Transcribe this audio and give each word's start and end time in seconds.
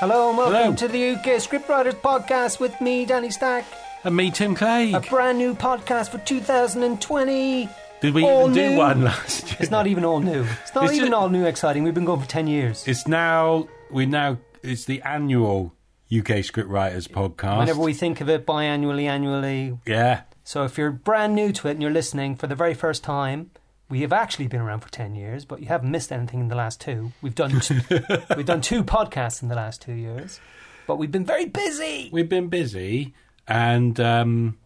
Hello 0.00 0.30
and 0.30 0.38
welcome 0.38 0.54
Hello. 0.54 0.74
to 0.76 0.88
the 0.88 1.10
UK 1.10 1.36
Scriptwriters 1.40 1.94
Podcast 1.94 2.58
with 2.58 2.78
me, 2.80 3.04
Danny 3.04 3.30
Stack. 3.30 3.64
And 4.02 4.16
me, 4.16 4.30
Tim 4.30 4.54
Clague. 4.54 4.94
A 4.94 5.00
brand 5.00 5.36
new 5.38 5.54
podcast 5.54 6.08
for 6.08 6.18
2020. 6.18 7.68
Did 8.00 8.14
we 8.14 8.24
all 8.24 8.42
even 8.50 8.52
do 8.54 8.70
new. 8.70 8.76
one 8.78 9.02
last 9.04 9.46
year? 9.48 9.56
It's 9.60 9.70
not 9.70 9.86
even 9.86 10.04
all 10.04 10.20
new. 10.20 10.44
It's 10.62 10.74
not 10.74 10.84
It's 10.84 10.94
even 10.94 11.08
ju- 11.10 11.14
all 11.14 11.28
new 11.28 11.44
exciting. 11.44 11.82
We've 11.82 11.92
been 11.94 12.06
going 12.06 12.20
for 12.20 12.28
10 12.28 12.46
years. 12.46 12.86
It's 12.88 13.06
now 13.06 13.68
we 13.90 14.06
now 14.06 14.38
it's 14.62 14.86
the 14.86 15.02
annual 15.02 15.74
UK 16.10 16.42
Scriptwriters 16.48 17.06
podcast. 17.08 17.58
Whenever 17.58 17.80
we 17.82 17.92
think 17.92 18.20
of 18.22 18.28
it 18.30 18.46
biannually, 18.46 19.04
annually. 19.04 19.78
yeah, 19.86 20.22
So 20.44 20.64
if 20.64 20.78
you're 20.78 20.90
brand 20.90 21.34
new 21.34 21.52
to 21.52 21.68
it 21.68 21.72
and 21.72 21.82
you're 21.82 21.90
listening 21.90 22.36
for 22.36 22.46
the 22.46 22.54
very 22.56 22.74
first 22.74 23.04
time, 23.04 23.50
we 23.90 24.00
have 24.02 24.12
actually 24.12 24.46
been 24.46 24.60
around 24.60 24.80
for 24.80 24.90
10 24.90 25.14
years, 25.16 25.44
but 25.44 25.60
you 25.60 25.66
haven't 25.66 25.90
missed 25.90 26.12
anything 26.12 26.40
in 26.40 26.48
the 26.48 26.54
last 26.54 26.80
two. 26.80 27.12
We've 27.20 27.34
done 27.34 27.60
t- 27.60 27.80
we've 28.36 28.46
done 28.46 28.60
two 28.60 28.84
podcasts 28.84 29.42
in 29.42 29.48
the 29.48 29.56
last 29.56 29.82
2 29.82 29.92
years, 29.92 30.40
but 30.86 30.96
we've 30.96 31.10
been 31.10 31.24
very 31.24 31.46
busy. 31.46 32.08
we've 32.12 32.28
been 32.28 32.48
busy, 32.48 33.12
and 33.48 33.98
um, 33.98 34.58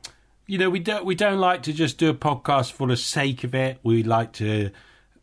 you 0.47 0.59
know 0.59 0.69
we 0.71 0.79
don't 0.79 1.05
we 1.05 1.15
don't 1.15 1.39
like 1.39 1.63
to 1.65 1.73
just 1.73 1.99
do 1.99 2.11
a 2.11 2.15
podcast 2.15 2.73
for 2.73 2.87
the 2.87 2.97
sake 2.97 3.43
of 3.43 3.55
it. 3.55 3.79
We 3.83 4.03
like 4.03 4.33
to 4.35 4.71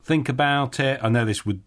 think 0.04 0.28
about 0.28 0.80
it. 0.80 1.00
I 1.04 1.10
know 1.10 1.24
this 1.24 1.46
would 1.46 1.62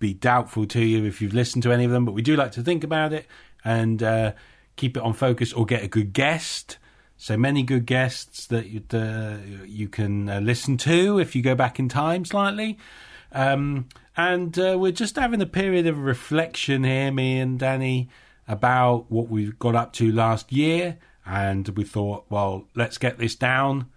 be 0.00 0.14
doubtful 0.14 0.66
to 0.66 0.84
you 0.84 1.04
if 1.04 1.22
you've 1.22 1.34
listened 1.34 1.62
to 1.62 1.72
any 1.72 1.84
of 1.84 1.90
them, 1.92 2.04
but 2.04 2.12
we 2.12 2.22
do 2.22 2.36
like 2.36 2.52
to 2.52 2.62
think 2.62 2.84
about 2.84 3.12
it 3.12 3.26
and 3.64 4.02
uh, 4.02 4.32
keep 4.76 4.96
it 4.96 5.02
on 5.02 5.12
focus 5.12 5.52
or 5.52 5.64
get 5.64 5.82
a 5.82 5.88
good 5.88 6.12
guest. 6.12 6.78
So 7.20 7.36
many 7.36 7.64
good 7.64 7.84
guests 7.84 8.46
that 8.46 8.68
you, 8.68 8.82
uh, 8.92 9.38
you 9.66 9.88
can 9.88 10.28
uh, 10.28 10.38
listen 10.38 10.76
to 10.78 11.18
if 11.18 11.34
you 11.34 11.42
go 11.42 11.56
back 11.56 11.80
in 11.80 11.88
time 11.88 12.24
slightly. 12.24 12.78
Um, 13.32 13.88
and 14.16 14.56
uh, 14.56 14.76
we're 14.78 14.92
just 14.92 15.16
having 15.16 15.42
a 15.42 15.46
period 15.46 15.88
of 15.88 15.98
reflection 15.98 16.84
here, 16.84 17.10
me 17.10 17.40
and 17.40 17.58
Danny, 17.58 18.08
about 18.46 19.10
what 19.10 19.28
we 19.28 19.50
got 19.58 19.74
up 19.74 19.92
to 19.94 20.12
last 20.12 20.52
year. 20.52 20.96
And 21.26 21.68
we 21.70 21.82
thought, 21.82 22.24
well, 22.30 22.68
let's 22.76 22.98
get 22.98 23.18
this 23.18 23.34
down 23.34 23.90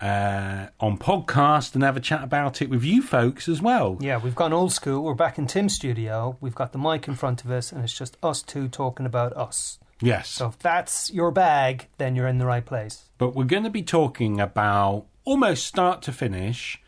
uh, 0.00 0.66
on 0.78 0.98
podcast 0.98 1.74
and 1.74 1.82
have 1.82 1.96
a 1.96 2.00
chat 2.00 2.22
about 2.22 2.60
it 2.60 2.68
with 2.68 2.84
you 2.84 3.02
folks 3.02 3.48
as 3.48 3.62
well. 3.62 3.96
Yeah, 4.00 4.18
we've 4.18 4.34
gone 4.34 4.52
old 4.52 4.72
school. 4.72 5.02
We're 5.02 5.14
back 5.14 5.38
in 5.38 5.46
Tim's 5.46 5.74
studio. 5.74 6.36
We've 6.42 6.54
got 6.54 6.72
the 6.72 6.78
mic 6.78 7.08
in 7.08 7.14
front 7.14 7.42
of 7.42 7.50
us, 7.50 7.72
and 7.72 7.82
it's 7.82 7.96
just 7.96 8.18
us 8.22 8.42
two 8.42 8.68
talking 8.68 9.06
about 9.06 9.32
us. 9.34 9.78
Yes. 10.00 10.28
So 10.28 10.48
if 10.48 10.58
that's 10.58 11.10
your 11.10 11.30
bag, 11.30 11.88
then 11.98 12.14
you're 12.16 12.28
in 12.28 12.38
the 12.38 12.46
right 12.46 12.64
place. 12.64 13.04
but 13.18 13.34
we're 13.34 13.44
going 13.44 13.64
to 13.64 13.70
be 13.70 13.82
talking 13.82 14.40
about 14.40 15.06
almost 15.24 15.66
start 15.66 16.02
to 16.02 16.12
finish 16.12 16.80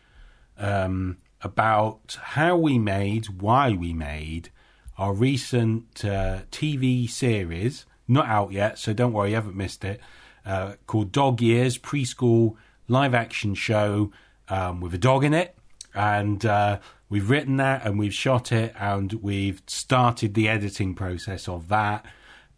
um, 0.57 1.17
about 1.41 2.17
how 2.21 2.55
we 2.55 2.77
made, 2.77 3.41
why 3.41 3.71
we 3.71 3.93
made 3.93 4.51
our 4.97 5.13
recent 5.13 6.03
uh, 6.03 6.39
TV 6.51 7.09
series, 7.09 7.85
not 8.07 8.27
out 8.27 8.51
yet, 8.51 8.77
so 8.77 8.93
don't 8.93 9.13
worry, 9.13 9.29
you 9.29 9.35
haven't 9.35 9.55
missed 9.55 9.83
it, 9.85 9.99
uh, 10.45 10.73
called 10.87 11.11
Dog 11.11 11.41
Years 11.41 11.77
Preschool 11.77 12.55
Live 12.87 13.13
Action 13.13 13.55
Show 13.55 14.11
um, 14.49 14.81
with 14.81 14.93
a 14.93 14.97
dog 14.97 15.23
in 15.23 15.33
it. 15.33 15.55
And 15.95 16.45
uh, 16.45 16.79
we've 17.07 17.29
written 17.29 17.57
that 17.57 17.85
and 17.85 17.97
we've 17.97 18.13
shot 18.13 18.51
it 18.51 18.73
and 18.79 19.13
we've 19.13 19.61
started 19.67 20.33
the 20.33 20.49
editing 20.49 20.93
process 20.95 21.47
of 21.47 21.69
that. 21.69 22.05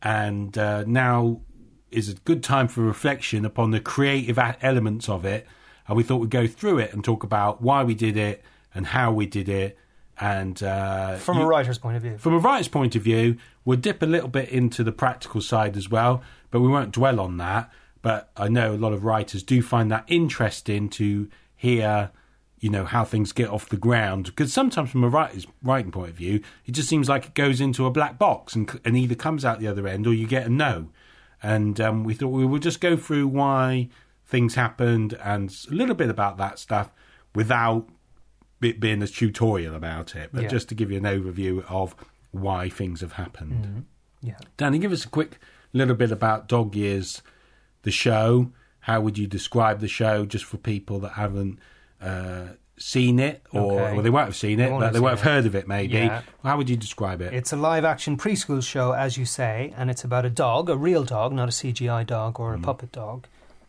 And 0.02 0.57
uh, 0.57 0.83
now 0.85 1.41
is 1.91 2.09
a 2.09 2.13
good 2.16 2.41
time 2.44 2.67
for 2.67 2.81
reflection 2.81 3.45
upon 3.45 3.71
the 3.71 3.80
creative 3.80 4.38
a- 4.38 4.57
elements 4.61 5.09
of 5.09 5.25
it. 5.25 5.45
And 5.88 5.97
we 5.97 6.03
thought 6.03 6.17
we'd 6.17 6.30
go 6.30 6.47
through 6.47 6.80
it 6.80 6.94
and 6.94 7.03
talk 7.03 7.23
about 7.23 7.61
why 7.61 7.83
we 7.83 7.94
did 7.95 8.16
it 8.17 8.44
and 8.73 8.88
how 8.88 9.11
we 9.11 9.25
did 9.25 9.49
it. 9.49 9.77
And 10.19 10.61
uh, 10.63 11.16
From 11.17 11.38
you- 11.38 11.44
a 11.44 11.47
writer's 11.47 11.77
point 11.77 11.97
of 11.97 12.03
view. 12.03 12.17
from 12.17 12.33
a 12.33 12.39
writer's 12.39 12.67
point 12.67 12.95
of 12.95 13.02
view, 13.02 13.38
we'll 13.66 13.79
dip 13.79 14.02
a 14.02 14.05
little 14.05 14.29
bit 14.29 14.49
into 14.49 14.83
the 14.83 14.91
practical 14.91 15.41
side 15.41 15.75
as 15.75 15.89
well, 15.89 16.22
but 16.49 16.61
we 16.61 16.67
won't 16.67 16.91
dwell 16.91 17.19
on 17.19 17.38
that. 17.38 17.72
But 18.02 18.31
I 18.38 18.47
know 18.47 18.73
a 18.73 18.77
lot 18.77 18.94
of 18.94 19.03
writers 19.03 19.44
do 19.44 19.62
find 19.62 19.91
that 19.91 20.06
interesting 20.07 20.89
to 20.89 21.29
hear, 21.56 22.12
you 22.61 22.69
know, 22.69 22.85
how 22.85 23.03
things 23.03 23.33
get 23.33 23.49
off 23.49 23.67
the 23.67 23.75
ground. 23.75 24.27
Because 24.27 24.53
sometimes, 24.53 24.91
from 24.91 25.03
a 25.03 25.09
writer's 25.09 25.45
writing 25.63 25.91
point 25.91 26.11
of 26.11 26.16
view, 26.16 26.41
it 26.66 26.72
just 26.72 26.88
seems 26.88 27.09
like 27.09 27.25
it 27.25 27.33
goes 27.33 27.59
into 27.59 27.85
a 27.85 27.91
black 27.91 28.17
box 28.17 28.55
and, 28.55 28.79
and 28.85 28.95
either 28.95 29.16
comes 29.16 29.44
out 29.44 29.59
the 29.59 29.67
other 29.67 29.88
end 29.88 30.07
or 30.07 30.13
you 30.13 30.27
get 30.27 30.45
a 30.45 30.49
no. 30.49 30.88
And 31.44 31.81
um, 31.81 32.03
we 32.03 32.13
thought 32.13 32.29
we 32.29 32.45
would 32.45 32.61
just 32.61 32.79
go 32.79 32.95
through 32.95 33.27
why 33.27 33.89
things 34.25 34.55
happened 34.55 35.13
and 35.23 35.53
a 35.69 35.73
little 35.73 35.95
bit 35.95 36.09
about 36.09 36.38
that 36.38 36.59
stuff 36.59 36.91
without 37.35 37.89
it 38.61 38.79
being 38.79 39.01
a 39.01 39.07
tutorial 39.07 39.73
about 39.75 40.16
it, 40.16 40.29
but 40.31 40.44
Yeah. 40.44 40.50
just 40.50 40.69
to 40.69 40.75
give 40.75 40.91
you 40.91 40.97
an 40.97 41.03
overview 41.03 41.66
of 41.67 41.95
why 42.29 42.69
things 42.69 43.01
have 43.01 43.13
happened. 43.13 43.85
Yeah. 44.21 44.38
Danny, 44.57 44.77
give 44.77 44.91
us 44.91 45.03
a 45.03 45.09
quick 45.09 45.39
little 45.73 45.95
bit 45.95 46.11
about 46.11 46.47
Dog 46.47 46.75
Years, 46.75 47.23
the 47.81 47.91
show. 47.91 48.51
How 48.81 49.01
would 49.01 49.17
you 49.17 49.25
describe 49.25 49.79
the 49.79 49.88
show, 49.88 50.25
just 50.27 50.45
for 50.45 50.57
people 50.57 51.00
that 51.00 51.13
haven't 51.13 51.57
uh, 52.01 52.47
seen 52.78 53.19
it, 53.19 53.44
or 53.53 53.73
Okay. 53.81 53.94
well, 53.94 54.01
they 54.01 54.09
won't 54.09 54.25
have 54.25 54.35
seen 54.35 54.59
it, 54.59 54.72
won't 54.72 54.81
but 54.81 54.94
they 54.94 55.00
won't 55.00 55.17
have 55.19 55.28
it. 55.28 55.29
heard 55.29 55.45
of 55.45 55.56
it, 55.56 55.67
maybe. 55.67 55.94
Yeah. 55.94 56.22
How 56.44 56.57
would 56.57 56.69
you 56.69 56.75
describe 56.78 57.22
it? 57.22 57.34
It's 57.34 57.53
a 57.53 57.56
live 57.57 57.85
action 57.85 58.17
preschool 58.17 58.63
show, 58.63 58.94
as 58.94 59.17
you 59.17 59.25
say, 59.25 59.73
and 59.78 59.89
it's 59.91 60.03
about 60.03 60.25
a 60.25 60.29
dog, 60.29 60.69
a 60.69 60.75
real 60.75 61.03
dog, 61.03 61.31
not 61.34 61.47
a 61.47 61.51
CGI 61.51 62.06
dog 62.07 62.39
or 62.39 62.53
a 62.56 62.59
puppet 62.59 62.91
dog, 62.91 63.28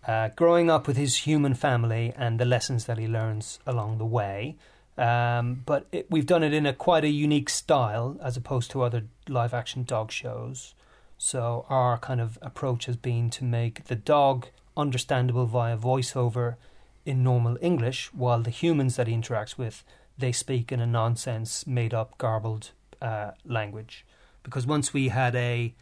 uh, 0.09 0.31
growing 0.35 0.71
up 0.71 0.87
with 0.87 0.97
his 0.97 1.19
human 1.19 1.53
family 1.55 2.13
and 2.17 2.39
the 2.41 2.45
lessons 2.47 2.87
that 2.87 2.97
he 2.99 3.07
learns 3.07 3.59
along 3.67 3.99
the 3.99 4.07
way. 4.07 4.57
Um, 4.97 5.63
but 5.67 5.87
it, 5.93 6.07
we've 6.11 6.27
done 6.27 6.43
it 6.43 6.53
in 6.53 6.67
a 6.67 6.73
quite 6.73 7.05
a 7.05 7.09
unique 7.09 7.49
style 7.51 8.17
as 8.23 8.37
opposed 8.37 8.71
to 8.73 8.83
other 8.83 9.05
live 9.29 9.53
action 9.55 9.85
dog 9.85 10.11
shows. 10.11 10.75
So 11.19 11.65
our 11.69 11.99
kind 11.99 12.21
of 12.21 12.39
approach 12.43 12.87
has 12.87 12.97
been 12.97 13.31
to 13.31 13.45
make 13.45 13.85
the 13.85 13.95
dog 13.95 14.49
understandable 14.77 15.47
via 15.47 15.77
voiceover 15.77 16.57
in 17.05 17.23
normal 17.23 17.59
English, 17.61 18.13
while 18.13 18.43
the 18.43 18.51
humans 18.51 18.97
that 18.97 19.07
he 19.07 19.15
interacts 19.15 19.59
with 19.59 19.85
they 20.19 20.33
speak 20.33 20.71
in 20.71 20.81
a 20.81 20.87
nonsense, 20.87 21.67
made 21.67 21.95
up, 21.95 22.19
garbled 22.19 22.71
uh, 23.01 23.33
language. 23.45 24.07
Because 24.43 24.67
once 24.67 24.93
we 24.93 25.09
had 25.09 25.35
a 25.35 25.75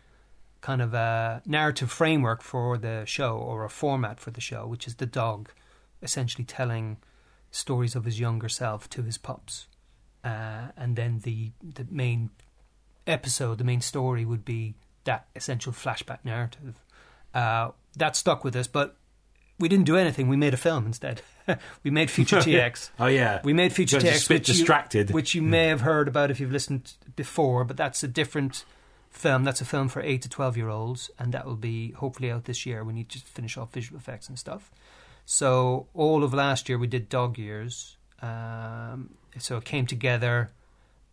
kind 0.60 0.82
of 0.82 0.92
a 0.94 1.42
narrative 1.46 1.90
framework 1.90 2.42
for 2.42 2.76
the 2.76 3.04
show 3.06 3.36
or 3.36 3.64
a 3.64 3.70
format 3.70 4.20
for 4.20 4.30
the 4.30 4.40
show, 4.40 4.66
which 4.66 4.86
is 4.86 4.96
the 4.96 5.06
dog 5.06 5.50
essentially 6.02 6.44
telling 6.44 6.98
stories 7.50 7.96
of 7.96 8.04
his 8.04 8.20
younger 8.20 8.48
self 8.48 8.88
to 8.90 9.02
his 9.02 9.18
pups, 9.18 9.66
uh, 10.22 10.68
and 10.76 10.96
then 10.96 11.20
the 11.20 11.52
the 11.62 11.86
main 11.90 12.30
episode, 13.06 13.58
the 13.58 13.64
main 13.64 13.80
story 13.80 14.24
would 14.24 14.44
be 14.44 14.74
that 15.04 15.26
essential 15.34 15.72
flashback 15.72 16.18
narrative. 16.24 16.76
Uh, 17.34 17.70
that 17.96 18.16
stuck 18.16 18.44
with 18.44 18.54
us, 18.54 18.66
but 18.66 18.96
we 19.60 19.68
didn't 19.68 19.86
do 19.86 19.96
anything. 19.96 20.26
We 20.28 20.36
made 20.36 20.54
a 20.54 20.56
film 20.56 20.86
instead. 20.86 21.22
we 21.84 21.90
made 21.90 22.10
Future 22.10 22.36
TX. 22.46 22.90
oh 22.98 23.06
yeah, 23.06 23.40
We 23.44 23.52
made 23.52 23.72
Future 23.72 23.98
TX, 23.98 24.28
bit 24.28 24.40
which 24.40 24.48
you- 24.48 24.54
distracted. 24.54 25.10
which 25.12 25.34
you 25.34 25.42
may 25.42 25.66
have 25.68 25.82
heard 25.82 26.08
about 26.08 26.30
if 26.30 26.40
you've 26.40 26.50
listened 26.52 26.94
before, 27.16 27.64
but 27.64 27.76
that's 27.76 28.02
a 28.02 28.08
different 28.08 28.64
film. 29.10 29.44
That's 29.44 29.60
a 29.60 29.64
film 29.64 29.88
for 29.88 30.00
eight 30.02 30.22
to 30.22 30.28
twelve 30.28 30.56
year 30.56 30.68
olds, 30.68 31.10
and 31.18 31.32
that 31.34 31.44
will 31.46 31.56
be 31.56 31.92
hopefully 31.92 32.30
out 32.30 32.44
this 32.44 32.64
year. 32.66 32.82
We 32.84 32.92
need 32.92 33.08
to 33.10 33.18
finish 33.20 33.56
off 33.56 33.72
visual 33.72 33.98
effects 33.98 34.28
and 34.28 34.38
stuff. 34.38 34.70
So 35.26 35.86
all 35.94 36.24
of 36.24 36.34
last 36.34 36.68
year 36.68 36.78
we 36.78 36.86
did 36.88 37.08
Dog 37.08 37.38
Years. 37.38 37.96
Um, 38.22 39.10
so 39.38 39.56
it 39.56 39.64
came 39.64 39.86
together 39.86 40.50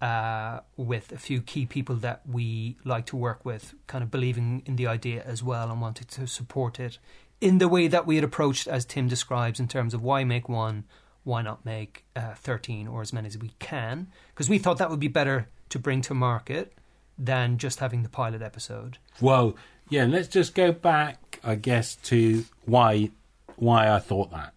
uh, 0.01 0.59
with 0.75 1.11
a 1.11 1.17
few 1.17 1.41
key 1.41 1.65
people 1.65 1.95
that 1.95 2.21
we 2.29 2.77
like 2.83 3.05
to 3.07 3.15
work 3.15 3.43
with, 3.45 3.73
kind 3.87 4.03
of 4.03 4.11
believing 4.11 4.61
in 4.65 4.75
the 4.75 4.87
idea 4.87 5.23
as 5.25 5.41
well 5.43 5.69
and 5.71 5.81
wanted 5.81 6.07
to 6.09 6.27
support 6.27 6.79
it 6.79 6.99
in 7.39 7.57
the 7.59 7.67
way 7.67 7.87
that 7.87 8.07
we 8.07 8.15
had 8.15 8.23
approached, 8.23 8.67
as 8.67 8.85
Tim 8.85 9.07
describes, 9.07 9.59
in 9.59 9.67
terms 9.67 9.93
of 9.93 10.01
why 10.01 10.23
make 10.23 10.49
one, 10.49 10.85
why 11.23 11.41
not 11.41 11.65
make 11.65 12.05
uh, 12.15 12.33
13 12.35 12.87
or 12.87 13.01
as 13.01 13.13
many 13.13 13.27
as 13.27 13.37
we 13.37 13.51
can? 13.59 14.07
Because 14.33 14.49
we 14.49 14.57
thought 14.57 14.77
that 14.77 14.89
would 14.89 14.99
be 14.99 15.07
better 15.07 15.49
to 15.69 15.79
bring 15.79 16.01
to 16.01 16.13
market 16.13 16.73
than 17.17 17.57
just 17.57 17.79
having 17.79 18.03
the 18.03 18.09
pilot 18.09 18.41
episode. 18.41 18.97
Well, 19.19 19.55
yeah, 19.89 20.05
let's 20.05 20.27
just 20.27 20.55
go 20.55 20.71
back, 20.71 21.39
I 21.43 21.55
guess, 21.55 21.95
to 21.95 22.45
why 22.65 23.11
why 23.55 23.89
I 23.89 23.99
thought 23.99 24.31
that. 24.31 24.53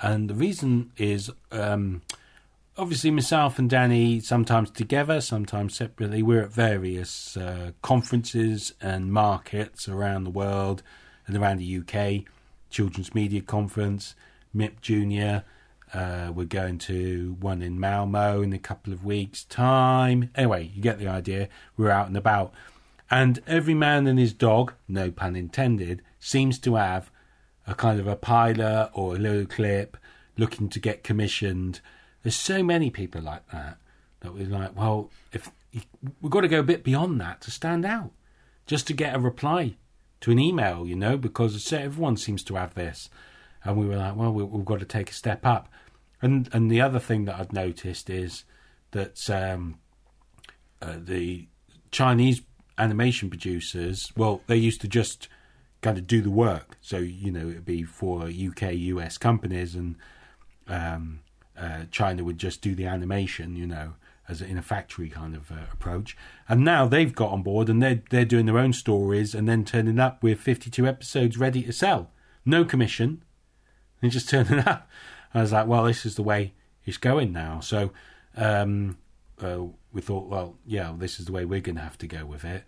And 0.00 0.30
the 0.30 0.34
reason 0.34 0.92
is 0.96 1.30
um, 1.50 2.02
obviously 2.78 3.10
myself 3.10 3.58
and 3.58 3.68
Danny, 3.68 4.20
sometimes 4.20 4.70
together, 4.70 5.20
sometimes 5.20 5.76
separately, 5.76 6.22
we're 6.22 6.42
at 6.42 6.52
various 6.52 7.36
uh, 7.36 7.72
conferences 7.82 8.74
and 8.80 9.12
markets 9.12 9.88
around 9.88 10.24
the 10.24 10.30
world 10.30 10.82
and 11.26 11.36
around 11.36 11.58
the 11.58 11.78
UK. 11.78 12.24
Children's 12.70 13.14
Media 13.14 13.40
Conference, 13.40 14.14
MIP 14.54 14.80
Junior. 14.80 15.44
Uh, 15.94 16.32
we're 16.34 16.44
going 16.44 16.78
to 16.78 17.36
one 17.40 17.62
in 17.62 17.78
Malmo 17.78 18.42
in 18.42 18.52
a 18.52 18.58
couple 18.58 18.92
of 18.92 19.04
weeks' 19.04 19.44
time. 19.44 20.30
Anyway, 20.34 20.70
you 20.74 20.82
get 20.82 20.98
the 20.98 21.08
idea. 21.08 21.48
We're 21.76 21.90
out 21.90 22.08
and 22.08 22.16
about. 22.16 22.52
And 23.10 23.40
every 23.46 23.74
man 23.74 24.06
and 24.06 24.18
his 24.18 24.32
dog, 24.32 24.72
no 24.88 25.10
pun 25.10 25.36
intended, 25.36 26.02
seems 26.18 26.58
to 26.60 26.74
have 26.74 27.10
a 27.66 27.74
kind 27.74 28.00
of 28.00 28.06
a 28.06 28.16
pilot 28.16 28.90
or 28.94 29.14
a 29.14 29.18
little 29.18 29.46
clip 29.46 29.96
looking 30.36 30.68
to 30.70 30.80
get 30.80 31.04
commissioned. 31.04 31.80
There's 32.22 32.34
so 32.34 32.62
many 32.62 32.90
people 32.90 33.22
like 33.22 33.48
that. 33.50 33.78
that 34.20 34.34
we're 34.34 34.46
like, 34.46 34.76
well, 34.76 35.10
if 35.32 35.50
we've 36.20 36.30
got 36.30 36.40
to 36.40 36.48
go 36.48 36.60
a 36.60 36.64
bit 36.64 36.82
beyond 36.82 37.20
that 37.20 37.40
to 37.42 37.50
stand 37.50 37.84
out, 37.84 38.10
just 38.66 38.86
to 38.88 38.92
get 38.92 39.14
a 39.14 39.20
reply 39.20 39.76
to 40.20 40.30
an 40.30 40.38
email, 40.38 40.86
you 40.86 40.96
know, 40.96 41.16
because 41.16 41.72
everyone 41.72 42.16
seems 42.16 42.42
to 42.44 42.54
have 42.54 42.74
this, 42.74 43.10
and 43.64 43.76
we 43.76 43.86
were 43.86 43.96
like, 43.96 44.16
well, 44.16 44.32
we, 44.32 44.42
we've 44.44 44.64
got 44.64 44.80
to 44.80 44.86
take 44.86 45.10
a 45.10 45.14
step 45.14 45.44
up. 45.44 45.68
And 46.22 46.48
and 46.52 46.70
the 46.70 46.80
other 46.80 46.98
thing 46.98 47.26
that 47.26 47.38
I've 47.38 47.52
noticed 47.52 48.08
is 48.08 48.44
that 48.92 49.28
um, 49.30 49.78
uh, 50.80 50.96
the 50.98 51.46
Chinese 51.90 52.42
animation 52.78 53.28
producers, 53.28 54.12
well, 54.16 54.42
they 54.46 54.56
used 54.56 54.80
to 54.82 54.88
just 54.88 55.28
kind 55.82 55.98
of 55.98 56.06
do 56.06 56.22
the 56.22 56.30
work. 56.30 56.76
So 56.80 56.98
you 56.98 57.30
know, 57.30 57.48
it'd 57.48 57.64
be 57.64 57.82
for 57.82 58.24
UK, 58.24 58.72
US 58.72 59.18
companies, 59.18 59.74
and 59.74 59.96
um, 60.68 61.20
uh, 61.56 61.84
China 61.90 62.24
would 62.24 62.38
just 62.38 62.60
do 62.60 62.74
the 62.74 62.86
animation, 62.86 63.56
you 63.56 63.66
know, 63.66 63.94
as 64.28 64.42
in 64.42 64.58
a 64.58 64.62
factory 64.62 65.08
kind 65.08 65.34
of 65.34 65.50
uh, 65.50 65.56
approach. 65.72 66.16
And 66.48 66.64
now 66.64 66.86
they've 66.86 67.14
got 67.14 67.30
on 67.30 67.42
board, 67.42 67.68
and 67.68 67.82
they're 67.82 68.02
they're 68.10 68.24
doing 68.24 68.46
their 68.46 68.58
own 68.58 68.72
stories, 68.72 69.34
and 69.34 69.48
then 69.48 69.64
turning 69.64 69.98
up 69.98 70.22
with 70.22 70.40
fifty-two 70.40 70.86
episodes 70.86 71.38
ready 71.38 71.62
to 71.62 71.72
sell, 71.72 72.10
no 72.44 72.64
commission, 72.64 73.22
and 74.02 74.10
just 74.10 74.28
turning 74.30 74.60
up. 74.60 74.88
I 75.34 75.42
was 75.42 75.52
like, 75.52 75.66
well, 75.66 75.84
this 75.84 76.06
is 76.06 76.14
the 76.14 76.22
way 76.22 76.54
it's 76.84 76.96
going 76.96 77.32
now. 77.32 77.60
So 77.60 77.90
um, 78.36 78.96
uh, 79.42 79.62
we 79.92 80.00
thought, 80.00 80.28
well, 80.28 80.56
yeah, 80.66 80.94
this 80.96 81.18
is 81.18 81.26
the 81.26 81.32
way 81.32 81.44
we're 81.44 81.60
going 81.60 81.76
to 81.76 81.82
have 81.82 81.98
to 81.98 82.06
go 82.06 82.24
with 82.24 82.44
it. 82.44 82.64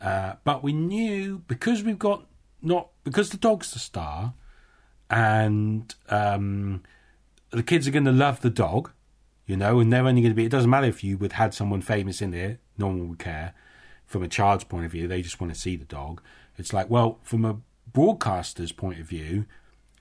Uh, 0.00 0.34
but 0.44 0.62
we 0.62 0.72
knew 0.72 1.42
because 1.46 1.82
we've 1.82 1.98
got 1.98 2.26
not 2.62 2.88
because 3.04 3.30
the 3.30 3.36
dog's 3.36 3.72
the 3.72 3.78
star, 3.78 4.34
and 5.08 5.94
um, 6.08 6.82
the 7.50 7.62
kids 7.62 7.86
are 7.86 7.90
going 7.90 8.04
to 8.04 8.12
love 8.12 8.40
the 8.40 8.50
dog, 8.50 8.92
you 9.50 9.56
know, 9.56 9.80
and 9.80 9.92
they're 9.92 10.06
only 10.06 10.22
going 10.22 10.30
to 10.30 10.36
be. 10.36 10.44
It 10.44 10.52
doesn't 10.52 10.70
matter 10.70 10.86
if 10.86 11.02
you 11.02 11.18
would 11.18 11.32
had 11.32 11.52
someone 11.52 11.82
famous 11.82 12.22
in 12.22 12.30
there; 12.30 12.60
no 12.78 12.86
one 12.86 13.08
would 13.08 13.18
care. 13.18 13.52
From 14.06 14.22
a 14.22 14.28
child's 14.28 14.62
point 14.62 14.86
of 14.86 14.92
view, 14.92 15.08
they 15.08 15.22
just 15.22 15.40
want 15.40 15.52
to 15.52 15.58
see 15.58 15.74
the 15.74 15.84
dog. 15.84 16.22
It's 16.56 16.72
like, 16.72 16.88
well, 16.88 17.18
from 17.24 17.44
a 17.44 17.58
broadcaster's 17.92 18.70
point 18.70 19.00
of 19.00 19.06
view, 19.06 19.46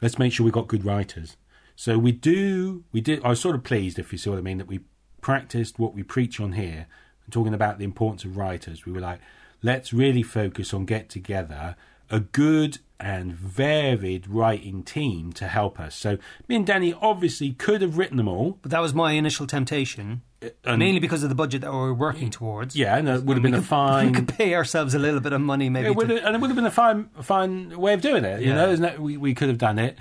let's 0.04 0.20
make 0.20 0.34
sure 0.34 0.44
we've 0.44 0.54
got 0.54 0.68
good 0.68 0.86
writers. 0.86 1.36
So 1.76 1.98
we 1.98 2.12
do, 2.12 2.84
we 2.92 3.02
did. 3.02 3.26
I 3.26 3.30
was 3.30 3.40
sort 3.40 3.56
of 3.56 3.64
pleased, 3.64 3.98
if 3.98 4.12
you 4.12 4.20
see 4.20 4.30
what 4.30 4.38
I 4.38 4.44
mean, 4.44 4.60
that 4.60 4.68
we 4.68 4.82
practiced 5.20 5.80
what 5.80 5.96
we 5.96 6.04
preach 6.04 6.40
on 6.40 6.52
here, 6.52 6.86
and 7.26 7.34
talking 7.34 7.56
about 7.56 7.80
the 7.80 7.86
importance 7.86 8.24
of 8.26 8.38
writers. 8.38 8.86
We 8.86 8.92
were 8.92 9.02
like, 9.02 9.20
let's 9.64 9.92
really 9.92 10.22
focus 10.22 10.76
on 10.76 10.86
get 10.86 11.10
together 11.10 11.76
a 12.10 12.20
good 12.20 12.80
and 13.00 13.34
varied 13.34 14.28
writing 14.28 14.84
team 14.84 15.32
to 15.32 15.48
help 15.48 15.80
us. 15.80 15.96
So 15.96 16.18
me 16.48 16.58
and 16.58 16.68
Danny 16.68 16.94
obviously 17.02 17.52
could 17.52 17.82
have 17.82 17.98
written 17.98 18.18
them 18.18 18.28
all, 18.28 18.60
but 18.62 18.72
that 18.72 18.82
was 18.82 18.94
my 18.94 19.14
initial 19.14 19.48
temptation, 19.48 20.22
and 20.66 20.80
mainly 20.80 21.00
because 21.00 21.24
of 21.24 21.30
the 21.30 21.36
budget 21.36 21.62
that 21.62 21.72
we 21.72 21.78
were 21.78 21.94
working 21.94 22.30
towards. 22.30 22.76
Yeah, 22.76 22.98
and 22.98 23.08
it 23.08 23.24
would 23.24 23.38
have 23.38 23.44
been 23.44 23.54
could, 23.54 23.60
a 23.64 23.66
fine. 23.66 24.08
We 24.08 24.14
could 24.14 24.28
pay 24.28 24.54
ourselves 24.54 24.94
a 24.94 25.00
little 25.00 25.22
bit 25.22 25.32
of 25.32 25.40
money, 25.40 25.70
maybe, 25.70 25.88
it 25.88 25.96
would 25.96 26.10
have, 26.10 26.26
and 26.26 26.36
it 26.36 26.42
would 26.42 26.50
have 26.50 26.58
been 26.58 26.66
a 26.66 26.72
fine, 26.72 27.10
fine 27.22 27.78
way 27.80 27.94
of 27.94 28.02
doing 28.02 28.26
it. 28.26 28.42
You 28.42 28.50
yeah. 28.50 28.56
know, 28.56 28.70
isn't 28.70 28.86
it? 28.86 29.00
We 29.00 29.16
we 29.16 29.34
could 29.34 29.48
have 29.48 29.58
done 29.58 29.80
it. 29.80 29.98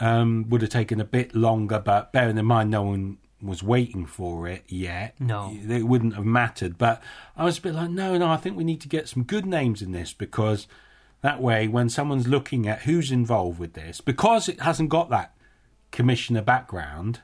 Um, 0.00 0.46
would 0.48 0.62
have 0.62 0.70
taken 0.70 0.98
a 0.98 1.04
bit 1.04 1.34
longer, 1.34 1.78
but 1.78 2.10
bearing 2.10 2.38
in 2.38 2.46
mind 2.46 2.70
no 2.70 2.82
one 2.82 3.18
was 3.42 3.62
waiting 3.62 4.06
for 4.06 4.48
it 4.48 4.64
yet. 4.66 5.14
No, 5.20 5.54
it 5.54 5.86
wouldn't 5.86 6.14
have 6.14 6.24
mattered. 6.24 6.78
But 6.78 7.02
I 7.36 7.44
was 7.44 7.58
a 7.58 7.60
bit 7.60 7.74
like, 7.74 7.90
no, 7.90 8.16
no, 8.16 8.28
I 8.28 8.38
think 8.38 8.56
we 8.56 8.64
need 8.64 8.80
to 8.80 8.88
get 8.88 9.08
some 9.08 9.22
good 9.22 9.46
names 9.46 9.82
in 9.82 9.92
this 9.92 10.12
because 10.12 10.66
that 11.22 11.40
way, 11.40 11.68
when 11.68 11.88
someone's 11.88 12.28
looking 12.28 12.66
at 12.66 12.82
who's 12.82 13.10
involved 13.10 13.58
with 13.58 13.74
this, 13.74 14.00
because 14.00 14.48
it 14.48 14.60
hasn't 14.60 14.88
got 14.88 15.10
that 15.10 15.34
commissioner 15.90 16.42
background, 16.42 17.20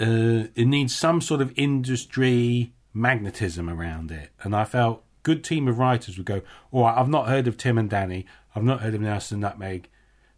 uh, 0.00 0.46
it 0.54 0.66
needs 0.66 0.94
some 0.94 1.20
sort 1.20 1.40
of 1.40 1.52
industry 1.56 2.72
magnetism 2.92 3.68
around 3.68 4.10
it. 4.10 4.30
And 4.42 4.54
I 4.54 4.64
felt 4.64 5.04
good 5.22 5.42
team 5.42 5.68
of 5.68 5.78
writers 5.78 6.16
would 6.16 6.26
go, 6.26 6.42
all 6.70 6.84
right, 6.84 6.96
I've 6.96 7.08
not 7.08 7.28
heard 7.28 7.46
of 7.46 7.56
Tim 7.56 7.78
and 7.78 7.88
Danny, 7.88 8.26
I've 8.54 8.64
not 8.64 8.80
heard 8.80 8.94
of 8.94 9.00
Nelson 9.00 9.40
Nutmeg 9.40 9.88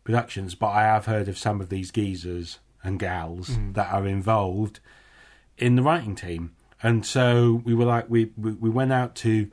Productions, 0.04 0.54
but 0.54 0.68
I 0.68 0.82
have 0.82 1.06
heard 1.06 1.28
of 1.28 1.38
some 1.38 1.60
of 1.60 1.68
these 1.68 1.90
geezers 1.90 2.58
and 2.82 2.98
gals 2.98 3.50
mm. 3.50 3.74
that 3.74 3.92
are 3.92 4.06
involved 4.06 4.80
in 5.58 5.76
the 5.76 5.82
writing 5.82 6.14
team. 6.14 6.54
And 6.82 7.04
so 7.04 7.60
we 7.64 7.74
were 7.74 7.84
like, 7.84 8.08
we, 8.08 8.32
we, 8.36 8.52
we 8.52 8.70
went 8.70 8.92
out 8.92 9.14
to 9.16 9.50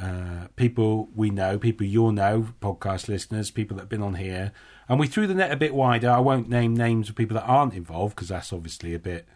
uh, 0.00 0.48
people 0.56 1.08
we 1.14 1.30
know, 1.30 1.58
people 1.58 1.86
you'll 1.86 2.12
know, 2.12 2.48
podcast 2.60 3.08
listeners, 3.08 3.50
people 3.50 3.76
that 3.76 3.84
have 3.84 3.88
been 3.88 4.02
on 4.02 4.14
here, 4.14 4.52
and 4.88 4.98
we 4.98 5.06
threw 5.06 5.26
the 5.26 5.34
net 5.34 5.52
a 5.52 5.56
bit 5.56 5.74
wider. 5.74 6.10
I 6.10 6.20
won't 6.20 6.48
name 6.48 6.74
names 6.74 7.08
of 7.08 7.16
people 7.16 7.34
that 7.36 7.46
aren't 7.46 7.74
involved 7.74 8.16
because 8.16 8.28
that's 8.28 8.52
obviously 8.52 8.94
a 8.94 8.98
bit, 8.98 9.26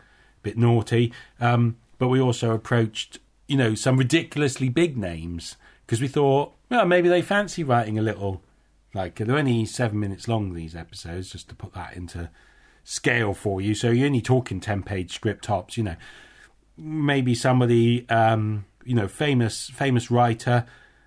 bit 0.42 0.58
naughty. 0.58 1.12
Um, 1.40 1.76
but 1.98 2.08
we 2.08 2.20
also 2.20 2.52
approached, 2.52 3.18
you 3.46 3.56
know, 3.56 3.74
some 3.74 3.96
ridiculously 3.96 4.68
big 4.68 4.96
names 4.96 5.56
because 5.86 6.00
we 6.00 6.08
thought, 6.08 6.54
well, 6.68 6.84
maybe 6.84 7.08
they 7.08 7.22
fancy 7.22 7.64
writing 7.64 7.98
a 7.98 8.02
little 8.02 8.42
like 8.94 9.16
they're 9.16 9.36
only 9.36 9.64
seven 9.64 10.00
minutes 10.00 10.28
long 10.28 10.54
these 10.54 10.74
episodes, 10.74 11.30
just 11.30 11.48
to 11.48 11.54
put 11.54 11.74
that 11.74 11.94
into 11.94 12.30
scale 12.84 13.34
for 13.34 13.60
you. 13.60 13.74
So 13.74 13.90
you're 13.90 14.06
only 14.06 14.22
talking 14.22 14.60
ten 14.60 14.82
page 14.82 15.14
script 15.14 15.44
tops. 15.44 15.76
You 15.76 15.84
know, 15.84 15.96
maybe 16.76 17.34
somebody, 17.34 18.08
um, 18.08 18.64
you 18.88 18.94
know, 18.94 19.08
famous 19.08 19.70
famous 19.70 20.10
writer. 20.10 20.66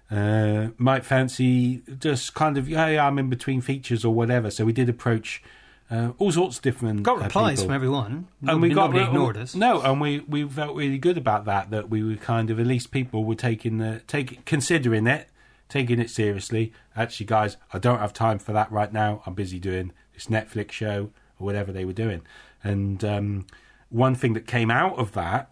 Uh, 0.09 0.71
might 0.77 1.05
fancy 1.05 1.81
just 1.97 2.33
kind 2.33 2.57
of 2.57 2.67
yeah, 2.67 2.87
yeah, 2.87 3.07
I'm 3.07 3.17
in 3.17 3.29
between 3.29 3.61
features 3.61 4.03
or 4.03 4.13
whatever. 4.13 4.51
So 4.51 4.65
we 4.65 4.73
did 4.73 4.89
approach 4.89 5.41
uh, 5.89 6.11
all 6.17 6.31
sorts 6.31 6.57
of 6.57 6.63
different. 6.63 7.03
Got 7.03 7.21
replies 7.21 7.61
uh, 7.61 7.65
from 7.65 7.73
everyone, 7.73 8.27
and 8.45 8.61
we 8.61 8.69
got 8.69 8.91
nobody 8.91 9.05
ignored 9.05 9.37
us. 9.37 9.55
No, 9.55 9.81
and 9.81 10.01
we 10.01 10.19
we 10.19 10.47
felt 10.47 10.75
really 10.75 10.97
good 10.97 11.17
about 11.17 11.45
that. 11.45 11.71
That 11.71 11.89
we 11.89 12.03
were 12.03 12.15
kind 12.15 12.49
of 12.49 12.59
at 12.59 12.67
least 12.67 12.91
people 12.91 13.23
were 13.23 13.35
taking 13.35 13.77
the 13.77 14.01
take 14.07 14.43
considering 14.45 15.07
it 15.07 15.29
taking 15.71 15.99
it 15.99 16.09
seriously. 16.09 16.73
Actually, 16.97 17.25
guys, 17.25 17.55
I 17.71 17.79
don't 17.79 17.99
have 17.99 18.11
time 18.11 18.37
for 18.37 18.51
that 18.51 18.69
right 18.71 18.91
now. 18.91 19.23
I'm 19.25 19.33
busy 19.33 19.57
doing 19.57 19.93
this 20.13 20.25
Netflix 20.25 20.73
show 20.73 21.11
or 21.39 21.45
whatever 21.45 21.71
they 21.71 21.85
were 21.85 21.93
doing. 21.93 22.21
And 22.61 23.03
um, 23.05 23.47
one 23.89 24.13
thing 24.13 24.33
that 24.33 24.45
came 24.45 24.69
out 24.69 24.99
of 24.99 25.13
that 25.13 25.49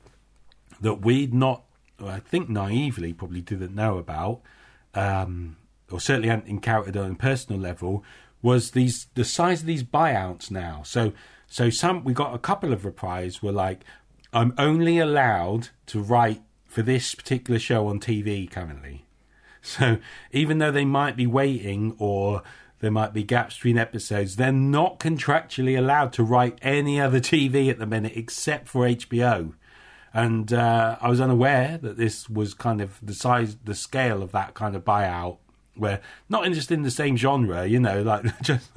that 0.82 0.96
we'd 0.96 1.34
not, 1.34 1.64
I 2.02 2.20
think 2.20 2.50
naively 2.50 3.14
probably 3.14 3.42
didn't 3.42 3.76
know 3.76 3.98
about, 3.98 4.42
um, 4.94 5.58
or 5.92 6.00
certainly 6.00 6.30
hadn't 6.30 6.48
encountered 6.48 6.98
on 6.98 7.12
a 7.12 7.16
personal 7.16 7.60
level, 7.60 8.04
was 8.42 8.72
these 8.72 9.08
the 9.16 9.26
size 9.26 9.62
of 9.62 9.68
these 9.68 9.84
buyouts 9.84 10.50
now. 10.50 10.82
So 10.84 11.14
so 11.48 11.70
some 11.70 12.04
we 12.04 12.14
got 12.14 12.34
a 12.34 12.40
couple 12.40 12.74
of 12.74 12.86
replies 12.86 13.42
were 13.42 13.52
like, 13.52 13.84
I'm 14.32 14.54
only 14.58 15.00
allowed 15.00 15.70
to 15.88 16.00
write 16.00 16.42
for 16.66 16.84
this 16.84 17.16
particular 17.16 17.60
show 17.60 17.88
on 17.88 18.00
TV 18.00 18.50
currently. 18.50 19.06
So 19.62 19.98
even 20.32 20.60
though 20.60 20.72
they 20.72 20.86
might 20.86 21.18
be 21.18 21.28
waiting 21.28 21.94
or 22.00 22.44
there 22.80 22.92
might 22.92 23.14
be 23.14 23.24
gaps 23.24 23.56
between 23.56 23.78
episodes, 23.78 24.38
they're 24.38 24.54
not 24.54 25.02
contractually 25.02 25.78
allowed 25.78 26.14
to 26.14 26.24
write 26.24 26.58
any 26.62 27.00
other 27.00 27.20
TV 27.20 27.70
at 27.70 27.78
the 27.78 27.86
minute 27.86 28.14
except 28.16 28.70
for 28.70 28.88
HBO. 28.88 29.54
And 30.14 30.52
uh, 30.52 30.98
I 31.02 31.10
was 31.10 31.22
unaware 31.22 31.78
that 31.78 31.98
this 31.98 32.30
was 32.30 32.54
kind 32.54 32.82
of 32.82 33.00
the 33.02 33.14
size, 33.14 33.58
the 33.64 33.76
scale 33.76 34.24
of 34.24 34.32
that 34.32 34.54
kind 34.54 34.76
of 34.76 34.84
buyout 34.84 35.38
where 35.80 36.02
not 36.28 36.46
just 36.52 36.72
in 36.72 36.84
the 36.84 36.92
same 36.92 37.18
genre, 37.18 37.66
you 37.66 37.80
know, 37.80 38.02
like 38.02 38.26
just 38.42 38.70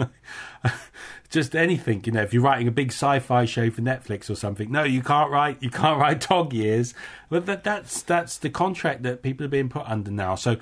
just 1.31 1.57
anything, 1.57 2.03
you 2.07 2.13
know, 2.13 2.23
if 2.23 2.33
you're 2.33 2.43
writing 2.43 2.69
a 2.69 2.73
big 2.73 2.89
sci-fi 2.89 3.45
show 3.45 3.71
for 3.71 3.83
Netflix 3.83 4.31
or 4.31 4.35
something, 4.35 4.71
no, 4.71 4.85
you 4.85 5.03
can't 5.03 5.31
write 5.31 5.63
you 5.63 5.71
can't 5.71 6.01
write 6.01 6.21
dog 6.29 6.53
years. 6.53 6.95
But 7.29 7.47
that 7.47 7.65
that's 7.65 8.03
that's 8.03 8.39
the 8.39 8.51
contract 8.51 9.03
that 9.03 9.23
people 9.23 9.45
are 9.45 9.51
being 9.51 9.69
put 9.69 9.87
under 9.87 10.11
now. 10.11 10.37
So 10.37 10.57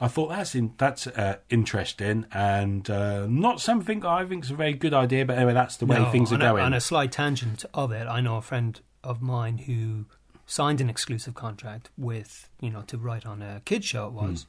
I 0.00 0.08
thought 0.08 0.28
that's 0.28 0.54
in, 0.54 0.72
that's 0.78 1.06
uh, 1.06 1.38
interesting 1.50 2.24
and 2.32 2.88
uh, 2.88 3.26
not 3.26 3.60
something 3.60 4.04
I 4.04 4.24
think 4.24 4.44
is 4.44 4.50
a 4.50 4.54
very 4.54 4.72
good 4.72 4.94
idea. 4.94 5.26
But 5.26 5.36
anyway, 5.36 5.54
that's 5.54 5.76
the 5.76 5.86
way 5.86 5.98
no, 5.98 6.10
things 6.10 6.32
are 6.32 6.36
on 6.36 6.40
going. 6.40 6.62
A, 6.62 6.66
on 6.66 6.74
a 6.74 6.80
slight 6.80 7.12
tangent 7.12 7.64
of 7.74 7.92
it, 7.92 8.06
I 8.06 8.20
know 8.20 8.36
a 8.36 8.42
friend 8.42 8.80
of 9.02 9.22
mine 9.22 9.58
who 9.58 10.06
signed 10.46 10.80
an 10.80 10.90
exclusive 10.90 11.34
contract 11.34 11.90
with 11.96 12.48
you 12.60 12.70
know 12.70 12.82
to 12.82 12.98
write 12.98 13.24
on 13.24 13.40
a 13.42 13.62
kid 13.64 13.84
show 13.84 14.06
it 14.06 14.12
was. 14.12 14.44
Mm 14.44 14.46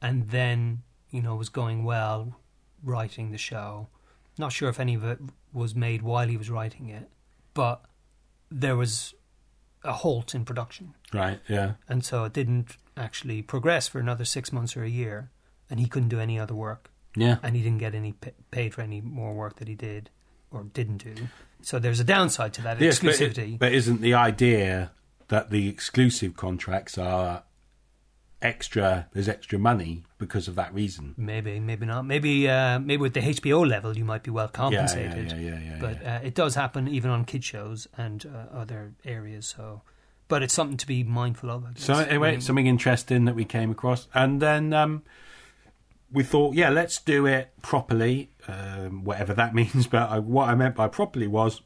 and 0.00 0.28
then 0.28 0.82
you 1.10 1.22
know 1.22 1.34
was 1.34 1.48
going 1.48 1.84
well 1.84 2.38
writing 2.82 3.30
the 3.30 3.38
show. 3.38 3.88
Not 4.38 4.52
sure 4.52 4.68
if 4.68 4.78
any 4.78 4.94
of 4.94 5.04
it 5.04 5.18
was 5.52 5.74
made 5.74 6.02
while 6.02 6.28
he 6.28 6.36
was 6.36 6.50
writing 6.50 6.88
it, 6.88 7.08
but 7.54 7.84
there 8.50 8.76
was 8.76 9.14
a 9.84 9.92
halt 9.92 10.34
in 10.34 10.44
production. 10.44 10.94
Right. 11.12 11.40
Yeah. 11.48 11.72
And 11.88 12.04
so 12.04 12.24
it 12.24 12.32
didn't 12.32 12.76
actually 12.96 13.42
progress 13.42 13.88
for 13.88 13.98
another 13.98 14.24
six 14.24 14.52
months 14.52 14.76
or 14.76 14.84
a 14.84 14.88
year, 14.88 15.30
and 15.68 15.80
he 15.80 15.86
couldn't 15.86 16.10
do 16.10 16.20
any 16.20 16.38
other 16.38 16.54
work. 16.54 16.90
Yeah. 17.16 17.38
And 17.42 17.56
he 17.56 17.62
didn't 17.62 17.78
get 17.78 17.94
any 17.94 18.14
paid 18.50 18.74
for 18.74 18.82
any 18.82 19.00
more 19.00 19.34
work 19.34 19.56
that 19.56 19.66
he 19.66 19.74
did 19.74 20.10
or 20.50 20.64
didn't 20.64 20.98
do. 20.98 21.14
So 21.62 21.78
there's 21.78 22.00
a 22.00 22.04
downside 22.04 22.52
to 22.54 22.62
that 22.62 22.80
yes, 22.80 23.00
exclusivity. 23.00 23.34
But, 23.34 23.38
it, 23.38 23.58
but 23.58 23.72
isn't 23.72 24.00
the 24.00 24.14
idea 24.14 24.92
that 25.28 25.50
the 25.50 25.68
exclusive 25.68 26.36
contracts 26.36 26.96
are 26.96 27.42
extra 28.40 29.08
there's 29.12 29.28
extra 29.28 29.58
money 29.58 30.04
because 30.18 30.46
of 30.48 30.54
that 30.54 30.72
reason. 30.72 31.14
Maybe, 31.16 31.58
maybe 31.58 31.86
not. 31.86 32.02
Maybe, 32.02 32.48
uh, 32.48 32.78
maybe 32.78 33.02
with 33.02 33.14
the 33.14 33.20
HBO 33.20 33.68
level, 33.68 33.96
you 33.96 34.04
might 34.04 34.22
be 34.22 34.30
well 34.30 34.48
compensated. 34.48 35.32
Yeah, 35.32 35.36
yeah, 35.36 35.42
yeah. 35.42 35.58
yeah, 35.58 35.70
yeah 35.70 35.78
but 35.80 36.06
uh, 36.06 36.20
it 36.22 36.34
does 36.34 36.54
happen 36.54 36.88
even 36.88 37.10
on 37.10 37.24
kid 37.24 37.42
shows 37.44 37.88
and 37.96 38.24
uh, 38.26 38.56
other 38.56 38.94
areas. 39.04 39.46
So 39.56 39.82
but 40.28 40.42
it's 40.42 40.54
something 40.54 40.76
to 40.76 40.86
be 40.86 41.02
mindful 41.02 41.50
of. 41.50 41.64
I. 41.64 41.70
So 41.76 41.94
anyway, 41.94 42.32
When- 42.32 42.40
something 42.40 42.66
interesting 42.66 43.24
that 43.24 43.34
we 43.34 43.44
came 43.44 43.70
across, 43.70 44.06
and 44.14 44.40
then 44.40 44.72
um, 44.72 45.02
we 46.12 46.22
thought, 46.22 46.54
yeah, 46.54 46.70
let's 46.70 47.00
do 47.00 47.26
it 47.26 47.52
properly, 47.62 48.30
um, 48.46 49.04
whatever 49.04 49.34
that 49.34 49.54
means. 49.60 49.86
But 49.86 50.10
I, 50.10 50.18
what 50.18 50.48
I 50.48 50.54
meant 50.54 50.74
by 50.76 50.88
properly 50.88 51.26
was, 51.26 51.62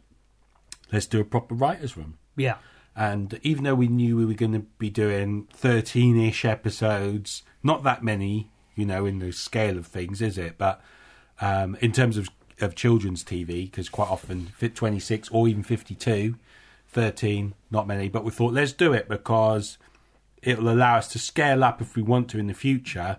let's 0.92 1.06
do 1.06 1.20
a 1.20 1.24
proper 1.24 1.54
writers' 1.54 1.96
room. 1.96 2.18
yeah, 2.36 2.56
And 2.96 3.38
even 3.42 3.64
though 3.64 3.74
we 3.74 3.88
knew 3.88 4.16
we 4.16 4.26
were 4.26 4.34
going 4.34 4.52
to 4.52 4.66
be 4.78 4.90
doing 4.90 5.48
thirteen-ish 5.52 6.44
episodes, 6.44 7.42
not 7.62 7.82
that 7.84 8.02
many, 8.02 8.50
you 8.74 8.84
know, 8.84 9.06
in 9.06 9.18
the 9.18 9.32
scale 9.32 9.78
of 9.78 9.86
things, 9.86 10.20
is 10.20 10.38
it? 10.38 10.58
But 10.58 10.80
um, 11.40 11.76
in 11.80 11.92
terms 11.92 12.16
of 12.16 12.28
of 12.60 12.74
children's 12.76 13.24
TV, 13.24 13.64
because 13.70 13.88
quite 13.88 14.08
often 14.10 14.52
twenty-six 14.74 15.28
or 15.30 15.48
even 15.48 15.62
fifty-two. 15.62 16.36
13, 16.88 17.54
not 17.70 17.86
many, 17.86 18.10
but 18.10 18.22
we 18.22 18.30
thought 18.30 18.52
let's 18.52 18.74
do 18.74 18.92
it 18.92 19.08
because 19.08 19.78
it'll 20.42 20.68
allow 20.68 20.98
us 20.98 21.08
to 21.08 21.18
scale 21.18 21.64
up 21.64 21.80
if 21.80 21.96
we 21.96 22.02
want 22.02 22.28
to 22.28 22.38
in 22.38 22.48
the 22.48 22.52
future 22.52 23.16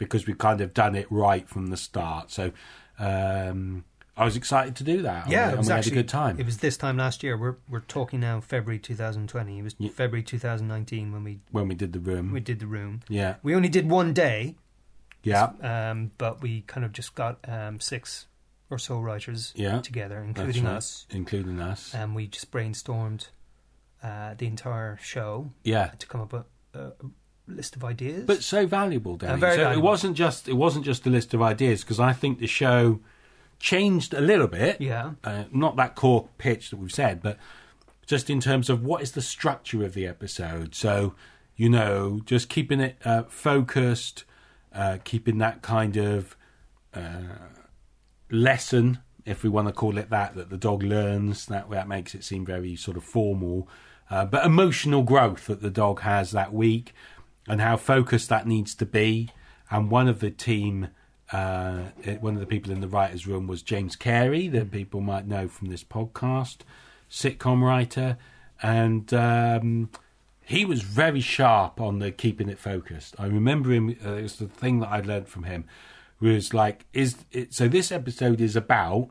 because 0.00 0.26
we've 0.26 0.38
kind 0.38 0.60
of 0.60 0.74
done 0.74 0.96
it 0.96 1.06
right 1.10 1.48
from 1.48 1.68
the 1.68 1.76
start. 1.76 2.32
So 2.32 2.50
um, 2.98 3.84
I 4.16 4.24
was 4.24 4.34
excited 4.34 4.74
to 4.76 4.84
do 4.84 5.02
that. 5.02 5.30
yeah. 5.30 5.44
and, 5.44 5.52
It 5.52 5.58
was 5.58 5.68
and 5.68 5.74
we 5.74 5.78
actually 5.78 5.90
had 5.90 5.98
a 5.98 6.02
good 6.02 6.08
time. 6.08 6.40
It 6.40 6.46
was 6.46 6.58
this 6.58 6.76
time 6.76 6.96
last 6.96 7.22
year. 7.22 7.36
We're 7.36 7.56
we're 7.68 7.80
talking 7.80 8.18
now 8.18 8.40
February 8.40 8.78
2020. 8.80 9.58
It 9.58 9.62
was 9.62 9.76
Yeah. 9.78 9.90
February 9.90 10.24
2019 10.24 11.12
when 11.12 11.22
we 11.22 11.40
when 11.52 11.68
we 11.68 11.74
did 11.74 11.92
the 11.92 12.00
room. 12.00 12.32
we 12.32 12.40
did 12.40 12.58
the 12.58 12.66
room. 12.66 13.02
yeah, 13.08 13.36
We 13.42 13.54
only 13.54 13.68
did 13.68 13.88
one 13.88 14.12
day, 14.12 14.56
yeah, 15.22 15.50
um, 15.60 16.10
but 16.18 16.42
we 16.42 16.62
kind 16.62 16.84
of 16.84 16.92
just 16.92 17.14
got 17.14 17.38
um, 17.46 17.78
six 17.78 18.26
or 18.70 18.78
so 18.78 18.98
writers 18.98 19.52
yeah, 19.54 19.80
together, 19.80 20.22
including 20.22 20.64
right. 20.64 20.76
us, 20.76 21.06
including 21.10 21.60
us. 21.60 21.94
and 21.94 22.14
we 22.14 22.26
just 22.26 22.50
brainstormed 22.50 23.28
uh, 24.02 24.34
the 24.38 24.46
entire 24.46 24.98
show 25.02 25.52
yeah, 25.62 25.88
to 25.98 26.06
come 26.06 26.22
up 26.22 26.32
with 26.32 26.44
a 26.74 26.92
list 27.50 27.76
of 27.76 27.84
ideas. 27.84 28.24
but 28.26 28.42
so 28.42 28.66
valuable, 28.66 29.16
Danny. 29.16 29.40
very 29.40 29.56
so 29.56 29.70
it 29.70 29.80
wasn't 29.80 30.16
just 30.16 30.48
it 30.48 30.54
wasn't 30.54 30.84
just 30.84 31.06
a 31.06 31.10
list 31.10 31.34
of 31.34 31.42
ideas 31.42 31.82
because 31.82 32.00
I 32.00 32.12
think 32.12 32.38
the 32.38 32.46
show 32.46 33.00
changed 33.58 34.14
a 34.14 34.20
little 34.20 34.48
bit. 34.48 34.80
yeah, 34.80 35.12
uh, 35.24 35.44
not 35.52 35.76
that 35.76 35.94
core 35.94 36.28
pitch 36.38 36.70
that 36.70 36.78
we've 36.78 36.92
said, 36.92 37.22
but 37.22 37.38
just 38.06 38.28
in 38.28 38.40
terms 38.40 38.68
of 38.68 38.84
what 38.84 39.02
is 39.02 39.12
the 39.12 39.22
structure 39.22 39.84
of 39.84 39.94
the 39.94 40.06
episode. 40.06 40.74
So, 40.74 41.14
you 41.54 41.68
know, 41.68 42.20
just 42.24 42.48
keeping 42.48 42.80
it 42.80 42.96
uh, 43.04 43.22
focused, 43.28 44.24
uh, 44.74 44.98
keeping 45.04 45.38
that 45.38 45.62
kind 45.62 45.96
of 45.96 46.36
uh, 46.92 47.36
lesson, 48.30 48.98
if 49.24 49.42
we 49.42 49.48
want 49.48 49.68
to 49.68 49.72
call 49.72 49.96
it 49.96 50.10
that, 50.10 50.34
that 50.34 50.50
the 50.50 50.56
dog 50.56 50.82
learns. 50.82 51.46
That 51.46 51.70
that 51.70 51.86
makes 51.86 52.14
it 52.14 52.24
seem 52.24 52.44
very 52.44 52.74
sort 52.74 52.96
of 52.96 53.04
formal, 53.04 53.68
uh, 54.10 54.24
but 54.24 54.44
emotional 54.44 55.02
growth 55.02 55.46
that 55.46 55.62
the 55.62 55.70
dog 55.70 56.00
has 56.00 56.32
that 56.32 56.52
week, 56.52 56.92
and 57.48 57.60
how 57.60 57.76
focused 57.76 58.28
that 58.28 58.46
needs 58.46 58.74
to 58.76 58.86
be. 58.86 59.30
And 59.70 59.90
one 59.90 60.08
of 60.08 60.20
the 60.20 60.30
team 60.30 60.88
uh, 61.32 61.90
one 62.20 62.34
of 62.34 62.40
the 62.40 62.46
people 62.46 62.72
in 62.72 62.80
the 62.80 62.88
writers' 62.88 63.26
room 63.26 63.46
was 63.46 63.62
James 63.62 63.96
Cary, 63.96 64.48
that 64.48 64.70
people 64.70 65.00
might 65.00 65.26
know 65.26 65.48
from 65.48 65.68
this 65.68 65.84
podcast, 65.84 66.58
sitcom 67.10 67.62
writer, 67.62 68.18
and 68.62 69.14
um, 69.14 69.90
he 70.42 70.64
was 70.64 70.82
very 70.82 71.20
sharp 71.20 71.80
on 71.80 72.00
the 72.00 72.10
keeping 72.10 72.48
it 72.48 72.58
focused. 72.58 73.14
I 73.18 73.26
remember 73.26 73.70
him. 73.70 73.96
Uh, 74.04 74.14
it 74.14 74.22
was 74.22 74.36
the 74.36 74.48
thing 74.48 74.80
that 74.80 74.88
I 74.88 75.00
learned 75.00 75.28
from 75.28 75.44
him 75.44 75.64
was 76.20 76.52
like, 76.52 76.84
is 76.92 77.16
it, 77.30 77.54
so 77.54 77.68
this 77.68 77.92
episode 77.92 78.40
is 78.40 78.56
about. 78.56 79.10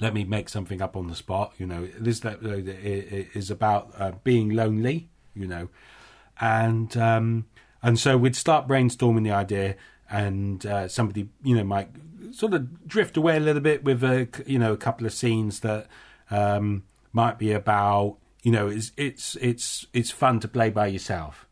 Let 0.00 0.14
me 0.14 0.22
make 0.22 0.48
something 0.48 0.80
up 0.80 0.96
on 0.96 1.08
the 1.08 1.16
spot. 1.16 1.54
You 1.58 1.66
know, 1.66 1.88
this 1.98 2.24
episode 2.24 2.68
is 2.68 3.50
about 3.50 3.92
uh, 3.98 4.12
being 4.22 4.50
lonely. 4.50 5.08
You 5.34 5.48
know, 5.48 5.68
and 6.40 6.96
um, 6.96 7.46
and 7.82 7.98
so 7.98 8.16
we'd 8.16 8.36
start 8.36 8.68
brainstorming 8.68 9.24
the 9.24 9.30
idea, 9.30 9.76
and 10.10 10.64
uh, 10.66 10.88
somebody 10.88 11.28
you 11.42 11.56
know 11.56 11.64
might 11.64 11.88
sort 12.32 12.54
of 12.54 12.86
drift 12.86 13.16
away 13.16 13.36
a 13.36 13.40
little 13.40 13.62
bit 13.62 13.84
with 13.84 14.02
a 14.02 14.28
you 14.46 14.58
know 14.58 14.72
a 14.72 14.76
couple 14.76 15.06
of 15.06 15.12
scenes 15.12 15.60
that 15.60 15.86
um, 16.30 16.84
might 17.12 17.38
be 17.38 17.52
about 17.52 18.16
you 18.42 18.52
know 18.52 18.68
it's 18.68 18.92
it's 18.96 19.36
it's 19.36 19.86
it's 19.92 20.10
fun 20.10 20.40
to 20.40 20.48
play 20.48 20.70
by 20.70 20.86
yourself, 20.86 21.46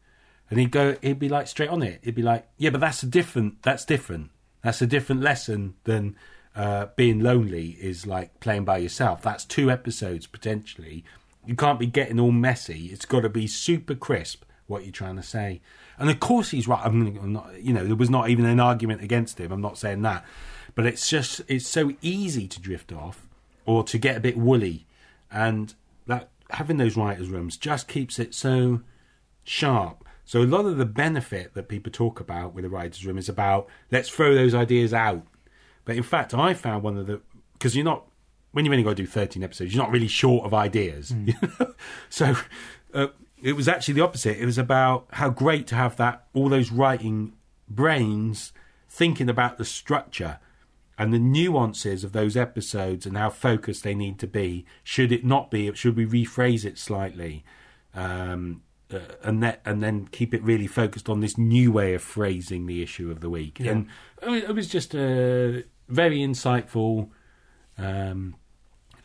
and 0.51 0.59
he'd 0.59 0.71
go 0.71 0.97
he'd 1.03 1.19
be 1.19 1.29
like 1.29 1.49
straight 1.49 1.71
on 1.71 1.83
it. 1.83 2.01
He'd 2.03 2.15
be 2.15 2.23
like, 2.23 2.49
yeah, 2.57 2.71
but 2.71 2.81
that's 2.81 3.03
a 3.03 3.07
different 3.07 3.63
that's 3.63 3.85
different. 3.85 4.31
That's 4.63 4.83
a 4.83 4.87
different 4.87 5.23
lesson 5.23 5.75
than 5.85 6.17
uh, 6.57 6.87
being 6.97 7.21
lonely 7.21 7.77
is 7.81 8.07
like 8.07 8.41
playing 8.41 8.65
by 8.65 8.79
yourself. 8.79 9.23
That's 9.23 9.45
two 9.45 9.71
episodes 9.71 10.27
potentially. 10.27 11.05
You 11.45 11.55
can't 11.55 11.79
be 11.79 11.87
getting 11.87 12.19
all 12.19 12.33
messy. 12.33 12.87
It's 12.87 13.05
got 13.05 13.21
to 13.21 13.29
be 13.29 13.47
super 13.47 13.95
crisp 13.95 14.43
what 14.67 14.85
you're 14.85 14.93
trying 14.93 15.17
to 15.17 15.23
say. 15.23 15.61
And 15.99 16.11
of 16.11 16.21
course 16.21 16.51
he's 16.51 16.69
right. 16.69 16.81
I'm, 16.85 17.07
I'm 17.19 17.33
not, 17.33 17.63
you 17.63 17.73
know, 17.73 17.85
there 17.87 17.97
was 17.97 18.11
not 18.11 18.29
even 18.29 18.45
an 18.45 18.61
argument 18.61 19.03
against 19.03 19.39
him. 19.39 19.53
I'm 19.53 19.61
not 19.61 19.79
saying 19.79 20.03
that, 20.03 20.25
but 20.75 20.87
it's 20.87 21.09
just 21.09 21.43
it's 21.49 21.67
so 21.67 21.93
easy 22.03 22.47
to 22.49 22.61
drift 22.61 22.93
off 22.93 23.29
or 23.65 23.83
to 23.85 23.99
get 23.99 24.17
a 24.17 24.21
bit 24.21 24.37
woolly, 24.37 24.87
and 25.31 25.75
that 26.07 26.31
having 26.51 26.77
those 26.77 26.97
writers' 26.97 27.29
rooms 27.29 27.57
just 27.57 27.89
keeps 27.89 28.19
it 28.19 28.35
so 28.35 28.81
sharp. 29.45 30.05
So 30.25 30.43
a 30.43 30.45
lot 30.45 30.67
of 30.67 30.77
the 30.77 30.87
benefit 30.87 31.55
that 31.55 31.69
people 31.69 31.93
talk 31.93 32.19
about 32.19 32.53
with 32.53 32.65
a 32.65 32.69
writer's 32.69 33.07
room 33.07 33.19
is 33.19 33.29
about 33.29 33.69
let's 33.91 34.09
throw 34.09 34.35
those 34.35 34.55
ideas 34.55 34.93
out. 34.93 35.23
But 35.85 35.97
in 35.97 36.03
fact, 36.03 36.35
I 36.35 36.53
found 36.55 36.83
one 36.83 36.97
of 36.97 37.07
the 37.07 37.21
because 37.53 37.77
you're 37.77 37.85
not 37.85 38.07
when 38.53 38.65
you've 38.65 38.73
only 38.73 38.85
got 38.85 38.91
to 38.91 38.97
do 38.97 39.07
13 39.07 39.43
episodes, 39.43 39.75
you're 39.75 39.83
not 39.83 39.93
really 39.93 40.09
short 40.09 40.47
of 40.47 40.55
ideas. 40.55 41.13
know? 41.13 41.75
so 42.09 42.35
uh, 42.95 43.09
it 43.47 43.55
was 43.55 43.69
actually 43.69 43.95
the 43.95 44.01
opposite. 44.01 44.39
It 44.39 44.45
was 44.45 44.59
about 44.59 45.07
how 45.13 45.31
great 45.31 45.69
to 45.69 45.77
have 45.77 45.97
that 45.99 46.27
all 46.35 46.49
those 46.49 46.73
writing 46.73 47.35
brains 47.69 48.53
thinking 48.89 49.31
about 49.31 49.57
the 49.57 49.65
structure 49.65 50.41
and 50.99 51.13
the 51.13 51.21
nuances 51.21 52.03
of 52.03 52.11
those 52.11 52.37
episodes 52.37 53.07
and 53.07 53.17
how 53.17 53.31
focused 53.31 53.85
they 53.85 53.95
need 53.95 54.19
to 54.19 54.27
be. 54.27 54.67
Should 54.83 55.13
it 55.13 55.25
not 55.25 55.53
be? 55.53 55.73
Should 55.75 55.97
we 55.97 56.07
rephrase 56.07 56.65
it 56.65 56.77
slightly? 56.77 57.45
Um, 57.95 58.63
uh, 58.93 58.99
and 59.23 59.41
that, 59.45 59.61
and 59.65 59.81
then 59.81 60.09
keep 60.11 60.35
it 60.35 60.43
really 60.43 60.67
focused 60.67 61.09
on 61.09 61.21
this 61.21 61.39
new 61.39 61.71
way 61.71 61.95
of 61.95 62.03
phrasing 62.03 62.67
the 62.67 62.83
issue 62.83 63.13
of 63.13 63.21
the 63.21 63.31
week. 63.31 63.61
Yeah. 63.61 63.71
And 63.71 63.87
I 64.25 64.27
mean, 64.27 64.43
it 64.43 64.55
was 64.57 64.67
just 64.67 64.93
a 64.93 65.63
very 65.89 66.19
insightful 66.19 67.11
um, 67.79 68.35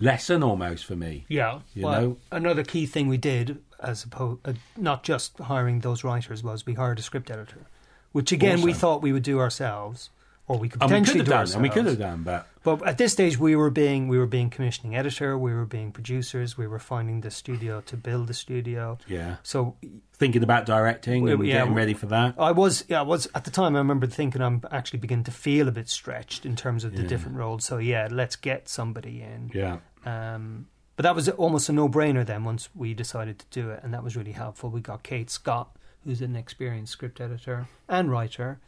lesson 0.01 0.43
almost 0.43 0.85
for 0.85 0.95
me. 0.95 1.25
Yeah, 1.29 1.59
You 1.73 1.85
well, 1.85 2.01
know? 2.01 2.17
another 2.31 2.63
key 2.63 2.85
thing 2.85 3.07
we 3.07 3.17
did, 3.17 3.61
as 3.79 4.03
opposed 4.03 4.39
uh, 4.45 4.53
not 4.77 5.03
just 5.03 5.37
hiring 5.39 5.79
those 5.79 6.03
writers, 6.03 6.43
was 6.43 6.65
we 6.65 6.73
hired 6.73 6.99
a 6.99 7.01
script 7.01 7.29
editor, 7.31 7.65
which 8.11 8.31
again 8.31 8.61
we 8.61 8.73
thought 8.73 9.01
we 9.01 9.13
would 9.13 9.23
do 9.23 9.39
ourselves, 9.39 10.09
or 10.47 10.57
we 10.57 10.67
could 10.67 10.81
And 10.81 10.91
we 10.91 10.95
potentially 10.97 11.19
could 11.19 11.19
have 11.19 11.25
do 11.27 11.29
done, 11.31 11.39
ourselves. 11.39 11.53
and 11.55 11.63
we 11.63 11.69
could 11.69 11.85
have 11.85 11.99
done, 11.99 12.23
but 12.23 12.47
But 12.63 12.85
at 12.87 12.97
this 12.97 13.13
stage, 13.13 13.37
we 13.39 13.55
were 13.55 13.69
being 13.69 14.07
we 14.07 14.17
were 14.17 14.25
being 14.27 14.49
commissioning 14.49 14.95
editor, 14.95 15.37
we 15.37 15.53
were 15.53 15.65
being 15.65 15.91
producers, 15.91 16.57
we 16.57 16.67
were 16.67 16.79
finding 16.79 17.21
the 17.21 17.31
studio 17.31 17.81
to 17.81 17.95
build 17.97 18.27
the 18.27 18.33
studio. 18.33 18.97
yeah, 19.07 19.37
So 19.43 19.75
thinking 20.13 20.43
about 20.43 20.65
directing 20.65 21.23
Well, 21.23 21.33
and 21.33 21.47
yeah, 21.47 21.59
getting 21.59 21.73
ready 21.73 21.93
for 21.95 22.05
that. 22.07 22.35
I 22.37 22.51
was, 22.51 22.83
yeah, 22.87 22.99
I 22.99 23.03
was 23.03 23.27
at 23.33 23.45
the 23.45 23.51
time. 23.51 23.75
I 23.75 23.79
remember 23.79 24.05
thinking 24.07 24.41
I'm 24.41 24.61
actually 24.71 24.99
beginning 24.99 25.23
to 25.25 25.31
feel 25.31 25.67
a 25.67 25.71
bit 25.71 25.89
stretched 25.89 26.45
in 26.45 26.55
terms 26.55 26.83
of 26.83 26.95
the 26.95 27.01
Yeah. 27.03 27.07
different 27.07 27.37
roles. 27.37 27.65
So 27.65 27.77
yeah, 27.77 28.07
let's 28.11 28.35
get 28.35 28.67
somebody 28.69 29.21
in. 29.21 29.49
Yeah, 29.53 29.77
Um, 30.05 30.67
but 30.95 31.03
that 31.03 31.15
was 31.15 31.29
almost 31.29 31.69
a 31.69 31.73
no-brainer 31.73 32.25
then 32.25 32.43
once 32.43 32.69
we 32.75 32.93
decided 32.93 33.39
to 33.39 33.45
do 33.49 33.69
it, 33.71 33.79
and 33.83 33.93
that 33.93 34.03
was 34.03 34.15
really 34.15 34.33
helpful. 34.33 34.69
We 34.69 34.81
got 34.81 35.03
Kate 35.03 35.29
Scott, 35.29 35.75
who's 36.03 36.21
an 36.21 36.35
experienced 36.35 36.91
script 36.91 37.21
editor 37.21 37.67
and 37.87 38.11
writer, 38.11 38.59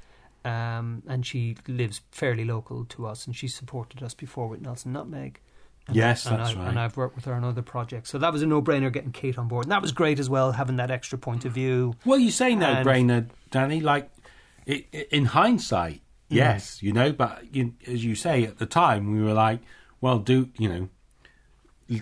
um, 0.46 1.04
and 1.08 1.26
she 1.26 1.58
lives 1.68 2.02
fairly 2.12 2.46
local 2.46 2.86
to 2.86 3.06
us, 3.06 3.26
and 3.28 3.36
she 3.36 3.48
supported 3.48 4.02
us 4.04 4.14
before 4.14 4.48
with 4.48 4.62
Nelson 4.62 4.94
Nutmeg. 4.94 5.40
And, 5.88 5.96
Yes, 5.96 6.26
and 6.26 6.40
that's 6.40 6.52
I, 6.56 6.60
right. 6.60 6.68
And 6.70 6.80
I've 6.80 6.96
worked 6.96 7.16
with 7.16 7.26
her 7.26 7.34
on 7.34 7.44
other 7.44 7.62
projects, 7.62 8.10
so 8.10 8.18
that 8.18 8.32
was 8.32 8.42
a 8.42 8.48
no-brainer 8.48 8.92
getting 8.92 9.12
Kate 9.12 9.38
on 9.38 9.48
board, 9.48 9.66
and 9.66 9.72
that 9.72 9.82
was 9.82 9.92
great 9.92 10.18
as 10.20 10.30
well, 10.30 10.54
having 10.54 10.78
that 10.78 10.92
extra 10.92 11.18
point 11.18 11.46
of 11.46 11.52
view. 11.52 11.96
Well, 12.06 12.20
you 12.20 12.32
say 12.32 12.56
no-brainer, 12.56 13.30
Danny. 13.52 13.82
Like 13.82 14.10
i 14.68 14.86
i 14.94 15.06
in 15.12 15.26
hindsight, 15.26 16.02
Mm. 16.32 16.36
yes, 16.38 16.82
you 16.82 16.94
know. 16.94 17.12
But 17.12 17.54
you, 17.54 17.74
as 17.86 18.04
you 18.04 18.16
say, 18.16 18.44
at 18.46 18.58
the 18.58 18.66
time, 18.66 19.12
we 19.12 19.22
were 19.22 19.34
like, 19.34 19.60
well, 20.02 20.20
do 20.20 20.50
you 20.58 20.70
know, 20.70 20.90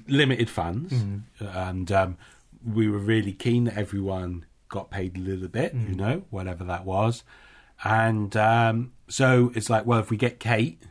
limited 0.08 0.50
funds, 0.50 0.94
Mm. 0.94 1.22
and 1.40 1.92
um, 1.92 2.18
we 2.66 2.88
were 2.90 3.00
really 3.00 3.34
keen 3.34 3.64
that 3.66 3.78
everyone 3.78 4.46
got 4.70 4.90
paid 4.90 5.18
a 5.18 5.20
little 5.20 5.48
bit, 5.48 5.76
Mm. 5.76 5.90
you 5.90 5.96
know, 5.96 6.24
whatever 6.30 6.64
that 6.66 6.86
was, 6.86 7.24
and 7.84 8.36
um, 8.38 8.92
so 9.08 9.52
it's 9.56 9.70
like, 9.70 9.86
well, 9.86 10.00
if 10.00 10.10
we 10.10 10.18
get 10.18 10.40
Kate. 10.40 10.84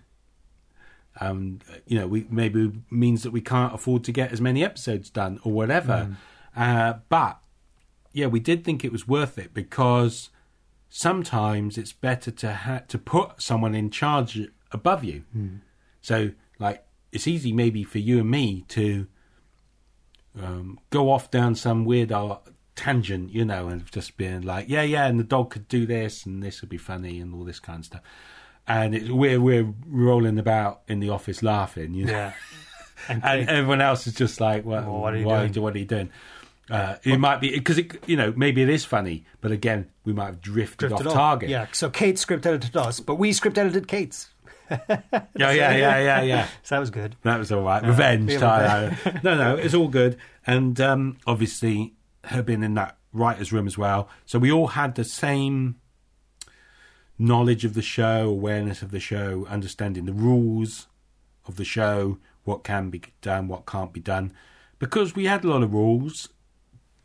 Um, 1.20 1.58
you 1.86 1.98
know, 1.98 2.06
we 2.06 2.26
maybe 2.30 2.72
means 2.88 3.24
that 3.24 3.30
we 3.32 3.40
can't 3.42 3.74
afford 3.74 4.04
to 4.04 4.12
get 4.12 4.32
as 4.32 4.40
many 4.40 4.64
episodes 4.64 5.10
done 5.10 5.38
or 5.42 5.52
whatever. 5.52 6.16
Uh, 6.56 6.94
but 7.08 7.40
yeah, 8.12 8.26
we 8.26 8.40
did 8.40 8.64
think 8.64 8.84
it 8.84 8.92
was 8.92 9.06
worth 9.06 9.36
it 9.36 9.52
because 9.52 10.30
sometimes 10.88 11.76
it's 11.76 11.92
better 11.92 12.30
to 12.30 12.52
ha- 12.54 12.82
to 12.88 12.96
put 12.96 13.42
someone 13.42 13.74
in 13.74 13.90
charge 13.90 14.40
above 14.72 15.04
you. 15.04 15.24
So, 16.00 16.30
like, 16.58 16.86
it's 17.12 17.26
easy 17.26 17.52
maybe 17.52 17.84
for 17.84 17.98
you 17.98 18.20
and 18.20 18.30
me 18.30 18.64
to 18.68 19.06
um, 20.40 20.78
go 20.90 21.10
off 21.10 21.30
down 21.30 21.54
some 21.54 21.84
weird 21.84 22.12
tangent, 22.76 23.32
you 23.32 23.44
know, 23.44 23.68
and 23.68 23.90
just 23.90 24.16
being 24.16 24.42
like, 24.42 24.68
yeah, 24.68 24.82
yeah, 24.82 25.06
and 25.06 25.18
the 25.18 25.24
dog 25.24 25.50
could 25.50 25.68
do 25.68 25.86
this, 25.86 26.24
and 26.24 26.42
this 26.42 26.60
would 26.60 26.70
be 26.70 26.78
funny, 26.78 27.20
and 27.20 27.34
all 27.34 27.44
this 27.44 27.60
kind 27.60 27.80
of 27.80 27.84
stuff. 27.84 28.02
And 28.66 28.94
it, 28.94 29.10
we're 29.10 29.40
we're 29.40 29.72
rolling 29.86 30.38
about 30.38 30.82
in 30.86 31.00
the 31.00 31.10
office 31.10 31.42
laughing, 31.42 31.94
you 31.94 32.06
know, 32.06 32.12
Yeah. 32.12 32.32
And, 33.08 33.24
and 33.24 33.48
everyone 33.48 33.80
else 33.80 34.06
is 34.06 34.12
just 34.12 34.42
like, 34.42 34.66
well, 34.66 34.82
Well, 34.82 35.00
what 35.00 35.14
are 35.14 35.16
you 35.16 35.24
why, 35.24 35.46
doing? 35.46 35.62
What 35.62 35.74
are 35.74 35.78
you 35.78 35.86
doing? 35.86 36.10
Uh, 36.70 36.96
it 37.02 37.18
might 37.18 37.40
be 37.40 37.50
because 37.50 37.78
it, 37.78 37.96
you 38.06 38.14
know, 38.14 38.32
maybe 38.36 38.62
it 38.62 38.68
is 38.68 38.84
funny, 38.84 39.24
but 39.40 39.50
again, 39.50 39.88
we 40.04 40.12
might 40.12 40.26
have 40.26 40.40
drifted, 40.42 40.88
drifted 40.88 41.06
off 41.06 41.12
off. 41.12 41.14
target. 41.14 41.48
Yeah. 41.48 41.66
So 41.72 41.88
Kate 41.88 42.18
script 42.18 42.44
edited 42.46 42.76
us, 42.76 43.00
but 43.00 43.14
we 43.14 43.32
script 43.32 43.56
edited 43.56 43.88
Kate's. 43.88 44.28
yeah, 44.88 45.26
yeah, 45.36 45.52
yeah, 45.52 45.98
yeah, 45.98 46.22
yeah. 46.22 46.48
So 46.62 46.76
that 46.76 46.80
was 46.80 46.90
good. 46.90 47.16
That 47.22 47.38
was 47.38 47.50
all 47.50 47.62
right. 47.62 47.84
Revenge 47.84 48.36
time. 48.36 48.96
no, 49.24 49.34
no, 49.36 49.56
it's 49.56 49.74
all 49.74 49.88
good. 49.88 50.16
And 50.46 50.80
um, 50.80 51.18
obviously, 51.26 51.94
her 52.24 52.42
being 52.42 52.62
in 52.62 52.74
that 52.74 52.96
writer's 53.12 53.52
room 53.52 53.66
as 53.66 53.76
well. 53.76 54.08
So 54.26 54.38
we 54.38 54.52
all 54.52 54.68
had 54.68 54.94
the 54.94 55.04
same 55.04 55.76
knowledge 57.18 57.64
of 57.64 57.74
the 57.74 57.82
show, 57.82 58.28
awareness 58.28 58.82
of 58.82 58.92
the 58.92 59.00
show, 59.00 59.46
understanding 59.48 60.06
the 60.06 60.12
rules 60.12 60.86
of 61.46 61.56
the 61.56 61.64
show, 61.64 62.18
what 62.44 62.64
can 62.64 62.90
be 62.90 63.02
done, 63.20 63.48
what 63.48 63.66
can't 63.66 63.92
be 63.92 64.00
done. 64.00 64.32
Because 64.78 65.14
we 65.14 65.26
had 65.26 65.44
a 65.44 65.48
lot 65.48 65.62
of 65.62 65.72
rules, 65.74 66.28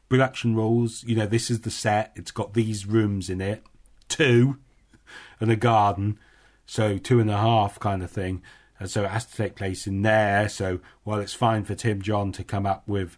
production 0.07 0.55
rules. 0.55 1.03
You 1.03 1.15
know, 1.15 1.25
this 1.25 1.49
is 1.49 1.61
the 1.61 1.71
set, 1.71 2.11
it's 2.15 2.31
got 2.31 2.53
these 2.53 2.85
rooms 2.85 3.29
in 3.29 3.41
it, 3.41 3.63
two, 4.07 4.57
and 5.39 5.51
a 5.51 5.55
garden 5.55 6.19
so 6.65 6.97
two 6.97 7.19
and 7.19 7.29
a 7.29 7.37
half 7.37 7.79
kind 7.79 8.03
of 8.03 8.11
thing. 8.11 8.41
And 8.79 8.89
so 8.89 9.03
it 9.03 9.11
has 9.11 9.25
to 9.25 9.35
take 9.35 9.55
place 9.55 9.87
in 9.87 10.01
there. 10.01 10.49
So 10.49 10.79
while 11.03 11.19
it's 11.19 11.33
fine 11.33 11.63
for 11.63 11.75
Tim 11.75 12.01
John 12.01 12.31
to 12.33 12.43
come 12.43 12.65
up 12.65 12.83
with, 12.87 13.17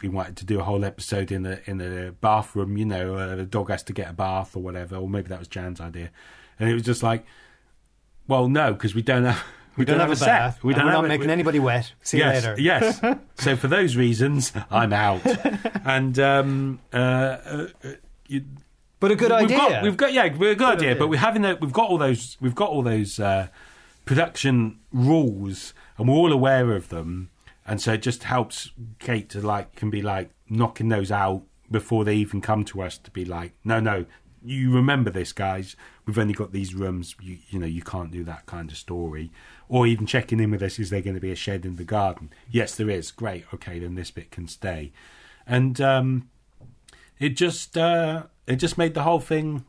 he 0.00 0.08
wanted 0.08 0.36
to 0.38 0.44
do 0.44 0.60
a 0.60 0.64
whole 0.64 0.84
episode 0.84 1.32
in 1.32 1.42
the 1.42 1.60
in 1.68 1.78
the 1.78 2.14
bathroom, 2.20 2.76
you 2.76 2.84
know, 2.84 3.16
uh, 3.16 3.36
the 3.36 3.44
dog 3.44 3.70
has 3.70 3.82
to 3.84 3.92
get 3.92 4.08
a 4.08 4.12
bath 4.12 4.56
or 4.56 4.62
whatever, 4.62 4.96
or 4.96 5.08
maybe 5.08 5.28
that 5.28 5.38
was 5.38 5.48
Jan's 5.48 5.80
idea, 5.80 6.10
and 6.58 6.70
it 6.70 6.74
was 6.74 6.84
just 6.84 7.02
like, 7.02 7.26
well, 8.28 8.48
no, 8.48 8.72
because 8.72 8.94
we 8.94 9.02
don't 9.02 9.24
have 9.24 9.42
we, 9.76 9.84
don't, 9.84 9.98
have, 9.98 10.10
a 10.10 10.16
set. 10.16 10.26
bath. 10.26 10.64
We 10.64 10.74
don't 10.74 10.84
we're 10.84 10.92
have 10.92 11.02
not 11.02 11.04
it. 11.06 11.08
making 11.08 11.30
anybody 11.30 11.58
wet. 11.58 11.92
See 12.02 12.18
yes, 12.18 12.44
you 12.44 12.50
later. 12.50 12.62
yes. 12.62 13.00
So 13.36 13.56
for 13.56 13.68
those 13.68 13.96
reasons, 13.96 14.52
I'm 14.70 14.92
out. 14.92 15.22
and 15.84 16.18
um, 16.18 16.80
uh, 16.92 16.96
uh, 16.96 17.66
uh, 17.84 17.88
you, 18.26 18.44
But 19.00 19.12
a 19.12 19.16
good 19.16 19.30
we've 19.30 19.44
idea. 19.44 19.56
Got, 19.56 19.82
we've 19.82 19.96
got 19.96 20.12
yeah, 20.12 20.36
we're 20.36 20.52
a 20.52 20.54
good, 20.56 20.68
idea, 20.68 20.90
idea. 20.90 20.98
but 20.98 21.08
we're 21.08 21.20
having 21.20 21.44
a, 21.44 21.56
we've 21.56 21.72
got 21.72 21.88
all 21.88 21.98
those 21.98 22.36
we've 22.40 22.54
got 22.54 22.70
all 22.70 22.82
those 22.82 23.20
uh, 23.20 23.48
production 24.04 24.80
rules, 24.92 25.74
and 25.96 26.08
we're 26.08 26.14
all 26.14 26.32
aware 26.32 26.72
of 26.72 26.88
them, 26.88 27.30
and 27.66 27.80
so 27.80 27.92
it 27.92 28.02
just 28.02 28.24
helps 28.24 28.72
Kate 28.98 29.28
to 29.30 29.40
like 29.40 29.76
can 29.76 29.90
be 29.90 30.02
like 30.02 30.30
knocking 30.48 30.88
those 30.88 31.12
out 31.12 31.42
before 31.70 32.04
they 32.04 32.14
even 32.16 32.40
come 32.40 32.64
to 32.64 32.82
us 32.82 32.98
to 32.98 33.10
be 33.10 33.24
like, 33.24 33.52
no, 33.64 33.78
no, 33.78 34.06
you 34.44 34.72
remember 34.74 35.10
this, 35.10 35.32
guys. 35.32 35.76
We've 36.06 36.18
only 36.18 36.34
got 36.34 36.52
these 36.52 36.74
rooms. 36.74 37.14
You, 37.20 37.38
you 37.50 37.58
know, 37.58 37.66
you 37.66 37.82
can't 37.82 38.10
do 38.10 38.24
that 38.24 38.46
kind 38.46 38.70
of 38.70 38.76
story. 38.76 39.30
Or 39.68 39.86
even 39.86 40.06
checking 40.06 40.40
in 40.40 40.50
with 40.50 40.62
us, 40.62 40.78
is 40.78 40.90
there 40.90 41.02
going 41.02 41.16
to 41.16 41.20
be 41.20 41.30
a 41.30 41.36
shed 41.36 41.66
in 41.66 41.76
the 41.76 41.84
garden? 41.84 42.30
Yes, 42.50 42.74
there 42.74 42.88
is. 42.88 43.10
Great. 43.10 43.44
Okay, 43.52 43.78
then 43.78 43.94
this 43.94 44.10
bit 44.10 44.30
can 44.30 44.48
stay. 44.48 44.92
And 45.46 45.80
um, 45.80 46.30
it 47.18 47.30
just 47.30 47.76
uh, 47.76 48.24
it 48.48 48.56
just 48.56 48.78
made 48.78 48.94
the 48.94 49.02
whole 49.02 49.20
thing 49.20 49.64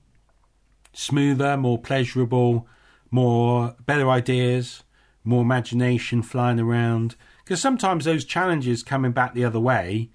smoother, 0.93 1.57
more 1.57 1.77
pleasurable, 1.77 2.67
more 3.11 3.75
better 3.85 4.09
ideas, 4.09 4.83
more 5.23 5.41
imagination 5.41 6.21
flying 6.21 6.59
around. 6.59 7.15
Because 7.43 7.61
sometimes 7.61 8.05
those 8.05 8.25
challenges 8.25 8.83
coming 8.83 9.11
back 9.11 9.33
the 9.33 9.45
other 9.45 9.59
way, 9.59 10.09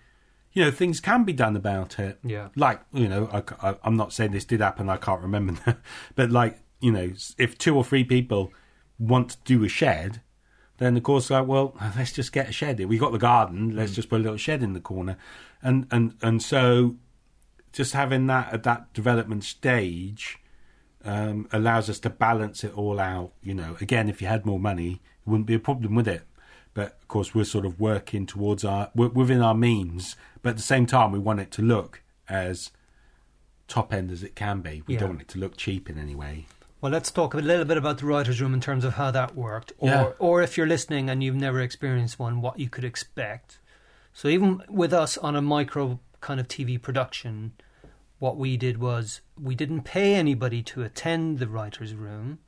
you 0.52 0.64
know, 0.64 0.70
things 0.70 1.00
can 1.00 1.24
be 1.24 1.32
done 1.32 1.56
about 1.56 1.98
it. 1.98 2.18
Yeah. 2.22 2.48
Like 2.56 2.80
you 2.92 3.08
know, 3.08 3.28
I, 3.32 3.70
I, 3.70 3.76
I'm 3.84 3.96
not 3.96 4.12
saying 4.12 4.32
this 4.32 4.44
did 4.44 4.60
happen. 4.60 4.88
I 4.88 4.96
can't 4.96 5.20
remember, 5.20 5.54
now, 5.66 5.76
but 6.14 6.30
like 6.30 6.58
you 6.80 6.92
know, 6.92 7.12
if 7.38 7.58
two 7.58 7.76
or 7.76 7.84
three 7.84 8.04
people 8.04 8.52
want 8.98 9.30
to 9.30 9.36
do 9.44 9.64
a 9.64 9.68
shed. 9.68 10.20
Then 10.78 10.96
of 10.96 11.02
course, 11.04 11.30
like, 11.30 11.46
well, 11.46 11.76
let's 11.96 12.12
just 12.12 12.32
get 12.32 12.48
a 12.48 12.52
shed. 12.52 12.84
We 12.84 12.98
got 12.98 13.12
the 13.12 13.18
garden. 13.18 13.76
Let's 13.76 13.92
mm. 13.92 13.96
just 13.96 14.08
put 14.08 14.20
a 14.20 14.22
little 14.22 14.36
shed 14.36 14.62
in 14.62 14.72
the 14.72 14.80
corner, 14.80 15.16
and 15.62 15.86
and 15.90 16.14
and 16.22 16.42
so 16.42 16.96
just 17.74 17.92
having 17.92 18.26
that 18.28 18.52
at 18.52 18.62
that 18.62 18.92
development 18.94 19.42
stage 19.44 20.38
um, 21.04 21.46
allows 21.52 21.90
us 21.90 21.98
to 21.98 22.08
balance 22.08 22.64
it 22.64 22.72
all 22.78 22.98
out. 23.00 23.32
You 23.42 23.52
know, 23.54 23.76
again, 23.80 24.08
if 24.08 24.22
you 24.22 24.28
had 24.28 24.46
more 24.46 24.60
money, 24.60 25.02
it 25.26 25.28
wouldn't 25.28 25.46
be 25.46 25.54
a 25.54 25.58
problem 25.58 25.94
with 25.94 26.08
it. 26.08 26.22
But 26.72 26.96
of 27.02 27.08
course, 27.08 27.34
we're 27.34 27.44
sort 27.44 27.66
of 27.66 27.78
working 27.78 28.26
towards 28.26 28.64
our 28.64 28.90
we're 28.94 29.08
within 29.08 29.42
our 29.42 29.54
means. 29.54 30.16
But 30.40 30.50
at 30.50 30.56
the 30.56 30.62
same 30.62 30.86
time, 30.86 31.12
we 31.12 31.18
want 31.18 31.40
it 31.40 31.50
to 31.52 31.62
look 31.62 32.00
as 32.28 32.70
top 33.66 33.92
end 33.92 34.10
as 34.10 34.22
it 34.22 34.34
can 34.36 34.60
be. 34.60 34.82
We 34.86 34.94
Yeah. 34.94 35.00
don't 35.00 35.08
want 35.10 35.22
it 35.22 35.28
to 35.28 35.38
look 35.38 35.56
cheap 35.56 35.90
in 35.90 35.98
any 35.98 36.14
way. 36.14 36.46
Well, 36.80 36.92
let's 36.92 37.10
talk 37.10 37.32
a 37.34 37.38
little 37.38 37.64
bit 37.64 37.78
about 37.78 37.98
the 37.98 38.06
writers' 38.06 38.40
room 38.40 38.52
in 38.54 38.60
terms 38.60 38.84
of 38.84 38.94
how 38.94 39.10
that 39.10 39.34
worked, 39.34 39.72
or 39.78 39.88
Yeah. 39.88 40.10
or 40.18 40.42
if 40.42 40.56
you're 40.56 40.66
listening 40.66 41.08
and 41.10 41.24
you've 41.24 41.34
never 41.34 41.60
experienced 41.60 42.18
one, 42.18 42.40
what 42.40 42.58
you 42.58 42.68
could 42.68 42.84
expect. 42.84 43.58
So 44.12 44.28
even 44.28 44.62
with 44.68 44.92
us 44.92 45.16
on 45.18 45.34
a 45.34 45.42
micro 45.42 45.98
kind 46.24 46.40
of 46.40 46.48
TV 46.48 46.80
production, 46.80 47.52
what 48.18 48.36
we 48.38 48.56
did 48.56 48.78
was 48.78 49.20
we 49.40 49.54
didn't 49.54 49.82
pay 49.82 50.14
anybody 50.14 50.62
to 50.62 50.82
attend 50.82 51.38
the 51.38 51.46
writers' 51.46 51.94
room, 51.94 52.38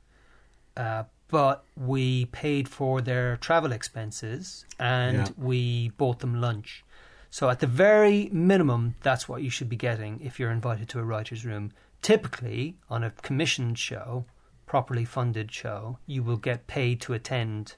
uh, 0.75 1.03
but 1.27 1.63
we 1.75 2.25
paid 2.25 2.67
for 2.67 3.01
their 3.01 3.37
travel 3.37 3.71
expenses 3.71 4.65
and 4.79 5.17
Yeah. 5.17 5.27
we 5.37 5.89
bought 5.89 6.19
them 6.19 6.41
lunch. 6.41 6.83
So 7.29 7.49
at 7.49 7.59
the 7.59 7.67
very 7.67 8.29
minimum, 8.31 8.95
that's 9.03 9.29
what 9.29 9.43
you 9.43 9.51
should 9.51 9.69
be 9.69 9.75
getting 9.75 10.19
if 10.21 10.39
you're 10.39 10.51
invited 10.59 10.89
to 10.89 10.99
a 10.99 11.03
writer's 11.03 11.45
room. 11.45 11.71
Typically, 12.01 12.77
on 12.89 13.03
a 13.03 13.11
commissioned 13.27 13.77
show, 13.77 14.25
properly 14.65 15.05
funded 15.05 15.51
show, 15.51 15.99
you 16.07 16.23
will 16.23 16.37
get 16.37 16.65
paid 16.67 16.99
to 17.01 17.13
attend 17.13 17.75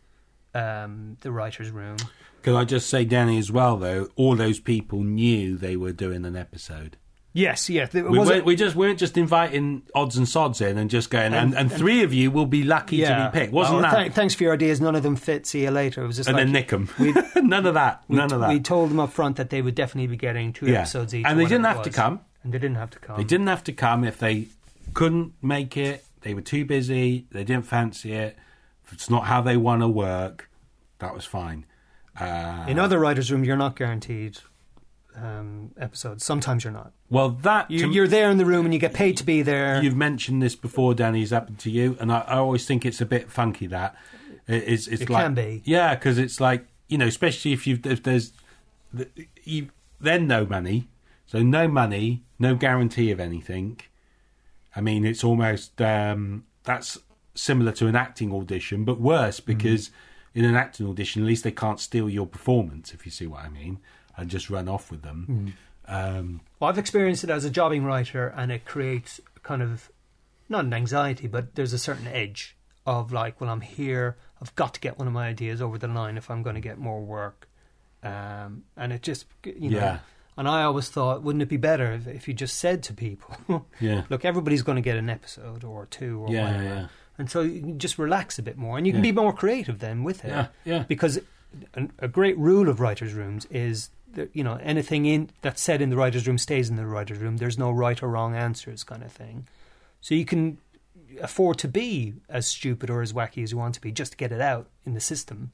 um, 0.53 1.17
the 1.21 1.31
writer's 1.31 1.71
room. 1.71 1.97
Can 2.41 2.55
I 2.55 2.63
just 2.65 2.89
say, 2.89 3.03
Danny, 3.05 3.37
as 3.37 3.51
well 3.51 3.77
though, 3.77 4.09
all 4.15 4.35
those 4.35 4.59
people 4.59 5.03
knew 5.03 5.57
they 5.57 5.75
were 5.75 5.91
doing 5.91 6.25
an 6.25 6.35
episode. 6.35 6.97
Yes, 7.31 7.69
yes. 7.69 7.93
It 7.93 8.09
We, 8.09 8.17
weren't, 8.17 8.43
we 8.43 8.55
just 8.55 8.75
weren't 8.75 8.97
just 8.97 9.15
inviting 9.15 9.83
odds 9.93 10.17
and 10.17 10.27
sods 10.27 10.61
in 10.61 10.79
and 10.79 10.89
just 10.89 11.11
going, 11.11 11.33
and, 11.33 11.53
And- 11.53 11.71
and, 11.71 11.71
three 11.71 12.01
of 12.01 12.11
you 12.11 12.31
will 12.31 12.47
be 12.47 12.63
lucky 12.63 13.01
to 13.01 13.29
be 13.33 13.39
picked. 13.39 13.53
Wasn't 13.53 13.77
Oh, 13.77 13.81
that? 13.81 13.95
th- 13.95 14.11
thanks 14.13 14.33
for 14.33 14.43
your 14.45 14.53
ideas. 14.53 14.81
None 14.81 14.95
of 14.95 15.03
them 15.03 15.15
fit. 15.15 15.45
See 15.45 15.61
you 15.61 15.69
later. 15.69 16.03
It 16.03 16.07
was 16.07 16.15
just 16.15 16.27
and 16.27 16.35
like 16.37 16.45
then 16.45 16.51
nick 16.53 16.69
them. 16.69 16.89
we- 16.99 17.13
None 17.41 17.67
of 17.67 17.75
that. 17.75 18.03
None 18.09 18.31
of 18.33 18.39
that. 18.39 18.49
We 18.49 18.59
told 18.59 18.89
them 18.89 18.99
up 18.99 19.11
front 19.11 19.35
that 19.35 19.51
they 19.51 19.61
would 19.61 19.75
definitely 19.75 20.07
be 20.07 20.17
getting 20.17 20.53
two 20.53 20.65
Yeah. 20.67 20.79
episodes 20.79 21.13
each, 21.13 21.25
And 21.25 21.39
they 21.39 21.45
didn't 21.45 21.65
have 21.65 21.83
to 21.83 21.91
come. 21.91 22.21
And 22.43 22.51
they 22.51 22.57
didn't 22.57 22.77
have 22.77 22.89
to 22.91 22.99
come. 22.99 23.17
They 23.17 23.23
didn't 23.25 23.47
have 23.47 23.63
to 23.65 23.73
come 23.73 24.03
if 24.05 24.17
they 24.17 24.47
couldn't 24.95 25.33
make 25.41 25.77
it. 25.77 26.03
They 26.21 26.33
were 26.33 26.41
too 26.41 26.65
busy. 26.65 27.27
They 27.31 27.43
didn't 27.43 27.67
fancy 27.67 28.13
it. 28.13 28.37
If 28.89 28.93
it's 28.93 29.09
not 29.09 29.25
how 29.25 29.41
they 29.41 29.55
want 29.55 29.83
to 29.83 29.87
work, 29.87 30.49
that 30.97 31.13
was 31.13 31.23
fine. 31.23 31.65
Uh, 32.19 32.65
In 32.67 32.79
other 32.79 32.97
writers' 32.99 33.31
room, 33.31 33.43
you're 33.43 33.55
not 33.55 33.75
guaranteed 33.75 34.39
um, 35.15 35.71
episodes. 35.77 36.25
Sometimes 36.25 36.63
you're 36.63 36.73
not. 36.73 36.91
well, 37.07 37.29
that 37.29 37.69
You, 37.69 37.91
you're 37.91 38.07
there 38.07 38.31
in 38.31 38.39
the 38.39 38.45
room 38.47 38.65
and 38.65 38.73
you 38.73 38.79
get 38.79 38.95
paid 38.95 39.15
to 39.17 39.23
be 39.23 39.43
there. 39.43 39.79
You've 39.83 39.95
mentioned 39.95 40.41
this 40.41 40.55
before, 40.55 40.95
Danny. 40.95 41.19
Has 41.19 41.29
happened 41.29 41.59
to 41.59 41.69
you, 41.69 41.97
and 41.99 42.11
I, 42.11 42.21
I 42.21 42.37
always 42.37 42.65
think 42.65 42.83
it's 42.83 42.99
a 42.99 43.05
bit 43.05 43.29
funky. 43.29 43.67
That 43.67 43.95
It- 44.47 44.63
it's, 44.67 44.87
it's 44.87 45.03
It 45.03 45.09
like, 45.11 45.23
can 45.23 45.33
be. 45.35 45.61
yeah, 45.65 45.93
because 45.93 46.17
it's 46.17 46.41
like 46.41 46.65
you 46.87 46.97
know, 46.97 47.05
especially 47.05 47.53
if 47.53 47.67
you've 47.67 47.85
if 47.85 48.01
there's 48.01 48.33
you 49.43 49.69
then 50.01 50.25
no 50.25 50.47
money, 50.47 50.87
so 51.27 51.43
no 51.43 51.67
money, 51.67 52.23
no 52.39 52.55
guarantee 52.55 53.11
of 53.11 53.19
anything. 53.19 53.79
I 54.75 54.81
mean, 54.81 55.05
it's 55.05 55.23
almost 55.23 55.79
um, 55.79 56.45
that's 56.63 56.97
similar 57.39 57.71
to 57.73 57.87
an 57.87 57.95
acting 57.95 58.33
audition, 58.33 58.83
but 58.85 58.99
worse 58.99 59.39
because 59.39 59.91
in 60.35 60.45
an 60.45 60.55
acting 60.55 60.87
audition, 60.87 61.21
at 61.23 61.27
least 61.27 61.43
they 61.43 61.51
can't 61.51 61.79
steal 61.79 62.09
your 62.09 62.27
performance, 62.27 62.93
if 62.93 63.05
you 63.05 63.11
see 63.11 63.25
what 63.27 63.41
I 63.43 63.49
mean, 63.49 63.79
and 64.17 64.29
just 64.29 64.49
run 64.49 64.67
off 64.67 64.91
with 64.91 65.01
them. 65.01 65.53
Um, 65.87 66.41
Well, 66.59 66.69
I've 66.69 66.77
experienced 66.77 67.23
it 67.23 67.29
as 67.29 67.45
a 67.45 67.49
jobbing 67.49 67.83
writer, 67.83 68.27
and 68.35 68.51
it 68.51 68.65
creates 68.65 69.19
kind 69.41 69.61
of 69.61 69.89
not 70.49 70.65
an 70.65 70.73
anxiety, 70.73 71.27
but 71.27 71.55
there's 71.55 71.73
a 71.73 71.79
certain 71.79 72.07
edge 72.07 72.55
of 72.85 73.11
like, 73.11 73.39
well, 73.39 73.49
I'm 73.49 73.61
here. 73.61 74.17
I've 74.41 74.53
got 74.55 74.73
to 74.75 74.79
get 74.79 74.97
one 74.97 75.07
of 75.07 75.13
my 75.13 75.27
ideas 75.27 75.61
over 75.61 75.77
the 75.77 75.87
line 75.87 76.17
if 76.17 76.29
I'm 76.29 76.43
going 76.43 76.55
to 76.55 76.61
get 76.61 76.77
more 76.77 77.01
work. 77.01 77.47
Um, 78.03 78.63
and 78.77 78.93
it 78.93 79.01
just, 79.01 79.25
you 79.43 79.71
know. 79.71 79.77
Yeah. 79.77 79.99
And 80.37 80.47
I 80.47 80.63
always 80.63 80.87
thought, 80.89 81.21
wouldn't 81.21 81.41
it 81.41 81.49
be 81.49 81.57
better 81.57 81.91
if, 81.91 82.07
if 82.07 82.27
you 82.27 82.33
just 82.33 82.57
said 82.59 82.81
to 82.83 82.93
people, 82.93 83.65
yeah, 83.81 84.03
look, 84.09 84.23
everybody's 84.23 84.61
going 84.61 84.77
to 84.77 84.81
get 84.81 84.95
an 84.95 85.09
episode 85.09 85.65
or 85.65 85.85
two 85.87 86.21
or 86.21 86.31
yeah, 86.31 86.45
whatever. 86.45 86.63
yeah, 86.63 86.87
And 87.19 87.29
so 87.29 87.41
you 87.41 87.59
can 87.61 87.77
just 87.79 87.99
relax 87.99 88.39
a 88.39 88.41
bit 88.41 88.57
more, 88.57 88.77
and 88.77 88.87
you 88.87 88.93
can 88.93 89.03
Yeah. 89.03 89.11
be 89.11 89.15
more 89.21 89.33
creative 89.33 89.79
then 89.79 90.03
with 90.03 90.23
it 90.25 90.29
yeah, 90.29 90.47
yeah. 90.65 90.83
because 90.87 91.19
a, 91.75 91.87
a 91.99 92.07
great 92.07 92.37
rule 92.37 92.69
of 92.69 92.79
writers' 92.79 93.13
rooms 93.13 93.45
is 93.51 93.89
that 94.13 94.29
you 94.33 94.43
know 94.43 94.57
anything 94.63 95.05
in 95.05 95.29
that's 95.41 95.61
said 95.61 95.81
in 95.81 95.89
the 95.91 95.97
writers' 95.97 96.25
room 96.27 96.37
stays 96.37 96.69
in 96.69 96.77
the 96.77 96.85
writers' 96.85 97.19
room. 97.19 97.37
There's 97.37 97.57
no 97.57 97.69
right 97.71 98.01
or 98.01 98.07
wrong 98.09 98.35
answers, 98.35 98.83
kind 98.83 99.03
of 99.03 99.11
thing. 99.11 99.45
So 100.01 100.15
you 100.15 100.25
can 100.25 100.57
afford 101.21 101.57
to 101.59 101.67
be 101.67 102.13
as 102.29 102.47
stupid 102.47 102.89
or 102.89 103.01
as 103.01 103.11
wacky 103.13 103.43
as 103.43 103.51
you 103.51 103.57
want 103.57 103.75
to 103.75 103.81
be, 103.81 103.91
just 103.91 104.13
to 104.13 104.17
get 104.17 104.31
it 104.31 104.39
out 104.41 104.67
in 104.85 104.93
the 104.93 105.01
system. 105.01 105.51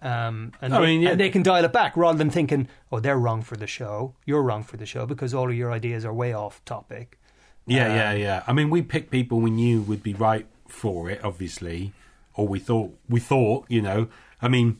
Um, 0.00 0.52
and, 0.60 0.74
I 0.74 0.80
they, 0.80 0.86
mean, 0.86 1.00
yeah. 1.00 1.10
and 1.10 1.20
they 1.20 1.30
can 1.30 1.42
dial 1.42 1.64
it 1.64 1.72
back 1.72 1.96
rather 1.96 2.18
than 2.18 2.30
thinking, 2.30 2.68
"Oh, 2.92 3.00
they're 3.00 3.18
wrong 3.18 3.42
for 3.42 3.56
the 3.56 3.66
show. 3.66 4.14
You're 4.26 4.42
wrong 4.42 4.62
for 4.62 4.76
the 4.76 4.86
show 4.86 5.06
because 5.06 5.32
all 5.34 5.48
of 5.48 5.56
your 5.56 5.72
ideas 5.72 6.04
are 6.04 6.12
way 6.12 6.32
off 6.32 6.64
topic." 6.64 7.18
Yeah, 7.66 7.86
Um, 7.88 7.96
yeah, 7.96 8.12
yeah. 8.12 8.42
I 8.46 8.52
mean, 8.52 8.70
we 8.70 8.80
picked 8.82 9.10
people 9.10 9.40
we 9.40 9.50
knew 9.50 9.82
would 9.82 10.02
be 10.02 10.14
right 10.14 10.46
for 10.68 11.10
it, 11.10 11.22
obviously, 11.24 11.92
or 12.34 12.46
we 12.46 12.58
thought 12.58 12.94
we 13.08 13.20
thought, 13.20 13.66
you 13.68 13.82
know. 13.82 14.08
I 14.40 14.48
mean, 14.48 14.78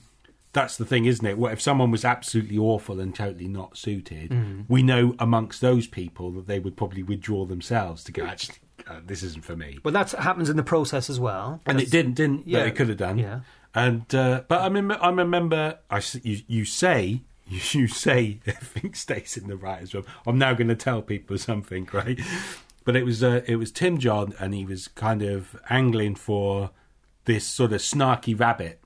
that's 0.53 0.77
the 0.77 0.85
thing, 0.85 1.05
isn't 1.05 1.25
it? 1.25 1.39
What 1.39 1.53
if 1.53 1.61
someone 1.61 1.91
was 1.91 2.05
absolutely 2.05 2.59
awful 2.59 3.01
and 3.01 3.15
totally 3.15 3.49
not 3.49 3.77
suited? 3.77 4.31
Mm. 4.31 4.65
We 4.69 4.83
know 4.83 5.15
amongst 5.19 5.61
those 5.61 5.87
people 5.87 6.31
that 6.33 6.47
they 6.47 6.59
would 6.59 6.77
probably 6.77 7.03
withdraw 7.03 7.45
themselves 7.45 8.03
to 8.05 8.13
go. 8.13 8.25
Actually, 8.25 8.57
uh, 8.87 9.01
this 9.07 9.23
isn't 9.23 9.45
for 9.45 9.57
me. 9.57 9.79
But 9.83 9.93
that 9.93 10.13
happens 10.13 10.49
in 10.49 10.57
the 10.57 10.63
process 10.63 11.11
as 11.11 11.21
well. 11.21 11.61
And 11.67 11.81
it 11.81 11.91
didn't, 11.91 12.15
didn't. 12.15 12.49
Yeah. 12.49 12.61
But 12.61 12.69
it 12.69 12.77
could 12.77 12.89
have 12.89 12.99
done. 12.99 13.19
Yeah. 13.19 13.41
And 13.75 14.13
uh, 14.15 14.43
but 14.49 14.63
I 14.63 14.69
mean, 14.69 14.91
I 14.91 15.11
remember, 15.11 15.79
I 15.91 16.03
you, 16.23 16.43
you 16.47 16.65
say. 16.65 17.23
You 17.51 17.89
say 17.89 18.41
everything 18.47 18.93
stays 18.93 19.39
in 19.39 19.49
the 19.49 19.57
writers' 19.57 19.95
room. 19.95 20.05
I'm 20.27 20.37
now 20.37 20.53
going 20.53 20.69
to 20.69 20.75
tell 20.75 21.01
people 21.01 21.39
something, 21.39 21.89
right? 21.95 22.21
But 22.89 22.97
it 22.97 23.05
was 23.05 23.23
uh, 23.23 23.43
it 23.45 23.57
was 23.57 23.71
Tim 23.71 23.99
John, 23.99 24.33
and 24.41 24.55
he 24.55 24.65
was 24.65 24.89
kind 24.89 25.21
of 25.21 25.61
angling 25.69 26.15
for 26.15 26.71
this 27.27 27.45
sort 27.47 27.75
of 27.75 27.83
snarky 27.83 28.33
rabbit 28.41 28.81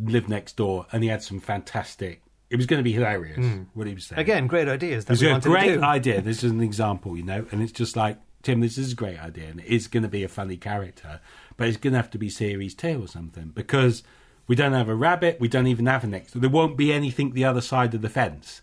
lived 0.00 0.28
next 0.28 0.56
door, 0.56 0.86
and 0.92 1.02
he 1.02 1.08
had 1.08 1.20
some 1.20 1.40
fantastic. 1.40 2.22
It 2.48 2.54
was 2.54 2.66
going 2.66 2.78
to 2.78 2.84
be 2.84 2.92
hilarious 2.92 3.44
what 3.74 3.88
he 3.88 3.94
was 3.94 4.04
saying. 4.06 4.20
Again, 4.20 4.46
great 4.46 4.68
ideas. 4.68 5.06
That 5.06 5.14
It's 5.14 5.22
we 5.22 5.30
a 5.30 5.40
great 5.40 5.80
idea. 5.80 6.20
This 6.22 6.44
is 6.44 6.52
an 6.52 6.60
example, 6.60 7.16
you 7.16 7.24
know, 7.24 7.44
and 7.50 7.60
it's 7.60 7.72
just 7.72 7.96
like 7.96 8.18
Tim. 8.44 8.60
This 8.60 8.78
is 8.78 8.92
a 8.92 8.94
great 8.94 9.18
idea, 9.18 9.48
and 9.48 9.58
it 9.58 9.66
is 9.66 9.88
going 9.88 10.04
to 10.04 10.08
be 10.08 10.22
a 10.22 10.28
funny 10.28 10.56
character, 10.56 11.18
but 11.56 11.66
it's 11.66 11.76
going 11.76 11.94
to 11.94 11.98
have 11.98 12.10
to 12.12 12.18
be 12.18 12.30
series 12.30 12.72
two 12.72 13.02
or 13.02 13.08
something 13.08 13.48
because 13.48 14.04
we 14.46 14.54
don't 14.54 14.74
have 14.74 14.88
a 14.88 14.94
rabbit. 14.94 15.40
We 15.40 15.48
don't 15.48 15.66
even 15.66 15.86
have 15.86 16.04
a 16.04 16.06
next. 16.06 16.40
There 16.40 16.48
won't 16.48 16.76
be 16.76 16.92
anything 16.92 17.32
the 17.32 17.46
other 17.46 17.60
side 17.60 17.94
of 17.94 18.00
the 18.00 18.08
fence. 18.08 18.62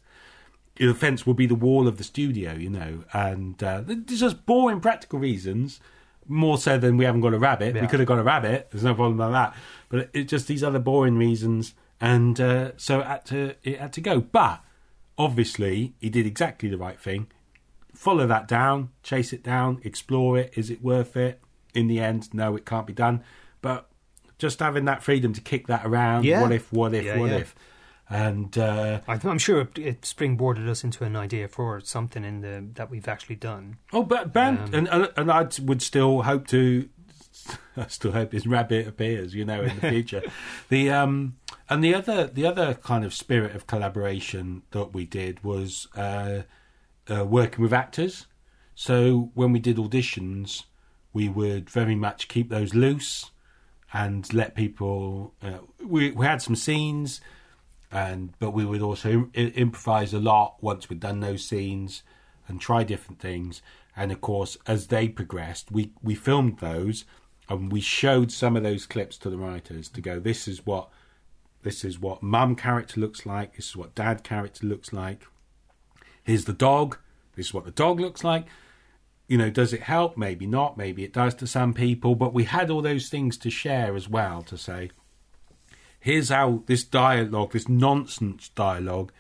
The 0.76 0.94
fence 0.94 1.26
will 1.26 1.34
be 1.34 1.46
the 1.46 1.56
wall 1.56 1.88
of 1.88 1.98
the 1.98 2.04
studio, 2.04 2.54
you 2.54 2.70
know, 2.70 3.04
and 3.14 3.62
uh, 3.62 3.84
just 4.06 4.46
boring 4.46 4.80
practical 4.80 5.20
reasons. 5.20 5.80
More 6.28 6.58
so 6.58 6.78
than 6.78 6.98
we 6.98 7.06
haven't 7.06 7.22
got 7.22 7.34
a 7.34 7.40
rabbit. 7.40 7.74
We 7.74 7.88
could 7.88 8.00
have 8.00 8.08
got 8.08 8.20
a 8.20 8.24
rabbit. 8.24 8.70
There's 8.72 8.84
no 8.84 8.94
problem 8.94 9.20
about 9.20 9.32
that. 9.32 9.60
But 9.90 10.00
it, 10.00 10.10
it's 10.14 10.30
just 10.30 10.48
these 10.48 10.64
other 10.64 10.80
boring 10.80 11.18
reasons, 11.18 11.74
and 12.00 12.40
uh, 12.40 12.72
so 12.78 13.00
it 13.00 13.08
had 13.08 13.26
to 13.26 13.56
it 13.64 13.80
had 13.80 13.92
to 13.94 14.02
go. 14.02 14.22
But 14.22 14.64
obviously, 15.18 15.94
he 16.00 16.10
did 16.10 16.26
exactly 16.26 16.70
the 16.70 16.78
right 16.78 17.00
thing. 17.00 17.28
Follow 17.94 18.28
that 18.28 18.48
down, 18.48 18.92
chase 19.04 19.34
it 19.34 19.44
down, 19.44 19.82
explore 19.84 20.38
it. 20.38 20.54
Is 20.56 20.70
it 20.70 20.82
worth 20.82 21.18
it? 21.18 21.42
In 21.74 21.88
the 21.88 22.00
end, 22.00 22.34
no, 22.34 22.56
it 22.56 22.66
can't 22.66 22.88
be 22.88 22.94
done. 22.94 23.24
But 23.62 23.90
just 24.38 24.60
having 24.60 24.86
that 24.86 25.04
freedom 25.04 25.34
to 25.34 25.42
kick 25.42 25.68
that 25.68 25.86
around. 25.86 26.26
Yeah. 26.26 26.42
What 26.42 26.52
if? 26.52 26.72
What 26.72 26.94
if? 26.94 27.04
Yeah, 27.04 27.18
what 27.18 27.32
yeah. 27.32 27.38
if? 27.38 27.56
And 28.14 28.58
uh, 28.58 29.00
I'm 29.08 29.38
sure 29.38 29.62
it, 29.62 29.78
it 29.80 30.02
springboarded 30.02 30.68
us 30.68 30.84
into 30.84 31.06
an 31.06 31.16
idea 31.16 31.48
for 31.48 31.80
something 31.80 32.26
in 32.26 32.42
the 32.42 32.66
that 32.74 32.90
we've 32.90 33.08
actually 33.08 33.38
done. 33.38 33.78
oh, 33.94 34.04
but 34.04 34.34
band, 34.34 34.60
Um, 34.60 34.74
and, 34.74 34.88
and 34.90 35.10
and 35.16 35.32
I 35.32 35.48
would 35.62 35.82
still 35.82 36.24
hope 36.24 36.46
to. 36.48 36.90
I 37.78 37.88
still 37.88 38.12
hope 38.12 38.32
this 38.32 38.46
rabbit 38.46 38.86
appears, 38.86 39.34
you 39.34 39.46
know, 39.46 39.62
in 39.62 39.74
the 39.80 39.90
future. 39.96 40.22
the 40.68 40.90
um 40.92 41.38
and 41.70 41.82
the 41.82 41.96
other 41.96 42.28
the 42.28 42.46
other 42.46 42.74
kind 42.74 43.06
of 43.06 43.14
spirit 43.14 43.56
of 43.56 43.66
collaboration 43.66 44.64
that 44.72 44.94
we 44.94 45.06
did 45.06 45.42
was 45.42 45.88
uh, 45.96 46.42
uh, 47.10 47.24
working 47.26 47.64
with 47.64 47.72
actors. 47.74 48.28
So 48.76 49.32
when 49.36 49.54
we 49.54 49.60
did 49.60 49.78
auditions, 49.78 50.64
we 51.14 51.30
would 51.30 51.70
very 51.70 51.96
much 51.96 52.28
keep 52.28 52.50
those 52.50 52.74
loose 52.76 53.32
and 53.94 54.32
let 54.34 54.54
people. 54.54 55.34
Uh, 55.42 55.60
we 55.86 56.12
we 56.12 56.26
had 56.26 56.42
some 56.42 56.56
scenes, 56.58 57.22
and 57.92 58.34
but 58.40 58.52
we 58.52 58.66
would 58.66 58.82
also 58.82 59.30
I- 59.36 59.54
improvise 59.56 60.14
a 60.14 60.20
lot 60.20 60.58
once 60.62 60.90
we'd 60.90 61.00
done 61.00 61.20
those 61.20 61.46
scenes 61.46 62.04
and 62.48 62.60
try 62.60 62.84
different 62.84 63.20
things. 63.20 63.62
And 63.96 64.12
of 64.12 64.22
course, 64.22 64.58
as 64.66 64.88
they 64.88 65.10
progressed, 65.10 65.72
we 65.72 65.92
we 66.02 66.16
filmed 66.16 66.60
those 66.60 67.06
and 67.50 67.72
we 67.72 67.82
showed 67.82 68.32
some 68.32 68.56
of 68.56 68.64
those 68.64 68.86
clips 68.86 69.18
to 69.20 69.30
the 69.30 69.38
writers 69.38 69.90
to 69.90 70.02
go. 70.02 70.20
This 70.20 70.48
is 70.48 70.66
what 70.66 70.90
this 71.64 71.84
is 71.84 72.00
what 72.00 72.24
mum 72.24 72.56
character 72.56 73.00
looks 73.00 73.26
like. 73.26 73.56
This 73.56 73.70
is 73.70 73.76
what 73.76 73.96
dad 73.96 74.24
character 74.24 74.66
looks 74.66 74.94
like. 74.94 75.28
Here's 76.24 76.46
the 76.46 76.54
dog. 76.54 76.98
This 77.36 77.48
is 77.48 77.54
what 77.54 77.66
the 77.66 77.72
dog 77.72 78.00
looks 78.00 78.24
like 78.24 78.46
you 79.32 79.38
know, 79.38 79.50
does 79.50 79.72
it 79.72 79.84
help? 79.84 80.18
Maybe 80.18 80.46
not. 80.46 80.78
Maybe 80.78 81.06
it 81.06 81.14
does 81.14 81.34
to 81.36 81.48
some 81.48 81.74
people. 81.74 82.16
But 82.16 82.34
we 82.34 82.44
had 82.44 82.70
all 82.70 82.82
those 82.82 83.08
things 83.08 83.38
to 83.38 83.50
share 83.50 83.96
as 83.96 84.10
well 84.10 84.42
to 84.42 84.58
say, 84.58 84.92
here's 86.02 86.30
how 86.30 86.64
this 86.66 86.84
dialogue, 86.84 87.54
this 87.54 87.70
nonsense 87.70 88.50
dialogue, 88.50 89.14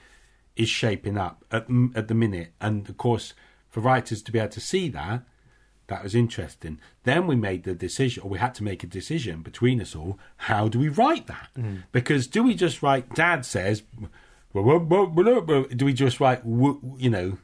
is 0.58 0.68
shaping 0.68 1.18
up 1.18 1.46
at, 1.50 1.68
at 1.96 2.10
the 2.10 2.14
minute. 2.14 2.52
And 2.60 2.90
of 2.90 2.98
course, 2.98 3.34
for 3.70 3.80
writers 3.80 4.22
to 4.24 4.32
be 4.32 4.40
able 4.40 4.50
to 4.50 4.60
see 4.60 4.90
that, 4.90 5.24
that 5.88 6.04
was 6.04 6.16
interesting. 6.16 6.80
Then 7.04 7.28
we 7.28 7.36
made 7.36 7.64
the 7.64 7.74
decision, 7.74 8.24
or 8.24 8.30
we 8.30 8.40
had 8.40 8.56
to 8.56 8.64
make 8.64 8.84
a 8.84 8.88
decision 8.88 9.42
between 9.42 9.82
us 9.82 9.96
all. 9.96 10.20
How 10.38 10.68
do 10.68 10.80
we 10.80 10.90
write 10.90 11.28
that? 11.28 11.50
Hmm. 11.56 11.78
Because 11.92 12.28
do 12.28 12.44
we 12.44 12.56
just 12.56 12.82
write? 12.82 13.14
Dad 13.14 13.46
says, 13.46 13.84
do 14.54 15.86
we 15.86 15.94
just 15.94 16.20
write? 16.20 16.42
You 16.46 17.10
know, 17.10 17.38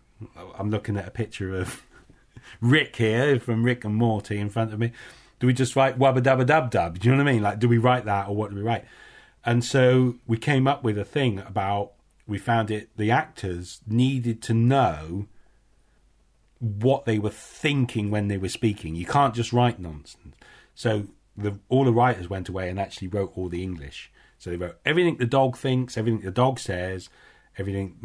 I'm 0.57 0.69
looking 0.71 0.97
at 0.97 1.07
a 1.07 1.11
picture 1.11 1.55
of 1.55 1.83
Rick 2.61 2.95
here 2.95 3.39
from 3.39 3.63
Rick 3.63 3.85
and 3.85 3.95
Morty 3.95 4.37
in 4.37 4.49
front 4.49 4.73
of 4.73 4.79
me. 4.79 4.91
Do 5.39 5.47
we 5.47 5.53
just 5.53 5.75
write 5.75 5.99
wabba 5.99 6.19
dabba 6.19 6.45
dub 6.45 6.71
dub? 6.71 6.99
Do 6.99 7.07
you 7.07 7.15
know 7.15 7.23
what 7.23 7.29
I 7.29 7.33
mean? 7.33 7.43
Like, 7.43 7.59
do 7.59 7.67
we 7.67 7.77
write 7.77 8.05
that 8.05 8.27
or 8.27 8.35
what 8.35 8.49
do 8.49 8.55
we 8.55 8.63
write? 8.63 8.85
And 9.47 9.63
so 9.63 10.15
we 10.27 10.37
came 10.37 10.67
up 10.67 10.83
with 10.83 10.97
a 10.97 11.05
thing 11.05 11.39
about 11.39 11.93
we 12.27 12.37
found 12.37 12.69
it 12.69 12.89
the 12.97 13.11
actors 13.11 13.79
needed 13.87 14.41
to 14.41 14.53
know 14.53 15.27
what 16.59 17.05
they 17.05 17.17
were 17.17 17.29
thinking 17.29 18.11
when 18.11 18.27
they 18.27 18.37
were 18.37 18.49
speaking. 18.49 18.93
You 18.93 19.05
can't 19.05 19.33
just 19.33 19.53
write 19.53 19.79
nonsense. 19.79 20.35
So 20.75 21.07
the, 21.37 21.57
all 21.69 21.85
the 21.85 21.93
writers 21.93 22.29
went 22.29 22.49
away 22.49 22.67
and 22.67 22.77
actually 22.77 23.07
wrote 23.07 23.31
all 23.37 23.47
the 23.47 23.63
English. 23.63 24.11
So 24.37 24.49
they 24.49 24.57
wrote 24.57 24.79
everything 24.85 25.15
the 25.15 25.25
dog 25.25 25.55
thinks, 25.55 25.97
everything 25.97 26.19
the 26.19 26.31
dog 26.31 26.59
says, 26.59 27.09
everything 27.57 27.95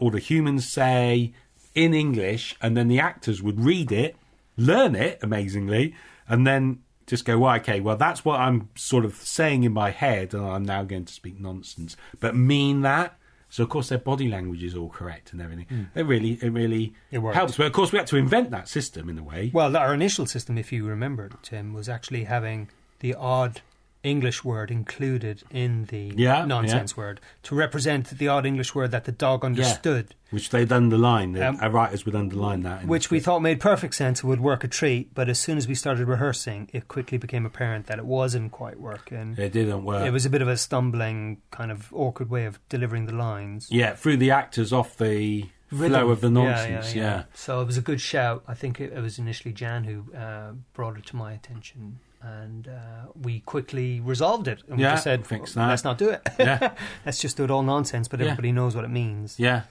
all 0.00 0.10
the 0.10 0.18
humans 0.18 0.68
say 0.68 1.32
in 1.76 1.94
English, 1.94 2.56
and 2.60 2.76
then 2.76 2.88
the 2.88 2.98
actors 2.98 3.40
would 3.40 3.60
read 3.60 3.92
it, 3.92 4.16
learn 4.56 4.96
it 4.96 5.20
amazingly, 5.22 5.94
and 6.26 6.44
then 6.44 6.80
just 7.06 7.24
go, 7.24 7.38
well, 7.38 7.54
okay, 7.56 7.80
well, 7.80 7.96
that's 7.96 8.24
what 8.24 8.40
I'm 8.40 8.68
sort 8.74 9.04
of 9.04 9.14
saying 9.14 9.64
in 9.64 9.72
my 9.72 9.90
head, 9.90 10.34
and 10.34 10.44
I'm 10.44 10.64
now 10.64 10.82
going 10.82 11.04
to 11.04 11.12
speak 11.12 11.40
nonsense, 11.40 11.96
but 12.20 12.36
mean 12.36 12.82
that. 12.82 13.18
So 13.48 13.62
of 13.62 13.68
course 13.68 13.90
their 13.90 13.98
body 13.98 14.28
language 14.28 14.62
is 14.62 14.74
all 14.74 14.88
correct 14.88 15.34
and 15.34 15.42
everything. 15.42 15.66
Hmm. 15.66 15.82
It 15.94 16.06
really, 16.06 16.38
it 16.40 16.48
really 16.50 16.94
It 17.10 17.20
helps. 17.20 17.58
But 17.58 17.66
of 17.66 17.72
course 17.74 17.92
we 17.92 17.98
had 17.98 18.06
to 18.06 18.16
invent 18.16 18.50
that 18.50 18.66
system 18.66 19.10
in 19.10 19.18
a 19.18 19.22
way. 19.22 19.50
Well, 19.52 19.76
our 19.76 19.92
initial 19.92 20.24
system, 20.24 20.56
if 20.56 20.72
you 20.72 20.86
remember, 20.86 21.28
Tim, 21.42 21.74
was 21.74 21.86
actually 21.86 22.24
having 22.24 22.70
the 23.00 23.14
odd 23.14 23.60
English 24.02 24.42
word 24.42 24.70
included 24.70 25.42
in 25.50 25.84
the 25.86 26.12
Yeah, 26.16 26.44
nonsense 26.44 26.96
word 26.96 27.20
to 27.44 27.54
represent 27.54 28.08
the 28.18 28.26
odd 28.28 28.44
English 28.44 28.74
word 28.74 28.90
that 28.90 29.04
the 29.04 29.12
dog 29.12 29.44
understood, 29.44 30.14
which 30.30 30.50
they'd 30.50 30.72
underline. 30.72 31.32
The 31.32 31.48
Um, 31.48 31.58
our 31.60 31.70
writers 31.70 32.04
would 32.04 32.14
underline 32.16 32.62
that. 32.62 32.84
which 32.86 33.10
we 33.10 33.20
thought 33.20 33.40
made 33.42 33.60
perfect 33.60 33.94
sense 33.94 34.20
and 34.20 34.28
would 34.30 34.40
work 34.40 34.64
a 34.64 34.68
treat. 34.68 35.14
But 35.14 35.28
as 35.28 35.38
soon 35.38 35.56
as 35.56 35.68
we 35.68 35.74
started 35.76 36.08
rehearsing, 36.08 36.68
it 36.72 36.88
quickly 36.88 37.16
became 37.18 37.46
apparent 37.46 37.86
that 37.86 37.98
it 37.98 38.04
wasn't 38.06 38.50
quite 38.50 38.80
working. 38.80 39.36
It 39.38 39.52
didn't 39.52 39.84
work. 39.84 40.04
It 40.04 40.10
was 40.12 40.26
a 40.26 40.30
bit 40.30 40.42
of 40.42 40.48
a 40.48 40.56
stumbling, 40.56 41.40
kind 41.52 41.70
of 41.70 41.92
awkward 41.92 42.28
way 42.30 42.44
of 42.46 42.58
delivering 42.68 43.06
the 43.06 43.14
lines. 43.14 43.68
yeah, 43.70 43.94
threw 43.94 44.16
the 44.16 44.30
actors 44.32 44.72
off 44.72 44.96
the 44.96 45.48
Rhythm. 45.70 46.00
flow 46.00 46.10
of 46.10 46.20
the 46.20 46.28
Yeah, 46.28 46.34
nonsense. 46.44 46.94
Yeah, 46.94 47.22
So 47.34 47.60
it 47.60 47.66
was 47.66 47.76
a 47.78 47.80
good 47.82 48.00
shout. 48.00 48.42
I 48.48 48.54
think 48.54 48.80
it, 48.80 48.92
it 48.92 49.00
was 49.00 49.18
initially 49.18 49.54
Jan 49.54 49.84
who 49.84 50.12
uh, 50.14 50.52
brought 50.74 50.98
it 50.98 51.06
to 51.06 51.16
my 51.16 51.32
attention, 51.32 52.00
and 52.22 52.68
uh, 52.68 53.08
we 53.20 53.40
quickly 53.40 54.00
resolved 54.00 54.46
it. 54.48 54.62
And 54.68 54.78
we 54.78 54.84
just 54.84 55.04
said, 55.04 55.26
fix 55.26 55.54
"Well, 55.56 55.64
that." 55.66 55.70
let's 55.70 55.84
not 55.84 55.98
do 55.98 56.10
it. 56.10 56.22
yeah, 56.38 56.74
let's 57.06 57.20
just 57.20 57.36
do 57.36 57.44
it 57.44 57.50
all 57.50 57.62
nonsense, 57.62 58.08
but 58.08 58.20
Yeah. 58.20 58.26
everybody 58.26 58.52
knows 58.52 58.74
what 58.76 58.84
it 58.84 58.90
means. 58.90 59.38
yeah. 59.38 59.62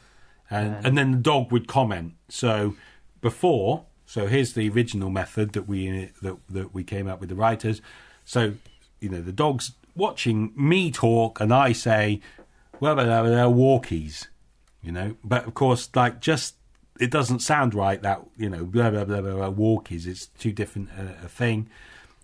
And 0.49 0.75
Um, 0.75 0.81
and 0.85 0.97
then 0.97 1.11
the 1.11 1.17
dog 1.17 1.51
would 1.51 1.67
comment. 1.67 2.13
So 2.27 2.75
before, 3.21 3.85
so 4.05 4.27
here's 4.27 4.53
the 4.53 4.69
original 4.69 5.09
method 5.09 5.53
that 5.53 5.67
we 5.67 6.11
that 6.21 6.37
that 6.49 6.73
we 6.73 6.83
came 6.83 7.07
up 7.07 7.19
with 7.21 7.29
the 7.29 7.35
writers. 7.35 7.81
So 8.25 8.53
you 8.99 9.09
know 9.09 9.21
the 9.21 9.31
dog's 9.31 9.71
watching 9.95 10.51
me 10.55 10.91
talk, 10.91 11.39
and 11.39 11.53
I 11.53 11.71
say, 11.73 12.19
"Well, 12.81 12.95
they're, 12.97 13.05
they're 13.05 13.45
walkies," 13.45 14.27
you 14.83 14.91
know. 14.91 15.15
But 15.23 15.45
of 15.47 15.53
course, 15.53 15.89
like 15.95 16.19
just 16.19 16.55
it 16.99 17.09
doesn't 17.11 17.39
sound 17.39 17.73
right 17.73 18.01
that 18.01 18.21
you 18.37 18.49
know 18.49 18.65
blah 18.65 18.89
blah 18.89 19.05
blah 19.05 19.21
blah, 19.21 19.31
blah 19.35 19.51
walkies. 19.51 20.05
It's 20.05 20.27
too 20.27 20.51
different 20.51 20.89
a, 20.97 21.25
a 21.25 21.29
thing. 21.29 21.69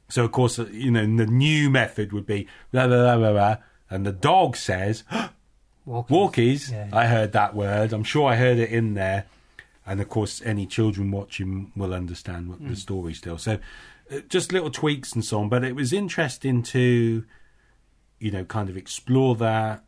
So 0.10 0.26
of 0.26 0.32
course, 0.32 0.58
you 0.58 0.92
know 0.92 1.02
the 1.02 1.26
new 1.26 1.70
method 1.70 2.14
would 2.14 2.26
be 2.26 2.48
blah 2.72 2.88
blah 2.88 2.98
blah 2.98 3.18
blah, 3.18 3.32
blah 3.32 3.58
and 3.90 4.06
the 4.06 4.12
dog 4.12 4.56
says. 4.56 5.04
Walkies. 5.88 6.10
Walkies. 6.10 6.72
Yeah. 6.72 6.90
I 6.92 7.08
heard 7.08 7.32
that 7.32 7.56
word. 7.56 7.94
I'm 7.94 8.04
sure 8.04 8.30
I 8.30 8.36
heard 8.36 8.58
it 8.58 8.70
in 8.70 8.94
there. 8.94 9.26
And 9.86 10.02
of 10.02 10.10
course, 10.10 10.42
any 10.44 10.66
children 10.66 11.12
watching 11.12 11.72
will 11.78 11.94
understand 11.94 12.50
what 12.50 12.68
the 12.68 12.76
story 12.76 13.14
still. 13.14 13.38
So, 13.38 13.58
uh, 14.12 14.20
just 14.28 14.52
little 14.52 14.70
tweaks 14.70 15.14
and 15.14 15.24
so 15.24 15.40
on. 15.40 15.48
But 15.48 15.64
it 15.64 15.76
was 15.76 15.94
interesting 15.94 16.62
to 16.64 17.24
you 18.20 18.32
know, 18.32 18.44
kind 18.46 18.70
of 18.70 18.78
explore 18.78 19.36
that 19.36 19.84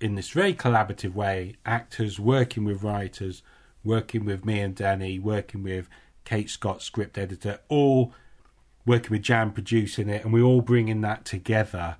in 0.00 0.14
this 0.14 0.30
very 0.30 0.54
collaborative 0.54 1.14
way. 1.14 1.56
Actors 1.66 2.18
working 2.18 2.64
with 2.64 2.82
writers, 2.82 3.42
working 3.84 4.24
with 4.24 4.44
me 4.44 4.60
and 4.60 4.74
Danny, 4.74 5.18
working 5.18 5.62
with 5.62 5.88
Kate 6.24 6.50
Scott, 6.50 6.82
script 6.82 7.18
editor, 7.18 7.60
all 7.68 8.14
working 8.86 9.10
with 9.10 9.22
Jan 9.22 9.50
producing 9.52 10.08
it, 10.08 10.24
and 10.24 10.32
we're 10.32 10.42
all 10.42 10.60
bringing 10.62 11.00
that 11.02 11.24
together 11.24 11.96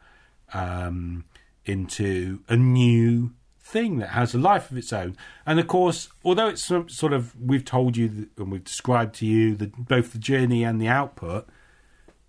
um, 0.53 1.25
into 1.65 2.41
a 2.49 2.57
new 2.57 3.33
thing 3.61 3.99
that 3.99 4.11
has 4.11 4.35
a 4.35 4.39
life 4.39 4.71
of 4.71 4.77
its 4.77 4.93
own. 4.93 5.17
And 5.47 5.59
of 5.61 5.67
course, 5.69 6.09
although 6.25 6.49
it's 6.49 6.63
sort 6.63 7.13
of 7.13 7.35
we've 7.41 7.65
told 7.65 7.97
you 7.97 8.29
and 8.37 8.51
we've 8.53 8.65
described 8.65 9.15
to 9.17 9.27
you 9.27 9.55
the, 9.55 9.69
both 9.79 10.13
the 10.13 10.19
journey 10.19 10.65
and 10.65 10.81
the 10.81 10.89
output, 10.89 11.49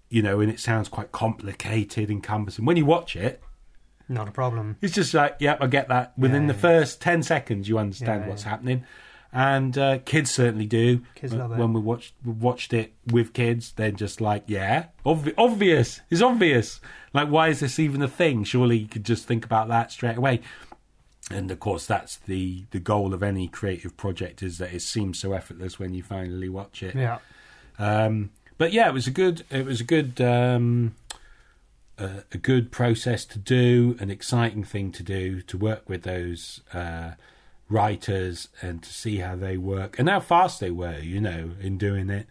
you 0.09 0.21
know, 0.21 0.39
and 0.39 0.49
it 0.51 0.59
sounds 0.59 0.87
quite 0.87 1.11
complicated 1.11 2.09
and 2.09 2.23
cumbersome. 2.23 2.65
When 2.65 2.77
you 2.77 2.85
watch 2.85 3.15
it, 3.15 3.41
Not 4.07 4.27
a 4.27 4.31
problem. 4.31 4.77
it's 4.81 4.93
just 4.93 5.13
like, 5.13 5.37
yep, 5.39 5.57
I 5.61 5.67
get 5.67 5.87
that. 5.89 6.13
Within 6.17 6.43
Yeah, 6.43 6.49
the 6.49 6.53
yeah. 6.53 6.59
first 6.61 7.01
ten 7.01 7.23
seconds, 7.23 7.67
you 7.67 7.77
understand 7.79 8.21
Yeah, 8.23 8.29
what's 8.29 8.43
yeah. 8.43 8.49
happening, 8.51 8.85
and 9.33 9.77
uh, 9.77 9.97
kids 10.05 10.29
certainly 10.31 10.65
do. 10.67 11.01
Kids 11.15 11.33
When- 11.33 11.41
love 11.41 11.51
it. 11.53 11.57
When 11.57 11.73
we 11.73 11.81
watched 11.81 12.13
we 12.23 12.31
watched 12.33 12.71
it 12.73 12.93
with 13.11 13.33
kids, 13.33 13.73
they're 13.75 13.91
just 13.91 14.21
like, 14.21 14.43
yeah, 14.47 14.85
obvi- 15.05 15.33
obvious. 15.37 16.01
It's 16.09 16.21
obvious. 16.21 16.79
Like, 17.13 17.29
why 17.29 17.49
is 17.49 17.59
this 17.59 17.79
even 17.79 18.01
a 18.01 18.07
thing? 18.07 18.43
Surely 18.43 18.77
you 18.77 18.87
could 18.87 19.03
just 19.05 19.25
think 19.25 19.43
about 19.43 19.67
that 19.69 19.91
straight 19.91 20.17
away. 20.17 20.41
And 21.31 21.49
of 21.51 21.59
course, 21.59 21.85
that's 21.85 22.17
the 22.17 22.65
the 22.71 22.79
goal 22.79 23.13
of 23.13 23.23
any 23.23 23.47
creative 23.47 23.95
project 23.97 24.43
is 24.43 24.57
that 24.59 24.73
it 24.73 24.81
seems 24.81 25.19
so 25.19 25.33
effortless 25.33 25.79
when 25.79 25.93
you 25.93 26.03
finally 26.03 26.49
watch 26.49 26.83
it. 26.83 26.95
Yeah. 26.95 27.19
Um, 27.79 28.31
but 28.57 28.71
yeah, 28.71 28.87
it 28.87 28.93
was 28.93 29.07
a 29.07 29.11
good. 29.11 29.43
It 29.49 29.65
was 29.65 29.81
a 29.81 29.85
good. 29.85 30.21
Um, 30.21 30.95
uh, 31.97 32.21
a 32.31 32.39
good 32.39 32.71
process 32.71 33.23
to 33.23 33.37
do, 33.37 33.95
an 33.99 34.09
exciting 34.09 34.63
thing 34.63 34.91
to 34.91 35.03
do, 35.03 35.41
to 35.43 35.55
work 35.55 35.87
with 35.87 36.01
those 36.01 36.61
uh, 36.73 37.11
writers 37.73 38.47
and 38.61 38.83
to 38.83 38.93
see 38.93 39.17
how 39.17 39.35
they 39.35 39.57
work 39.57 39.97
and 39.99 40.07
how 40.07 40.19
fast 40.19 40.59
they 40.59 40.71
were, 40.71 40.99
you 40.99 41.19
know, 41.19 41.51
in 41.59 41.77
doing 41.77 42.09
it. 42.09 42.27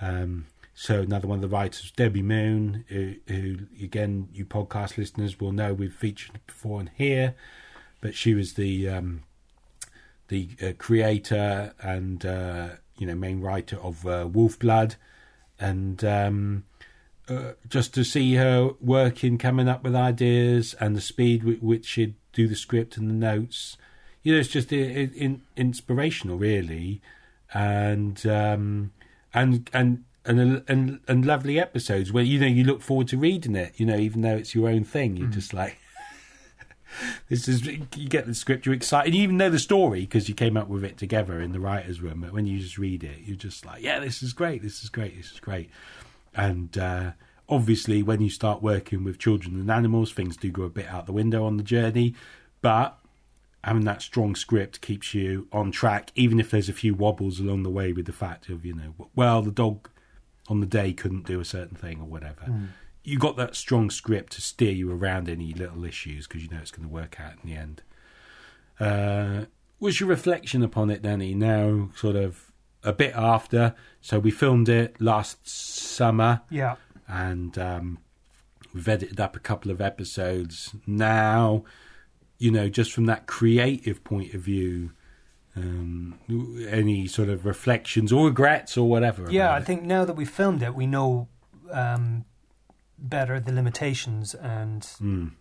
Um, 0.00 0.46
so 0.74 1.00
another 1.00 1.26
one 1.26 1.38
of 1.38 1.42
the 1.42 1.56
writers, 1.56 1.90
Debbie 1.96 2.22
Moon, 2.22 2.84
who, 2.88 3.14
who 3.28 3.56
again 3.82 4.28
you 4.32 4.44
podcast 4.44 4.98
listeners 4.98 5.40
will 5.40 5.52
know 5.52 5.72
we've 5.72 5.92
featured 5.92 6.38
before 6.46 6.80
and 6.80 6.90
here, 6.94 7.34
but 8.00 8.14
she 8.14 8.34
was 8.34 8.54
the 8.54 8.88
um, 8.88 9.22
the 10.28 10.50
uh, 10.62 10.72
creator 10.76 11.72
and 11.80 12.26
uh, 12.26 12.68
you 12.98 13.06
know 13.06 13.14
main 13.14 13.40
writer 13.40 13.78
of 13.78 14.06
uh, 14.06 14.28
Wolfblood, 14.28 14.96
and 15.58 16.04
um, 16.04 16.64
uh, 17.26 17.52
just 17.68 17.94
to 17.94 18.04
see 18.04 18.34
her 18.34 18.72
working, 18.80 19.38
coming 19.38 19.68
up 19.68 19.82
with 19.82 19.96
ideas, 19.96 20.74
and 20.78 20.94
the 20.94 21.00
speed 21.00 21.42
with 21.42 21.62
which 21.62 21.86
she'd 21.86 22.16
do 22.34 22.46
the 22.46 22.54
script 22.54 22.98
and 22.98 23.08
the 23.08 23.14
notes. 23.14 23.78
You 24.26 24.32
know, 24.32 24.40
it's 24.40 24.48
just 24.48 24.72
i 24.72 24.76
in, 24.76 25.42
inspirational, 25.56 26.36
really, 26.36 27.00
and 27.54 28.26
um, 28.26 28.90
and 29.32 29.70
and. 29.72 30.04
And, 30.28 30.64
and 30.66 30.98
and 31.06 31.24
lovely 31.24 31.60
episodes 31.60 32.12
where 32.12 32.24
you 32.24 32.40
know 32.40 32.48
you 32.48 32.64
look 32.64 32.82
forward 32.82 33.06
to 33.06 33.16
reading 33.16 33.54
it 33.54 33.74
you 33.76 33.86
know 33.86 33.94
even 33.96 34.22
though 34.22 34.34
it's 34.34 34.56
your 34.56 34.68
own 34.68 34.82
thing. 34.82 35.16
You're 35.16 35.28
just 35.28 35.54
like 35.54 35.78
this 37.28 37.46
is 37.46 37.64
you 37.64 38.08
get 38.08 38.26
the 38.26 38.34
script 38.34 38.66
you're 38.66 38.74
excited. 38.74 39.14
You 39.14 39.22
even 39.22 39.36
know 39.36 39.50
the 39.50 39.60
story 39.60 40.00
because 40.00 40.28
you 40.28 40.34
came 40.34 40.56
up 40.56 40.66
with 40.66 40.82
it 40.82 40.98
together 40.98 41.40
in 41.40 41.52
the 41.52 41.60
writers 41.60 42.00
room 42.00 42.22
but 42.22 42.32
when 42.32 42.44
you 42.44 42.58
just 42.58 42.76
read 42.76 43.04
it 43.04 43.20
you're 43.24 43.36
just 43.36 43.64
like 43.64 43.84
yeah 43.84 44.00
this 44.00 44.20
is 44.20 44.32
great 44.32 44.62
this 44.64 44.82
is 44.82 44.88
great 44.88 45.16
this 45.16 45.30
is 45.30 45.38
great. 45.38 45.70
And 46.34 46.76
uh, 46.76 47.12
obviously 47.48 48.02
when 48.02 48.20
you 48.20 48.30
start 48.30 48.62
working 48.62 49.04
with 49.04 49.20
children 49.20 49.54
and 49.54 49.70
animals 49.70 50.10
things 50.10 50.36
do 50.36 50.50
go 50.50 50.64
a 50.64 50.68
bit 50.68 50.88
out 50.88 51.06
the 51.06 51.12
window 51.12 51.44
on 51.44 51.56
the 51.56 51.62
journey. 51.62 52.16
But 52.62 52.98
having 53.66 53.84
that 53.84 54.00
strong 54.00 54.34
script 54.34 54.80
keeps 54.80 55.12
you 55.12 55.46
on 55.52 55.70
track 55.70 56.10
even 56.14 56.40
if 56.40 56.50
there's 56.50 56.68
a 56.68 56.72
few 56.72 56.94
wobbles 56.94 57.38
along 57.40 57.62
the 57.64 57.70
way 57.70 57.92
with 57.92 58.06
the 58.06 58.12
fact 58.12 58.48
of 58.48 58.64
you 58.64 58.72
know 58.74 58.94
well 59.14 59.42
the 59.42 59.50
dog 59.50 59.88
on 60.48 60.60
the 60.60 60.66
day 60.66 60.92
couldn't 60.92 61.26
do 61.26 61.40
a 61.40 61.44
certain 61.44 61.76
thing 61.76 62.00
or 62.00 62.06
whatever 62.06 62.44
you 63.02 63.18
got 63.18 63.36
that 63.36 63.54
strong 63.54 63.90
script 63.90 64.32
to 64.32 64.40
steer 64.40 64.72
you 64.72 64.90
around 64.90 65.28
any 65.28 65.52
little 65.52 65.84
issues 65.84 66.26
because 66.26 66.42
you 66.42 66.48
know 66.48 66.58
it's 66.62 66.70
going 66.70 66.88
to 66.88 66.92
work 66.92 67.20
out 67.20 67.32
in 67.42 67.50
the 67.50 67.56
end 67.56 67.82
uh, 68.80 69.44
what's 69.78 70.00
your 70.00 70.08
reflection 70.08 70.62
upon 70.62 70.90
it 70.90 71.02
danny 71.02 71.34
now 71.34 71.88
sort 71.96 72.16
of 72.16 72.52
a 72.82 72.92
bit 72.92 73.12
after 73.14 73.74
so 74.00 74.18
we 74.18 74.30
filmed 74.30 74.68
it 74.68 75.00
last 75.00 75.48
summer 75.48 76.42
Yeah. 76.50 76.76
and 77.08 77.58
um, 77.58 77.98
we've 78.74 78.88
edited 78.88 79.20
up 79.20 79.34
a 79.34 79.40
couple 79.40 79.70
of 79.72 79.80
episodes 79.80 80.74
now. 80.86 81.64
You 82.38 82.50
know, 82.50 82.68
just 82.68 82.92
from 82.92 83.06
that 83.06 83.26
creative 83.26 84.04
point 84.04 84.34
of 84.34 84.42
view, 84.42 84.90
um, 85.56 86.18
any 86.68 87.06
sort 87.06 87.28
of 87.30 87.46
reflections 87.46 88.12
or 88.12 88.26
regrets 88.26 88.76
or 88.76 88.88
whatever. 88.88 89.30
Yeah, 89.30 89.52
I 89.52 89.58
it? 89.58 89.64
think 89.64 89.82
now 89.82 90.04
that 90.04 90.14
we've 90.14 90.28
filmed 90.28 90.62
it, 90.62 90.74
we 90.74 90.86
know 90.86 91.28
um, 91.72 92.24
better 92.98 93.40
the 93.40 93.52
limitations 93.52 94.34
and 94.34 94.82
Mm. 95.00 95.32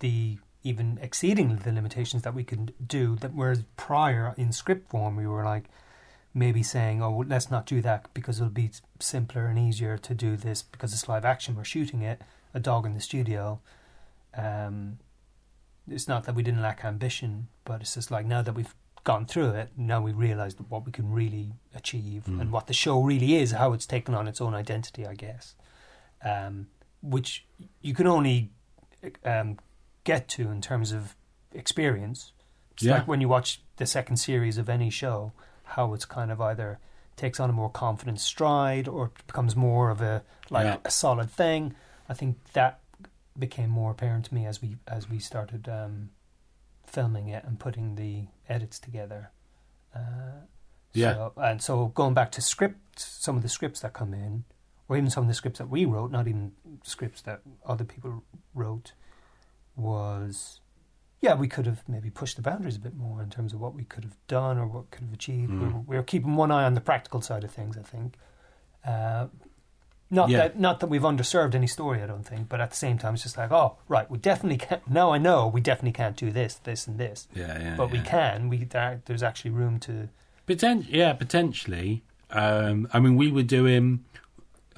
the 0.00 0.38
even 0.64 0.98
exceeding 1.00 1.54
the 1.56 1.70
limitations 1.72 2.24
that 2.24 2.34
we 2.34 2.42
can 2.42 2.70
do. 2.84 3.14
That 3.16 3.32
whereas 3.34 3.62
prior 3.76 4.34
in 4.36 4.50
script 4.52 4.90
form, 4.90 5.14
we 5.14 5.26
were 5.28 5.44
like 5.44 5.68
maybe 6.34 6.62
saying, 6.64 7.00
"Oh, 7.00 7.10
well, 7.12 7.28
let's 7.28 7.50
not 7.52 7.66
do 7.66 7.80
that 7.82 8.12
because 8.14 8.38
it'll 8.40 8.50
be 8.50 8.72
simpler 8.98 9.46
and 9.46 9.58
easier 9.58 9.96
to 9.96 10.12
do 10.14 10.36
this 10.36 10.62
because 10.62 10.92
it's 10.92 11.08
live 11.08 11.24
action. 11.24 11.54
We're 11.54 11.62
shooting 11.64 12.02
it, 12.02 12.20
a 12.52 12.58
dog 12.58 12.84
in 12.84 12.94
the 12.94 13.00
studio." 13.00 13.60
Um, 14.36 14.98
it's 15.88 16.08
not 16.08 16.24
that 16.24 16.34
we 16.34 16.42
didn't 16.42 16.62
lack 16.62 16.84
ambition, 16.84 17.48
but 17.64 17.80
it's 17.80 17.94
just 17.94 18.10
like 18.10 18.26
now 18.26 18.42
that 18.42 18.54
we've 18.54 18.74
gone 19.04 19.24
through 19.26 19.50
it, 19.50 19.70
now 19.76 20.00
we 20.00 20.12
realise 20.12 20.54
what 20.68 20.84
we 20.84 20.90
can 20.92 21.12
really 21.12 21.52
achieve 21.74 22.24
Mm. 22.26 22.40
and 22.40 22.52
what 22.52 22.66
the 22.66 22.72
show 22.74 23.00
really 23.00 23.36
is, 23.36 23.52
how 23.52 23.72
it's 23.72 23.86
taken 23.86 24.14
on 24.14 24.26
its 24.26 24.40
own 24.40 24.52
identity, 24.54 25.06
I 25.06 25.14
guess, 25.14 25.54
um, 26.24 26.66
which 27.02 27.46
you 27.82 27.94
can 27.94 28.06
only 28.06 28.50
um, 29.24 29.58
get 30.04 30.26
to 30.28 30.50
in 30.50 30.60
terms 30.60 30.90
of 30.90 31.14
experience. 31.52 32.32
It's 32.72 32.82
Yeah. 32.82 32.94
like 32.94 33.06
when 33.08 33.20
you 33.20 33.28
watch 33.28 33.62
the 33.76 33.86
second 33.86 34.16
series 34.16 34.58
of 34.58 34.68
any 34.68 34.90
show, 34.90 35.32
how 35.64 35.94
it's 35.94 36.04
kind 36.04 36.30
of 36.32 36.40
either 36.40 36.78
takes 37.14 37.38
on 37.40 37.48
a 37.48 37.52
more 37.52 37.70
confident 37.70 38.20
stride 38.20 38.88
or 38.88 39.10
becomes 39.26 39.54
more 39.56 39.90
of 39.90 40.00
a 40.00 40.22
like 40.50 40.64
Yeah. 40.64 40.76
a 40.84 40.90
solid 40.90 41.30
thing. 41.30 41.74
I 42.08 42.14
think 42.14 42.52
that 42.52 42.80
became 43.38 43.70
more 43.70 43.90
apparent 43.90 44.24
to 44.26 44.34
me 44.34 44.46
as 44.46 44.60
we 44.62 44.76
as 44.86 45.08
we 45.10 45.18
started 45.18 45.68
um, 45.68 46.10
filming 46.86 47.28
it 47.28 47.44
and 47.44 47.58
putting 47.58 47.96
the 47.96 48.26
edits 48.48 48.78
together. 48.78 49.30
Uh, 49.94 50.44
Yeah. 50.92 51.14
So, 51.14 51.32
and 51.36 51.62
so 51.62 51.86
going 51.88 52.14
back 52.14 52.30
to 52.32 52.40
script, 52.40 52.98
some 53.00 53.36
of 53.36 53.42
the 53.42 53.48
scripts 53.48 53.80
that 53.80 53.92
come 53.92 54.14
in, 54.14 54.44
or 54.88 54.96
even 54.96 55.10
some 55.10 55.24
of 55.24 55.28
the 55.28 55.34
scripts 55.34 55.58
that 55.58 55.68
we 55.68 55.84
wrote, 55.84 56.10
not 56.10 56.26
even 56.28 56.52
scripts 56.82 57.20
that 57.22 57.40
other 57.66 57.84
people 57.84 58.22
wrote, 58.54 58.92
was 59.76 60.60
yeah, 61.20 61.34
we 61.34 61.48
could 61.48 61.66
have 61.66 61.82
maybe 61.88 62.10
pushed 62.10 62.36
the 62.36 62.42
boundaries 62.42 62.76
a 62.76 62.80
bit 62.80 62.94
more 62.94 63.22
in 63.22 63.30
terms 63.30 63.52
of 63.52 63.60
what 63.60 63.74
we 63.74 63.84
could 63.84 64.04
have 64.04 64.16
done 64.28 64.58
or 64.58 64.66
what 64.66 64.90
could 64.90 65.02
have 65.02 65.12
achieved. 65.14 65.50
We, 65.50 65.56
Mm. 65.66 65.72
were, 65.72 65.80
we 65.80 65.96
were 65.96 66.02
keeping 66.02 66.36
one 66.36 66.50
eye 66.50 66.64
on 66.64 66.74
the 66.74 66.80
practical 66.80 67.20
side 67.22 67.42
of 67.42 67.50
things, 67.50 67.76
I 67.76 67.82
think. 67.82 68.16
Uh, 68.84 69.26
not 70.10 70.28
Yeah. 70.28 70.38
that 70.38 70.58
not 70.58 70.80
that 70.80 70.86
we've 70.86 71.02
underserved 71.02 71.54
any 71.54 71.66
story, 71.66 72.02
I 72.02 72.06
don't 72.06 72.22
think, 72.26 72.48
but 72.48 72.60
at 72.60 72.70
the 72.70 72.76
same 72.76 72.96
time, 72.98 73.14
it's 73.14 73.22
just 73.24 73.36
like, 73.36 73.50
oh, 73.50 73.76
right, 73.88 74.08
we 74.10 74.18
definitely 74.18 74.58
can't. 74.58 74.88
Now 74.88 75.10
I 75.12 75.18
know 75.18 75.46
we 75.48 75.60
definitely 75.60 75.92
can't 75.92 76.16
do 76.16 76.30
this, 76.30 76.54
this, 76.54 76.86
and 76.86 76.98
this, 76.98 77.26
Yeah, 77.34 77.58
yeah. 77.60 77.74
but 77.76 77.90
we 77.90 78.00
can. 78.00 78.48
We 78.48 78.64
there, 78.64 79.02
there's 79.06 79.22
actually 79.22 79.50
room 79.52 79.78
to. 79.80 80.08
Potent- 80.46 80.88
yeah, 80.88 81.12
potentially. 81.12 82.02
Um, 82.30 82.88
I 82.92 83.00
mean, 83.00 83.16
we 83.16 83.30
were 83.32 83.42
doing. 83.42 84.04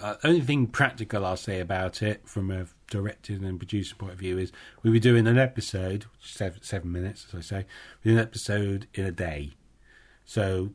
Uh, 0.01 0.14
only 0.23 0.41
thing 0.41 0.69
practical 0.69 1.27
I'll 1.27 1.37
say 1.37 1.59
about 1.59 2.03
it 2.03 2.21
from 2.29 2.53
a 2.53 2.67
directing 2.88 3.45
and 3.45 3.59
producer 3.59 3.97
point 3.97 4.12
of 4.12 4.19
view 4.21 4.38
is 4.38 4.53
we 4.85 4.91
were 4.91 5.01
doing 5.01 5.27
an 5.27 5.37
episode, 5.38 6.05
seven, 6.21 6.62
seven 6.62 6.93
minutes, 6.93 7.27
as 7.29 7.35
I 7.35 7.41
say, 7.41 7.67
we 8.05 8.12
did 8.12 8.19
an 8.19 8.23
episode 8.25 8.87
in 8.95 9.05
a 9.05 9.11
day. 9.11 9.55
So, 10.25 10.71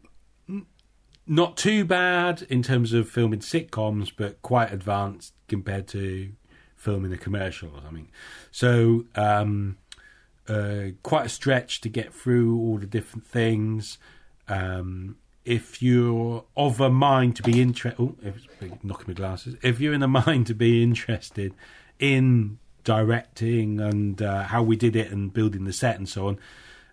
not 1.25 1.57
too 1.57 1.85
bad 1.85 2.45
in 2.49 2.61
terms 2.61 2.93
of 2.93 3.09
filming 3.09 3.39
sitcoms, 3.39 4.11
but 4.15 4.41
quite 4.41 4.71
advanced 4.71 5.33
compared 5.47 5.87
to 5.87 6.31
filming 6.75 7.13
a 7.13 7.17
commercial 7.17 7.69
or 7.69 7.81
something. 7.81 8.09
So, 8.51 9.05
um, 9.15 9.77
uh, 10.47 10.87
quite 11.03 11.27
a 11.27 11.29
stretch 11.29 11.79
to 11.81 11.89
get 11.89 12.13
through 12.13 12.59
all 12.59 12.77
the 12.77 12.85
different 12.85 13.25
things. 13.25 13.97
Um, 14.49 15.15
if 15.45 15.81
you're 15.81 16.43
of 16.55 16.81
a 16.81 16.89
mind 16.89 17.35
to 17.37 17.43
be 17.43 17.61
interested, 17.61 18.01
oh, 18.01 18.15
knocking 18.83 19.05
my 19.07 19.13
glasses. 19.13 19.55
If 19.61 19.79
you're 19.79 19.93
in 19.93 20.03
a 20.03 20.07
mind 20.25 20.47
to 20.47 20.53
be 20.53 20.83
interested 20.83 21.53
in 21.99 22.59
directing 22.83 23.79
and 23.79 24.21
uh, 24.21 24.43
how 24.43 24.63
we 24.63 24.75
did 24.75 24.95
it 24.95 25.11
and 25.11 25.33
building 25.33 25.63
the 25.63 25.73
set 25.73 25.97
and 25.97 26.07
so 26.07 26.27
on, 26.27 26.39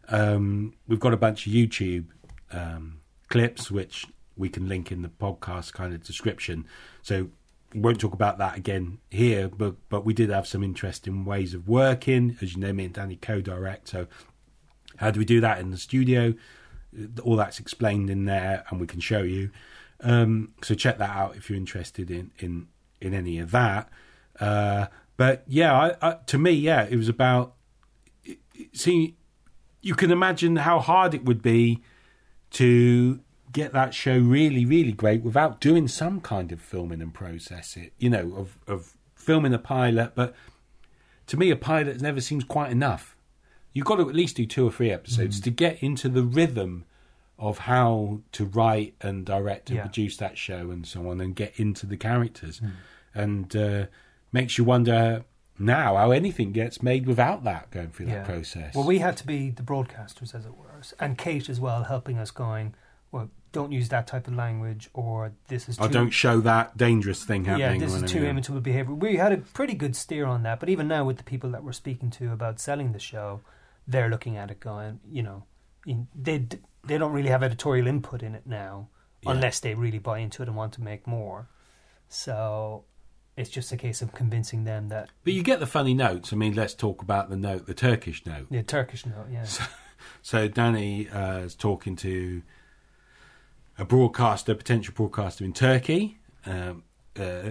um, 0.09 0.75
we've 0.87 1.01
got 1.01 1.13
a 1.13 1.17
bunch 1.17 1.47
of 1.47 1.53
YouTube 1.53 2.07
um, 2.53 3.01
clips 3.29 3.71
which 3.71 4.07
we 4.41 4.49
can 4.49 4.69
link 4.69 4.91
in 4.91 5.03
the 5.03 5.09
podcast 5.09 5.73
kind 5.73 5.95
of 5.95 6.03
description. 6.03 6.67
So 7.03 7.29
we 7.73 7.81
won't 7.81 8.01
talk 8.01 8.15
about 8.15 8.39
that 8.39 8.57
again 8.57 8.99
here, 9.11 9.49
but 9.49 9.77
but 9.89 10.05
we 10.05 10.13
did 10.13 10.31
have 10.31 10.47
some 10.47 10.65
interesting 10.65 11.25
ways 11.25 11.55
of 11.55 11.69
working. 11.69 12.37
As 12.41 12.55
you 12.55 12.61
know, 12.61 12.73
me 12.73 12.87
and 12.87 12.95
Danny 12.95 13.17
co-direct. 13.17 13.89
So 13.89 14.09
how 14.97 15.11
do 15.11 15.21
we 15.21 15.25
do 15.25 15.41
that 15.41 15.61
in 15.61 15.71
the 15.71 15.79
studio? 15.79 16.35
All 17.23 17.37
that's 17.37 17.61
explained 17.61 18.11
in 18.11 18.25
there, 18.25 18.65
and 18.69 18.81
we 18.81 18.87
can 18.87 19.01
show 19.01 19.23
you. 19.23 19.51
Um, 20.01 20.55
so 20.63 20.75
check 20.75 20.99
that 20.99 21.11
out 21.11 21.37
if 21.37 21.49
you're 21.49 21.57
interested 21.59 22.11
in 22.11 22.33
in 22.39 22.67
in 23.01 23.15
any 23.15 23.39
of 23.39 23.51
that. 23.53 23.89
Uh, 24.41 24.87
but 25.17 25.45
yeah, 25.47 25.75
I, 25.75 26.09
I, 26.09 26.17
to 26.27 26.39
me, 26.39 26.53
yeah, 26.53 26.87
it 26.91 26.97
was 26.97 27.09
about. 27.09 27.55
See, 28.73 29.17
you 29.83 29.95
can 29.95 30.11
imagine 30.11 30.57
how 30.57 30.81
hard 30.81 31.15
it 31.15 31.25
would 31.25 31.43
be 31.43 31.83
to 32.51 33.21
get 33.53 33.73
that 33.73 33.95
show 33.95 34.19
really, 34.19 34.65
really 34.65 34.93
great 34.93 35.23
without 35.23 35.61
doing 35.61 35.89
some 35.89 36.21
kind 36.21 36.53
of 36.53 36.61
filming 36.61 37.01
and 37.01 37.13
process 37.13 37.77
it. 37.77 37.93
You 37.99 38.11
know, 38.11 38.35
of 38.37 38.59
of 38.67 38.97
filming 39.15 39.55
a 39.55 39.59
pilot, 39.59 40.13
but 40.15 40.35
to 41.27 41.37
me, 41.37 41.51
a 41.51 41.57
pilot 41.57 42.01
never 42.01 42.21
seems 42.21 42.45
quite 42.45 42.71
enough. 42.71 43.17
You've 43.73 43.87
got 43.87 43.97
to 43.97 44.09
at 44.09 44.15
least 44.15 44.37
do 44.37 44.47
two 44.47 44.67
or 44.67 44.73
three 44.73 44.91
episodes 44.91 45.41
mm. 45.41 45.45
to 45.45 45.51
get 45.51 45.83
into 45.83 46.09
the 46.09 46.25
rhythm 46.25 46.85
of 47.39 47.59
how 47.59 48.21
to 48.33 48.45
write 48.45 48.95
and 49.01 49.25
direct 49.25 49.71
and 49.71 49.77
yeah. 49.77 49.83
produce 49.83 50.17
that 50.17 50.37
show 50.37 50.71
and 50.71 50.87
so 50.87 51.09
on, 51.09 51.21
and 51.21 51.37
get 51.37 51.59
into 51.59 51.87
the 51.87 51.97
characters, 51.97 52.61
mm. 52.61 52.73
and 53.15 53.55
uh, 53.57 53.87
makes 54.33 54.59
you 54.59 54.65
wonder 54.65 55.25
now 55.59 55.97
how 55.97 56.11
anything 56.11 56.53
gets 56.53 56.83
made 56.83 57.07
without 57.07 57.45
that 57.45 57.71
going 57.71 57.91
through 57.91 58.07
yeah. 58.07 58.17
that 58.17 58.25
process. 58.25 58.75
Well, 58.75 58.87
we 58.87 58.99
had 58.99 59.17
to 59.19 59.27
be 59.27 59.51
the 59.51 59.63
broadcasters, 59.63 60.35
as 60.35 60.47
it 60.47 60.57
were, 60.57 60.81
and 60.99 61.17
Kate 61.17 61.49
as 61.49 61.61
well, 61.61 61.85
helping 61.85 62.19
us 62.19 62.31
going. 62.31 62.75
Well, 63.13 63.31
don't 63.53 63.73
use 63.73 63.89
that 63.89 64.07
type 64.07 64.29
of 64.29 64.35
language, 64.35 64.89
or 64.95 65.33
this 65.49 65.69
is. 65.69 65.77
Too, 65.77 65.85
I 65.85 65.89
don't 65.89 66.11
show 66.11 66.41
that 66.41 66.77
dangerous 66.77 67.25
thing 67.25 67.45
happening. 67.45 67.81
Yeah, 67.81 67.87
this 67.87 67.95
is 67.95 68.11
too 68.11 68.25
immature 68.25 68.61
behavior. 68.61 68.95
We 68.95 69.17
had 69.17 69.33
a 69.33 69.39
pretty 69.39 69.75
good 69.75 69.97
steer 69.97 70.27
on 70.27 70.43
that, 70.45 70.61
but 70.61 70.69
even 70.69 70.89
now, 70.89 71.05
with 71.05 71.17
the 71.17 71.25
people 71.25 71.51
that 71.51 71.65
we're 71.65 71.73
speaking 71.73 72.11
to 72.11 72.33
about 72.33 72.61
selling 72.61 72.93
the 72.93 73.01
show, 73.01 73.41
they're 73.87 74.09
looking 74.09 74.37
at 74.37 74.51
it 74.51 74.61
going, 74.61 75.01
you 75.11 75.23
know, 75.23 75.45
they 76.15 76.47
they 76.85 76.99
don't 76.99 77.13
really 77.13 77.31
have 77.31 77.43
editorial 77.43 77.87
input 77.87 78.23
in 78.23 78.35
it 78.35 78.47
now, 78.47 78.89
yeah. 79.23 79.33
unless 79.33 79.61
they 79.61 79.75
really 79.75 79.99
buy 79.99 80.19
into 80.19 80.43
it 80.43 80.49
and 80.49 80.57
want 80.57 80.73
to 80.75 80.83
make 80.83 81.07
more. 81.07 81.49
So 82.09 82.85
it's 83.37 83.51
just 83.51 83.73
a 83.73 83.77
case 83.77 84.03
of 84.03 84.13
convincing 84.13 84.65
them 84.65 84.89
that. 84.89 85.11
But 85.25 85.33
you 85.33 85.43
get 85.43 85.61
the 85.61 85.67
funny 85.67 85.95
notes. 85.95 86.33
I 86.33 86.37
mean, 86.37 86.55
let's 86.55 86.75
talk 86.75 87.03
about 87.03 87.31
the 87.31 87.37
note, 87.37 87.67
the 87.67 87.75
Turkish 87.75 88.25
note. 88.27 88.47
The 88.51 88.63
Turkish 88.63 89.07
note, 89.07 89.27
yeah. 89.31 89.45
So, 89.45 89.65
so 90.23 90.49
Danny 90.49 91.09
uh, 91.09 91.39
is 91.41 91.55
talking 91.55 91.95
to 91.97 92.43
a 93.81 93.85
broadcaster, 93.85 94.55
potential 94.55 94.93
broadcaster 94.95 95.43
in 95.43 95.55
Turkey. 95.55 96.19
Um, 96.45 96.85
uh, 97.19 97.51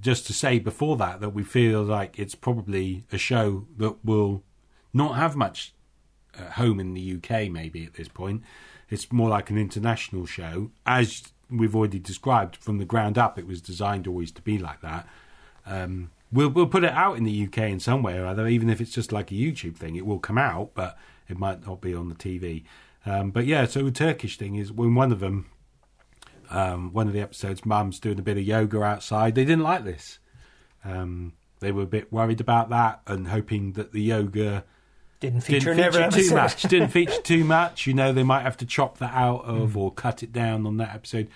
just 0.00 0.26
to 0.26 0.32
say 0.32 0.58
before 0.58 0.96
that 0.96 1.20
that 1.20 1.30
we 1.30 1.42
feel 1.42 1.82
like 1.82 2.18
it's 2.18 2.34
probably 2.34 3.04
a 3.10 3.18
show 3.18 3.66
that 3.76 4.04
will 4.04 4.44
not 4.92 5.16
have 5.16 5.36
much 5.36 5.74
uh, 6.38 6.50
home 6.52 6.78
in 6.78 6.94
the 6.94 7.16
UK. 7.16 7.50
Maybe 7.50 7.84
at 7.84 7.94
this 7.94 8.08
point, 8.08 8.42
it's 8.88 9.10
more 9.10 9.28
like 9.28 9.50
an 9.50 9.58
international 9.58 10.26
show, 10.26 10.70
as 10.86 11.24
we've 11.50 11.74
already 11.74 11.98
described 11.98 12.56
from 12.56 12.78
the 12.78 12.84
ground 12.84 13.18
up. 13.18 13.38
It 13.38 13.46
was 13.46 13.60
designed 13.60 14.06
always 14.06 14.30
to 14.32 14.42
be 14.42 14.58
like 14.58 14.80
that. 14.82 15.08
Um, 15.66 16.10
we'll 16.30 16.50
we'll 16.50 16.66
put 16.66 16.84
it 16.84 16.92
out 16.92 17.16
in 17.16 17.24
the 17.24 17.46
UK 17.46 17.58
in 17.58 17.80
some 17.80 18.02
way 18.02 18.16
or 18.16 18.26
other, 18.26 18.46
even 18.46 18.70
if 18.70 18.80
it's 18.80 18.92
just 18.92 19.12
like 19.12 19.32
a 19.32 19.34
YouTube 19.34 19.76
thing. 19.76 19.96
It 19.96 20.06
will 20.06 20.20
come 20.20 20.38
out, 20.38 20.70
but 20.74 20.96
it 21.28 21.38
might 21.38 21.66
not 21.66 21.80
be 21.80 21.94
on 21.94 22.08
the 22.08 22.14
TV. 22.14 22.64
Um, 23.06 23.30
but 23.30 23.46
yeah, 23.46 23.66
so 23.66 23.82
the 23.82 23.90
Turkish 23.90 24.36
thing 24.36 24.56
is 24.56 24.72
when 24.72 24.94
one 24.94 25.12
of 25.12 25.20
them, 25.20 25.46
um, 26.50 26.92
one 26.92 27.06
of 27.06 27.12
the 27.12 27.20
episodes, 27.20 27.64
Mum's 27.64 27.98
doing 27.98 28.18
a 28.18 28.22
bit 28.22 28.36
of 28.36 28.44
yoga 28.44 28.82
outside. 28.82 29.34
They 29.34 29.44
didn't 29.44 29.64
like 29.64 29.84
this. 29.84 30.18
Um, 30.84 31.34
they 31.60 31.72
were 31.72 31.82
a 31.82 31.86
bit 31.86 32.12
worried 32.12 32.40
about 32.40 32.70
that 32.70 33.00
and 33.06 33.28
hoping 33.28 33.72
that 33.72 33.92
the 33.92 34.02
yoga 34.02 34.64
didn't 35.20 35.42
feature, 35.42 35.74
didn't 35.74 35.92
feature 35.92 36.28
too 36.28 36.34
much. 36.34 36.62
didn't 36.62 36.88
feature 36.88 37.20
too 37.22 37.44
much. 37.44 37.86
You 37.86 37.94
know, 37.94 38.12
they 38.12 38.22
might 38.22 38.42
have 38.42 38.56
to 38.58 38.66
chop 38.66 38.98
that 38.98 39.12
out 39.14 39.44
of 39.44 39.70
mm. 39.70 39.76
or 39.76 39.92
cut 39.92 40.22
it 40.22 40.32
down 40.32 40.66
on 40.66 40.78
that 40.78 40.94
episode. 40.94 41.28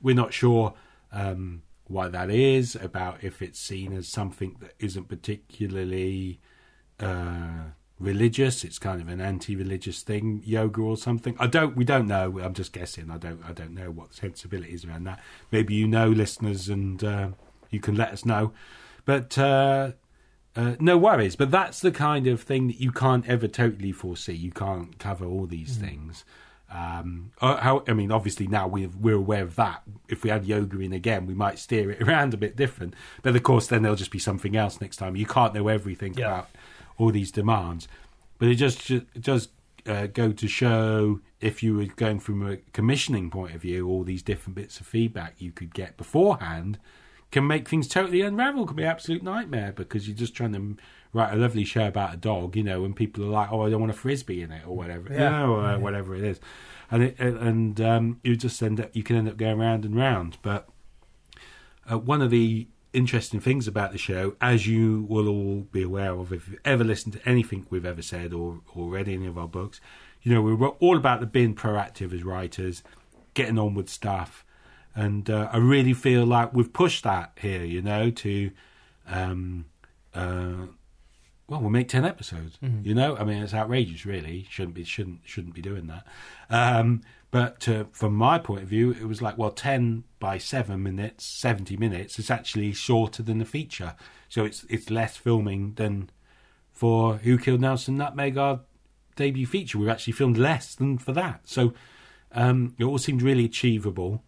We're 0.00 0.14
not 0.14 0.32
sure 0.32 0.74
um, 1.10 1.62
why 1.88 2.08
that 2.08 2.30
is. 2.30 2.76
About 2.76 3.22
if 3.22 3.42
it's 3.42 3.58
seen 3.58 3.92
as 3.92 4.08
something 4.08 4.56
that 4.60 4.74
isn't 4.78 5.08
particularly. 5.08 6.40
Uh, 7.00 7.72
religious. 8.02 8.64
It's 8.64 8.78
kind 8.78 9.00
of 9.00 9.08
an 9.08 9.20
anti-religious 9.20 10.02
thing, 10.02 10.42
yoga 10.44 10.80
or 10.82 10.96
something. 10.96 11.36
I 11.38 11.46
don't. 11.46 11.76
We 11.76 11.84
don't 11.84 12.06
know. 12.06 12.38
I'm 12.40 12.54
just 12.54 12.72
guessing. 12.72 13.10
I 13.10 13.18
don't. 13.18 13.42
I 13.48 13.52
don't 13.52 13.74
know 13.74 13.90
what 13.90 14.14
sensibilities 14.14 14.84
around 14.84 15.04
that. 15.04 15.20
Maybe 15.50 15.74
you 15.74 15.86
know, 15.88 16.08
listeners, 16.08 16.68
and 16.68 17.02
uh, 17.02 17.28
you 17.70 17.80
can 17.80 17.94
let 17.94 18.12
us 18.12 18.24
know. 18.24 18.52
But 19.04 19.36
uh, 19.38 19.92
uh, 20.54 20.74
no 20.78 20.98
worries. 20.98 21.36
But 21.36 21.50
that's 21.50 21.80
the 21.80 21.92
kind 21.92 22.26
of 22.26 22.42
thing 22.42 22.66
that 22.66 22.80
you 22.80 22.92
can't 22.92 23.26
ever 23.28 23.48
totally 23.48 23.92
foresee. 23.92 24.34
You 24.34 24.52
can't 24.52 24.98
cover 24.98 25.24
all 25.24 25.46
these 25.46 25.76
mm. 25.76 25.80
things. 25.80 26.24
Um, 26.70 27.32
uh, 27.40 27.56
how, 27.56 27.84
I 27.86 27.92
mean, 27.92 28.10
obviously 28.10 28.46
now 28.46 28.66
we're, 28.66 28.88
we're 28.88 29.16
aware 29.16 29.42
of 29.42 29.56
that. 29.56 29.82
If 30.08 30.24
we 30.24 30.30
had 30.30 30.46
yoga 30.46 30.80
in 30.80 30.92
again, 30.92 31.26
we 31.26 31.34
might 31.34 31.58
steer 31.58 31.90
it 31.90 32.02
around 32.06 32.34
a 32.34 32.38
bit 32.38 32.56
different. 32.56 32.94
But 33.22 33.36
of 33.36 33.42
course, 33.42 33.66
then 33.66 33.82
there'll 33.82 33.96
just 33.96 34.10
be 34.10 34.18
something 34.18 34.56
else 34.56 34.80
next 34.80 34.96
time. 34.96 35.16
You 35.16 35.26
can't 35.26 35.54
know 35.54 35.68
everything 35.68 36.14
yeah. 36.14 36.26
about 36.26 36.50
all 36.98 37.10
these 37.10 37.30
demands. 37.30 37.88
But 38.38 38.48
it 38.48 38.56
just 38.56 38.90
it 38.90 39.20
does 39.20 39.48
uh, 39.86 40.06
go 40.06 40.32
to 40.32 40.48
show 40.48 41.20
if 41.40 41.62
you 41.62 41.76
were 41.76 41.86
going 41.86 42.20
from 42.20 42.46
a 42.46 42.56
commissioning 42.72 43.30
point 43.30 43.54
of 43.54 43.62
view, 43.62 43.88
all 43.88 44.04
these 44.04 44.22
different 44.22 44.54
bits 44.54 44.80
of 44.80 44.86
feedback 44.86 45.34
you 45.38 45.50
could 45.50 45.74
get 45.74 45.96
beforehand 45.96 46.78
can 47.32 47.46
make 47.46 47.68
things 47.68 47.88
totally 47.88 48.20
unravel. 48.20 48.66
Can 48.66 48.76
be 48.76 48.82
an 48.84 48.90
absolute 48.90 49.22
nightmare 49.22 49.72
because 49.72 50.06
you're 50.06 50.16
just 50.16 50.34
trying 50.34 50.52
to 50.52 50.76
write 51.12 51.32
a 51.32 51.36
lovely 51.36 51.64
show 51.64 51.86
about 51.86 52.14
a 52.14 52.16
dog, 52.16 52.56
you 52.56 52.62
know, 52.62 52.84
and 52.84 52.94
people 52.94 53.24
are 53.24 53.28
like, 53.28 53.50
"Oh, 53.50 53.62
I 53.62 53.70
don't 53.70 53.80
want 53.80 53.90
a 53.90 53.96
frisbee 53.96 54.42
in 54.42 54.52
it" 54.52 54.66
or 54.66 54.76
whatever, 54.76 55.12
yeah. 55.12 55.24
you 55.24 55.46
know, 55.46 55.54
or 55.54 55.62
yeah. 55.62 55.76
whatever 55.76 56.14
it 56.14 56.22
is, 56.22 56.40
and 56.90 57.02
it, 57.02 57.18
and 57.18 57.80
um, 57.80 58.20
you 58.22 58.36
just 58.36 58.62
end 58.62 58.80
up 58.80 58.90
you 58.92 59.02
can 59.02 59.16
end 59.16 59.28
up 59.28 59.36
going 59.36 59.58
round 59.58 59.84
and 59.84 59.96
round. 59.96 60.38
But 60.42 60.68
uh, 61.90 61.98
one 61.98 62.22
of 62.22 62.30
the 62.30 62.68
interesting 62.92 63.40
things 63.40 63.66
about 63.66 63.92
the 63.92 63.98
show, 63.98 64.36
as 64.40 64.66
you 64.66 65.06
will 65.08 65.28
all 65.28 65.60
be 65.72 65.82
aware 65.82 66.12
of 66.12 66.32
if 66.32 66.48
you've 66.48 66.60
ever 66.64 66.84
listened 66.84 67.14
to 67.14 67.28
anything 67.28 67.66
we've 67.70 67.86
ever 67.86 68.02
said 68.02 68.32
or, 68.32 68.60
or 68.74 68.90
read 68.90 69.08
any 69.08 69.26
of 69.26 69.38
our 69.38 69.48
books, 69.48 69.80
you 70.22 70.32
know, 70.32 70.42
we're 70.42 70.68
all 70.68 70.96
about 70.96 71.20
the 71.20 71.26
being 71.26 71.54
proactive 71.54 72.12
as 72.12 72.22
writers, 72.22 72.82
getting 73.34 73.58
on 73.58 73.74
with 73.74 73.88
stuff. 73.88 74.44
And 74.94 75.28
uh, 75.30 75.48
I 75.52 75.56
really 75.56 75.94
feel 75.94 76.26
like 76.26 76.52
we've 76.52 76.72
pushed 76.72 77.04
that 77.04 77.32
here, 77.40 77.64
you 77.64 77.82
know, 77.82 78.10
to, 78.10 78.50
um, 79.06 79.64
uh, 80.14 80.66
well, 81.48 81.60
we'll 81.60 81.70
make 81.70 81.88
ten 81.88 82.04
episodes. 82.04 82.58
Mm-hmm. 82.62 82.86
You 82.86 82.94
know, 82.94 83.16
I 83.16 83.24
mean, 83.24 83.42
it's 83.42 83.54
outrageous, 83.54 84.06
really. 84.06 84.46
Shouldn't 84.50 84.74
be, 84.74 84.84
shouldn't, 84.84 85.20
shouldn't 85.24 85.54
be 85.54 85.62
doing 85.62 85.86
that. 85.88 86.06
Um, 86.50 87.02
but 87.30 87.66
uh, 87.66 87.84
from 87.92 88.14
my 88.14 88.38
point 88.38 88.62
of 88.62 88.68
view, 88.68 88.90
it 88.90 89.06
was 89.06 89.22
like, 89.22 89.38
well, 89.38 89.50
10 89.50 90.04
by 90.20 90.36
7 90.36 90.82
minutes, 90.82 91.24
70 91.24 91.78
minutes, 91.78 92.18
it's 92.18 92.30
actually 92.30 92.72
shorter 92.74 93.22
than 93.22 93.38
the 93.38 93.46
feature. 93.46 93.94
So 94.28 94.44
it's 94.44 94.64
it's 94.68 94.90
less 94.90 95.16
filming 95.16 95.74
than 95.74 96.10
for 96.70 97.16
Who 97.16 97.38
Killed 97.38 97.60
Nelson 97.60 97.96
Nutmeg, 97.96 98.36
our 98.36 98.60
debut 99.16 99.46
feature. 99.46 99.78
We've 99.78 99.88
actually 99.88 100.14
filmed 100.14 100.38
less 100.38 100.74
than 100.74 100.98
for 100.98 101.12
that. 101.12 101.40
So 101.44 101.72
um, 102.32 102.74
it 102.78 102.84
all 102.84 102.98
seemed 102.98 103.22
really 103.22 103.44
achievable, 103.44 104.22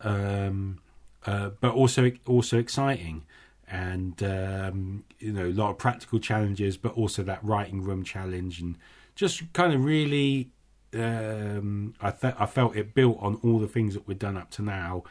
um, 0.00 0.78
uh, 1.24 1.50
but 1.60 1.72
also 1.72 2.10
also 2.26 2.58
exciting. 2.58 3.24
And, 3.68 4.22
um, 4.22 5.04
you 5.18 5.32
know, 5.32 5.46
a 5.46 5.52
lot 5.52 5.70
of 5.70 5.78
practical 5.78 6.20
challenges, 6.20 6.76
but 6.76 6.92
also 6.92 7.22
that 7.24 7.42
writing 7.42 7.82
room 7.82 8.04
challenge 8.04 8.60
and 8.60 8.78
just 9.16 9.52
kind 9.52 9.72
of 9.72 9.84
really 9.84 10.50
um, 10.94 11.94
I, 12.00 12.10
th- 12.10 12.34
I 12.38 12.46
felt 12.46 12.76
it 12.76 12.94
built 12.94 13.18
on 13.20 13.40
all 13.42 13.58
the 13.58 13.68
things 13.68 13.94
that 13.94 14.06
we've 14.06 14.18
done 14.18 14.36
up 14.36 14.50
to 14.52 14.62
now 14.62 15.04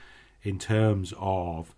in 0.43 0.59
terms 0.59 1.13
of 1.17 1.75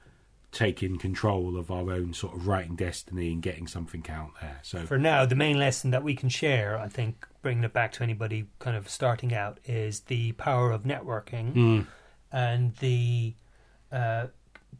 taking 0.51 0.97
control 0.97 1.57
of 1.57 1.69
our 1.69 1.91
own 1.91 2.13
sort 2.13 2.35
of 2.35 2.47
writing 2.47 2.75
destiny 2.75 3.31
and 3.33 3.41
getting 3.41 3.67
something 3.67 4.05
out 4.09 4.31
there. 4.41 4.59
So 4.63 4.85
for 4.85 4.97
now, 4.97 5.25
the 5.25 5.35
main 5.35 5.59
lesson 5.59 5.91
that 5.91 6.03
we 6.03 6.15
can 6.15 6.29
share, 6.29 6.79
I 6.79 6.87
think, 6.87 7.27
bringing 7.41 7.63
it 7.63 7.73
back 7.73 7.91
to 7.93 8.03
anybody 8.03 8.47
kind 8.59 8.75
of 8.75 8.89
starting 8.89 9.33
out, 9.33 9.59
is 9.65 10.01
the 10.01 10.31
power 10.33 10.71
of 10.71 10.83
networking 10.83 11.53
mm. 11.53 11.87
and 12.31 12.75
the 12.77 13.35
uh, 13.91 14.27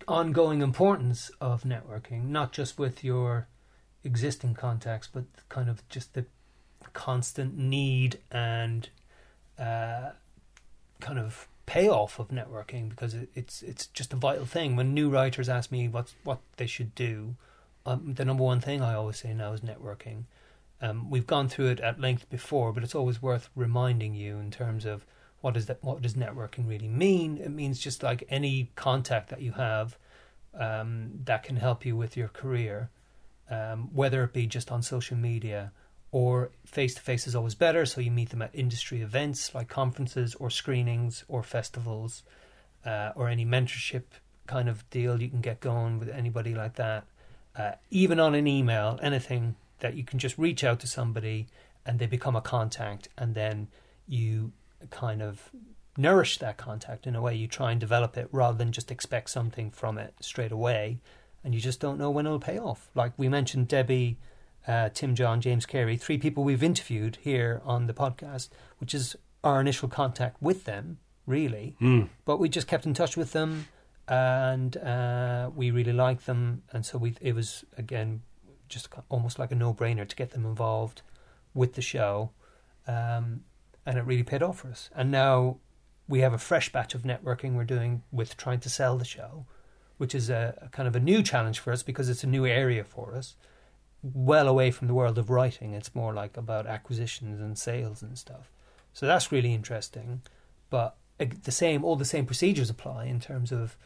ongoing 0.07 0.61
importance 0.61 1.31
of 1.39 1.63
networking, 1.63 2.25
not 2.29 2.51
just 2.51 2.77
with 2.77 3.03
your 3.03 3.47
existing 4.03 4.53
contacts, 4.53 5.07
but 5.11 5.25
kind 5.49 5.69
of 5.69 5.87
just 5.89 6.13
the 6.13 6.25
constant 6.93 7.57
need 7.57 8.19
and 8.31 8.89
uh, 9.59 10.11
kind 10.99 11.19
of 11.19 11.47
payoff 11.65 12.17
of 12.17 12.29
networking 12.29 12.89
because 12.89 13.13
it, 13.13 13.29
it's 13.35 13.61
it's 13.61 13.87
just 13.87 14.13
a 14.13 14.15
vital 14.15 14.45
thing. 14.45 14.75
When 14.75 14.93
new 14.93 15.09
writers 15.09 15.49
ask 15.49 15.71
me 15.71 15.87
what 15.87 16.13
what 16.23 16.39
they 16.57 16.67
should 16.67 16.95
do, 16.95 17.35
um, 17.85 18.13
the 18.15 18.25
number 18.25 18.43
one 18.43 18.61
thing 18.61 18.81
I 18.81 18.95
always 18.95 19.17
say 19.17 19.33
now 19.33 19.53
is 19.53 19.61
networking. 19.61 20.23
Um, 20.81 21.09
we've 21.09 21.27
gone 21.27 21.49
through 21.49 21.67
it 21.67 21.79
at 21.79 21.99
length 21.99 22.29
before, 22.29 22.71
but 22.71 22.83
it's 22.83 22.95
always 22.95 23.21
worth 23.21 23.49
reminding 23.55 24.13
you 24.13 24.37
in 24.37 24.51
terms 24.51 24.85
of 24.85 25.05
what 25.41 25.53
does 25.53 25.67
that 25.67 25.83
what 25.83 26.01
does 26.01 26.15
networking 26.15 26.67
really 26.67 26.87
mean. 26.87 27.37
It 27.37 27.49
means 27.51 27.79
just 27.79 28.03
like 28.03 28.23
any 28.29 28.71
contact 28.75 29.29
that 29.29 29.41
you 29.41 29.53
have, 29.53 29.97
um, 30.57 31.11
that 31.25 31.43
can 31.43 31.57
help 31.57 31.85
you 31.85 31.95
with 31.95 32.17
your 32.17 32.27
career, 32.27 32.89
um, 33.49 33.89
whether 33.93 34.23
it 34.23 34.33
be 34.33 34.47
just 34.47 34.71
on 34.71 34.81
social 34.81 35.17
media 35.17 35.71
or 36.11 36.51
face 36.65 36.95
to 36.95 37.01
face 37.01 37.27
is 37.27 37.35
always 37.35 37.55
better. 37.55 37.85
So 37.85 38.01
you 38.01 38.11
meet 38.11 38.29
them 38.29 38.41
at 38.41 38.51
industry 38.53 39.01
events 39.01 39.53
like 39.53 39.67
conferences 39.67 40.35
or 40.35 40.49
screenings 40.49 41.23
or 41.27 41.43
festivals 41.43 42.23
uh, 42.85 43.11
or 43.15 43.29
any 43.29 43.45
mentorship 43.45 44.03
kind 44.47 44.69
of 44.69 44.89
deal 44.89 45.21
you 45.21 45.29
can 45.29 45.41
get 45.41 45.59
going 45.59 45.99
with 45.99 46.09
anybody 46.09 46.55
like 46.55 46.75
that. 46.75 47.05
Uh, 47.55 47.71
even 47.91 48.19
on 48.19 48.33
an 48.35 48.47
email, 48.47 48.99
anything 49.01 49.55
that 49.79 49.95
you 49.95 50.03
can 50.03 50.19
just 50.19 50.37
reach 50.37 50.63
out 50.63 50.79
to 50.79 50.87
somebody 50.87 51.47
and 51.85 51.99
they 51.99 52.05
become 52.05 52.35
a 52.35 52.41
contact, 52.41 53.07
and 53.17 53.33
then 53.33 53.67
you 54.07 54.51
kind 54.89 55.21
of 55.21 55.49
nourish 55.97 56.37
that 56.37 56.57
contact 56.57 57.07
in 57.07 57.15
a 57.15 57.21
way. 57.21 57.35
You 57.35 57.47
try 57.47 57.71
and 57.71 57.79
develop 57.79 58.17
it 58.17 58.29
rather 58.31 58.57
than 58.57 58.71
just 58.71 58.91
expect 58.91 59.29
something 59.29 59.71
from 59.71 59.97
it 59.97 60.13
straight 60.21 60.51
away, 60.51 60.99
and 61.43 61.53
you 61.55 61.61
just 61.61 61.79
don't 61.79 61.97
know 61.97 62.11
when 62.11 62.25
it'll 62.25 62.39
pay 62.39 62.59
off. 62.59 62.89
Like 62.93 63.13
we 63.17 63.29
mentioned, 63.29 63.67
Debbie, 63.67 64.17
uh, 64.67 64.89
Tim 64.93 65.15
John, 65.15 65.41
James 65.41 65.65
Cary, 65.65 65.97
three 65.97 66.17
people 66.17 66.43
we've 66.43 66.63
interviewed 66.63 67.17
here 67.21 67.61
on 67.65 67.87
the 67.87 67.93
podcast, 67.93 68.49
which 68.79 68.93
is 68.93 69.15
our 69.43 69.61
initial 69.61 69.87
contact 69.87 70.41
with 70.41 70.65
them, 70.65 70.99
really. 71.25 71.75
Mm. 71.81 72.09
But 72.25 72.39
we 72.39 72.49
just 72.49 72.67
kept 72.67 72.85
in 72.85 72.93
touch 72.93 73.15
with 73.15 73.31
them, 73.31 73.67
and 74.07 74.77
uh, 74.77 75.49
we 75.55 75.71
really 75.71 75.93
liked 75.93 76.25
them, 76.25 76.63
and 76.71 76.85
so 76.85 76.97
we 76.97 77.15
it 77.21 77.33
was 77.33 77.65
again 77.77 78.21
just 78.69 78.89
almost 79.09 79.39
like 79.39 79.51
a 79.51 79.55
no-brainer 79.55 80.07
to 80.07 80.15
get 80.15 80.31
them 80.31 80.45
involved 80.45 81.01
with 81.53 81.73
the 81.73 81.81
show, 81.81 82.31
um, 82.87 83.41
and 83.87 83.97
it 83.97 84.05
really 84.05 84.23
paid 84.23 84.43
off 84.43 84.59
for 84.59 84.67
us. 84.67 84.89
And 84.93 85.09
now 85.09 85.57
we 86.09 86.19
have 86.19 86.33
a 86.33 86.37
fresh 86.37 86.71
batch 86.71 86.93
of 86.93 87.03
networking 87.03 87.53
we're 87.53 87.63
doing 87.63 88.03
with 88.11 88.35
trying 88.35 88.59
to 88.59 88.69
sell 88.69 88.97
the 88.97 89.05
show, 89.05 89.45
which 89.97 90.13
is 90.13 90.29
a, 90.29 90.55
a 90.61 90.67
kind 90.67 90.89
of 90.89 90.95
a 90.95 90.99
new 90.99 91.23
challenge 91.23 91.59
for 91.59 91.71
us 91.71 91.83
because 91.83 92.09
it's 92.09 92.23
a 92.23 92.27
new 92.27 92.45
area 92.45 92.83
for 92.83 93.15
us, 93.15 93.37
well 94.03 94.49
away 94.49 94.71
from 94.71 94.87
the 94.87 94.93
world 94.93 95.17
of 95.17 95.29
writing. 95.29 95.73
It's 95.73 95.95
more 95.95 96.13
like 96.13 96.35
about 96.35 96.67
acquisitions 96.67 97.39
and 97.39 97.57
sales 97.57 98.01
and 98.01 98.17
stuff. 98.17 98.51
So 98.91 99.05
that's 99.05 99.31
really 99.31 99.53
interesting, 99.53 100.21
but 100.69 100.97
the 101.17 101.51
same, 101.51 101.85
all 101.85 101.95
the 101.95 102.03
same 102.03 102.25
procedures 102.25 102.69
apply 102.69 103.05
in 103.05 103.21
terms 103.21 103.53
of 103.53 103.77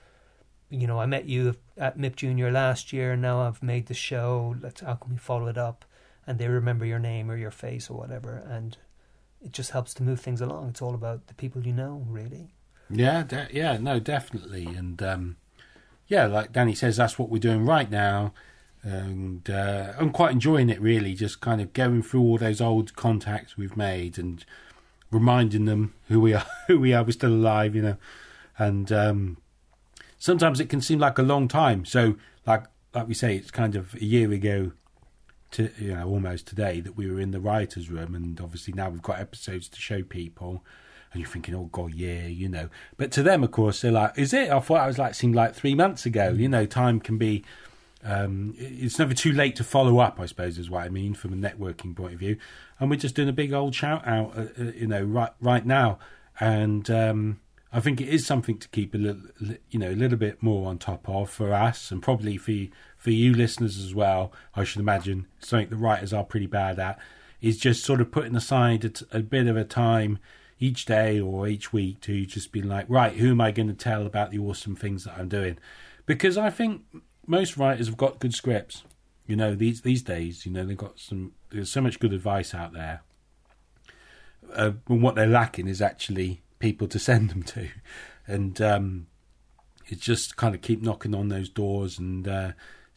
you 0.71 0.87
know, 0.87 1.01
I 1.01 1.05
met 1.05 1.25
you 1.25 1.57
at 1.77 1.97
MIP 1.97 2.15
Junior 2.15 2.49
last 2.49 2.93
year, 2.93 3.11
and 3.11 3.21
now 3.21 3.41
I've 3.41 3.61
made 3.61 3.87
the 3.87 3.93
show. 3.93 4.55
Let's 4.61 4.79
how 4.79 4.93
can 4.95 5.11
we 5.11 5.17
follow 5.17 5.47
it 5.47 5.57
up? 5.57 5.83
And 6.25 6.39
they 6.39 6.47
remember 6.47 6.85
your 6.85 6.97
name 6.97 7.29
or 7.29 7.35
your 7.35 7.51
face 7.51 7.89
or 7.89 7.97
whatever, 7.97 8.37
and 8.37 8.77
it 9.43 9.51
just 9.51 9.71
helps 9.71 9.93
to 9.95 10.03
move 10.03 10.19
things 10.19 10.41
along. 10.41 10.69
It's 10.69 10.81
all 10.81 10.93
about 10.93 11.27
the 11.27 11.33
people 11.33 11.65
you 11.65 11.73
know, 11.73 12.05
really. 12.07 12.53
Yeah, 12.89 13.23
de- 13.23 13.47
yeah, 13.51 13.77
no, 13.77 13.99
definitely, 13.99 14.65
and 14.65 15.01
um, 15.01 15.37
yeah, 16.07 16.25
like 16.25 16.51
Danny 16.51 16.75
says, 16.75 16.97
that's 16.97 17.17
what 17.17 17.29
we're 17.29 17.39
doing 17.39 17.65
right 17.65 17.89
now, 17.89 18.33
and 18.83 19.49
uh, 19.49 19.93
I'm 19.97 20.11
quite 20.11 20.31
enjoying 20.31 20.69
it. 20.69 20.81
Really, 20.81 21.13
just 21.13 21.39
kind 21.39 21.61
of 21.61 21.73
going 21.73 22.03
through 22.03 22.21
all 22.21 22.37
those 22.37 22.59
old 22.59 22.95
contacts 22.95 23.57
we've 23.57 23.77
made 23.77 24.17
and 24.17 24.43
reminding 25.09 25.65
them 25.65 25.93
who 26.09 26.19
we 26.19 26.33
are, 26.33 26.45
who 26.67 26.79
we 26.79 26.93
are. 26.93 27.03
We're 27.03 27.11
still 27.11 27.33
alive, 27.33 27.75
you 27.75 27.81
know, 27.81 27.97
and 28.57 28.91
um, 28.91 29.37
sometimes 30.19 30.59
it 30.59 30.69
can 30.69 30.81
seem 30.81 30.99
like 30.99 31.17
a 31.17 31.23
long 31.23 31.47
time. 31.47 31.85
So, 31.85 32.15
like 32.45 32.65
like 32.93 33.07
we 33.07 33.13
say, 33.13 33.37
it's 33.37 33.51
kind 33.51 33.75
of 33.75 33.93
a 33.95 34.03
year 34.03 34.31
ago 34.31 34.73
to 35.51 35.69
you 35.77 35.93
know 35.93 36.07
almost 36.07 36.47
today 36.47 36.79
that 36.81 36.97
we 36.97 37.09
were 37.09 37.19
in 37.19 37.31
the 37.31 37.39
writers' 37.39 37.89
room, 37.89 38.15
and 38.15 38.39
obviously 38.41 38.73
now 38.73 38.89
we've 38.89 39.01
got 39.01 39.19
episodes 39.19 39.69
to 39.69 39.79
show 39.79 40.03
people. 40.03 40.63
And 41.13 41.21
you're 41.21 41.29
thinking, 41.29 41.55
oh 41.55 41.69
god, 41.71 41.93
yeah, 41.93 42.25
you 42.27 42.47
know. 42.47 42.69
But 42.95 43.11
to 43.13 43.23
them, 43.23 43.43
of 43.43 43.51
course, 43.51 43.81
they're 43.81 43.91
like, 43.91 44.17
"Is 44.17 44.33
it?" 44.33 44.49
I 44.49 44.59
thought 44.61 44.79
I 44.79 44.87
was 44.87 44.97
like, 44.97 45.13
seemed 45.13 45.35
like 45.35 45.53
three 45.53 45.75
months 45.75 46.05
ago. 46.05 46.29
You 46.31 46.47
know, 46.47 46.65
time 46.65 46.99
can 46.99 47.17
be. 47.17 47.43
Um, 48.03 48.55
it's 48.57 48.97
never 48.97 49.13
too 49.13 49.31
late 49.31 49.55
to 49.57 49.63
follow 49.63 49.99
up. 49.99 50.19
I 50.19 50.25
suppose 50.25 50.57
is 50.57 50.69
what 50.69 50.83
I 50.83 50.89
mean 50.89 51.13
from 51.13 51.33
a 51.33 51.35
networking 51.35 51.95
point 51.95 52.13
of 52.13 52.19
view. 52.19 52.37
And 52.79 52.89
we're 52.89 52.95
just 52.95 53.13
doing 53.13 53.29
a 53.29 53.33
big 53.33 53.53
old 53.53 53.75
shout 53.75 54.07
out, 54.07 54.35
uh, 54.35 54.47
uh, 54.59 54.71
you 54.73 54.87
know, 54.87 55.03
right 55.03 55.31
right 55.41 55.65
now. 55.65 55.99
And 56.39 56.89
um, 56.89 57.41
I 57.73 57.79
think 57.79 58.01
it 58.01 58.09
is 58.09 58.25
something 58.25 58.57
to 58.57 58.67
keep 58.69 58.93
a 58.93 58.97
little, 58.97 59.21
you 59.69 59.79
know, 59.79 59.91
a 59.91 59.95
little 59.95 60.17
bit 60.17 60.41
more 60.43 60.67
on 60.67 60.77
top 60.77 61.07
of 61.07 61.29
for 61.29 61.53
us, 61.53 61.91
and 61.91 62.01
probably 62.01 62.37
for 62.37 62.51
you, 62.51 62.69
for 63.01 63.09
you 63.09 63.33
listeners 63.33 63.79
as 63.79 63.95
well. 63.95 64.31
I 64.55 64.63
should 64.63 64.79
imagine 64.79 65.25
something 65.39 65.69
the 65.69 65.75
writers 65.75 66.13
are 66.13 66.23
pretty 66.23 66.45
bad 66.45 66.77
at 66.77 66.99
is 67.41 67.57
just 67.57 67.83
sort 67.83 67.99
of 67.99 68.11
putting 68.11 68.35
aside 68.35 68.85
a, 68.85 69.17
a 69.17 69.21
bit 69.21 69.47
of 69.47 69.57
a 69.57 69.63
time 69.63 70.19
each 70.59 70.85
day 70.85 71.19
or 71.19 71.47
each 71.47 71.73
week 71.73 71.99
to 72.01 72.27
just 72.27 72.51
be 72.51 72.61
like, 72.61 72.85
right, 72.87 73.13
who 73.13 73.31
am 73.31 73.41
I 73.41 73.49
going 73.49 73.69
to 73.69 73.73
tell 73.73 74.05
about 74.05 74.29
the 74.29 74.37
awesome 74.37 74.75
things 74.75 75.05
that 75.05 75.17
I'm 75.17 75.29
doing? 75.29 75.57
Because 76.05 76.37
I 76.37 76.51
think 76.51 76.83
most 77.25 77.57
writers 77.57 77.87
have 77.87 77.97
got 77.97 78.19
good 78.19 78.35
scripts. 78.35 78.83
You 79.25 79.35
know, 79.35 79.55
these 79.55 79.81
these 79.81 80.03
days, 80.03 80.45
you 80.45 80.51
know, 80.51 80.63
they've 80.63 80.77
got 80.77 80.99
some. 80.99 81.31
There's 81.49 81.71
so 81.71 81.81
much 81.81 81.99
good 81.99 82.13
advice 82.13 82.53
out 82.53 82.73
there. 82.73 83.01
Uh, 84.53 84.73
and 84.87 85.01
what 85.01 85.15
they're 85.15 85.25
lacking 85.25 85.67
is 85.67 85.81
actually 85.81 86.43
people 86.59 86.87
to 86.89 86.99
send 87.09 87.31
them 87.31 87.41
to, 87.43 87.69
and 88.27 88.61
um, 88.61 89.07
it's 89.87 90.01
just 90.01 90.37
kind 90.37 90.53
of 90.53 90.61
keep 90.61 90.83
knocking 90.83 91.15
on 91.15 91.29
those 91.29 91.49
doors 91.49 91.97
and 91.97 92.27
uh, 92.27 92.51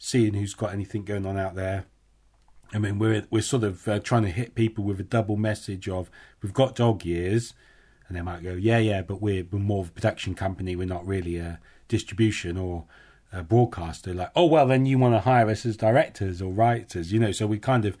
seeing 0.05 0.35
who's 0.35 0.53
got 0.53 0.71
anything 0.71 1.03
going 1.03 1.25
on 1.25 1.35
out 1.35 1.55
there. 1.55 1.85
I 2.71 2.77
mean, 2.77 2.99
we're 2.99 3.25
we're 3.31 3.41
sort 3.41 3.63
of 3.63 3.87
uh, 3.87 3.99
trying 3.99 4.21
to 4.21 4.29
hit 4.29 4.53
people 4.53 4.83
with 4.83 4.99
a 4.99 5.03
double 5.03 5.35
message 5.35 5.89
of 5.89 6.11
we've 6.41 6.53
got 6.53 6.75
dog 6.75 7.03
years, 7.03 7.53
and 8.07 8.15
they 8.15 8.21
might 8.21 8.43
go, 8.43 8.53
yeah, 8.53 8.77
yeah, 8.77 9.01
but 9.01 9.19
we're, 9.19 9.45
we're 9.51 9.57
more 9.57 9.81
of 9.81 9.89
a 9.89 9.93
production 9.93 10.35
company. 10.35 10.75
We're 10.75 10.85
not 10.85 11.07
really 11.07 11.37
a 11.37 11.59
distribution 11.87 12.55
or 12.55 12.85
a 13.33 13.41
broadcaster. 13.41 14.13
Like, 14.13 14.31
oh 14.35 14.45
well, 14.45 14.67
then 14.67 14.85
you 14.85 14.99
want 14.99 15.15
to 15.15 15.21
hire 15.21 15.49
us 15.49 15.65
as 15.65 15.75
directors 15.75 16.39
or 16.39 16.53
writers, 16.53 17.11
you 17.11 17.19
know? 17.19 17.31
So 17.31 17.47
we 17.47 17.57
kind 17.57 17.85
of 17.85 17.97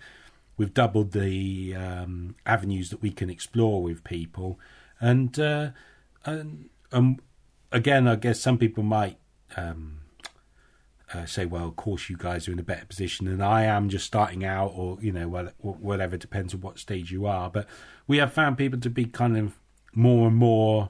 we've 0.57 0.73
doubled 0.73 1.11
the 1.11 1.73
um, 1.75 2.35
avenues 2.45 2.91
that 2.91 3.01
we 3.01 3.11
can 3.11 3.31
explore 3.31 3.81
with 3.81 4.03
people, 4.03 4.59
and 4.99 5.39
uh, 5.39 5.71
and 6.23 6.69
um, 6.91 7.17
again, 7.71 8.07
I 8.07 8.15
guess 8.15 8.39
some 8.39 8.59
people 8.59 8.83
might 8.83 9.17
um, 9.57 10.01
uh, 11.13 11.25
say, 11.25 11.45
"Well, 11.45 11.67
of 11.67 11.75
course, 11.75 12.09
you 12.09 12.17
guys 12.17 12.47
are 12.47 12.51
in 12.51 12.59
a 12.59 12.63
better 12.63 12.85
position 12.85 13.25
than 13.27 13.41
I 13.41 13.63
am, 13.63 13.89
just 13.89 14.05
starting 14.05 14.43
out, 14.43 14.71
or 14.75 14.97
you 15.01 15.11
know, 15.11 15.27
well, 15.27 15.51
whatever. 15.59 16.17
Depends 16.17 16.53
on 16.53 16.61
what 16.61 16.79
stage 16.79 17.11
you 17.11 17.25
are." 17.25 17.49
But 17.49 17.67
we 18.07 18.17
have 18.17 18.33
found 18.33 18.57
people 18.57 18.79
to 18.79 18.89
be 18.89 19.05
kind 19.05 19.37
of 19.37 19.57
more 19.93 20.27
and 20.27 20.35
more 20.35 20.89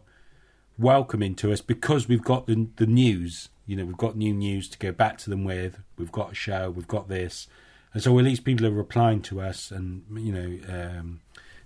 welcoming 0.78 1.36
to 1.36 1.52
us 1.52 1.62
because 1.62 2.08
we've 2.08 2.24
got 2.24 2.48
the 2.48 2.68
the 2.78 2.86
news. 2.86 3.50
You 3.66 3.76
know, 3.76 3.86
we've 3.86 3.98
got 3.98 4.16
new 4.16 4.34
news 4.34 4.70
to 4.70 4.78
go 4.78 4.92
back 4.92 5.18
to 5.20 5.30
them 5.30 5.44
with. 5.44 5.80
We've 5.98 6.12
got 6.12 6.32
a 6.32 6.36
show. 6.36 6.70
We've 6.70 6.88
got 6.88 7.08
this, 7.08 7.48
and 7.94 8.04
so 8.04 8.18
at 8.20 8.26
least 8.26 8.44
people 8.44 8.66
are 8.66 8.72
replying 8.72 9.22
to 9.24 9.42
us, 9.42 9.72
and 9.72 10.04
you 10.16 10.32
know, 10.32 10.60
um, 10.70 11.22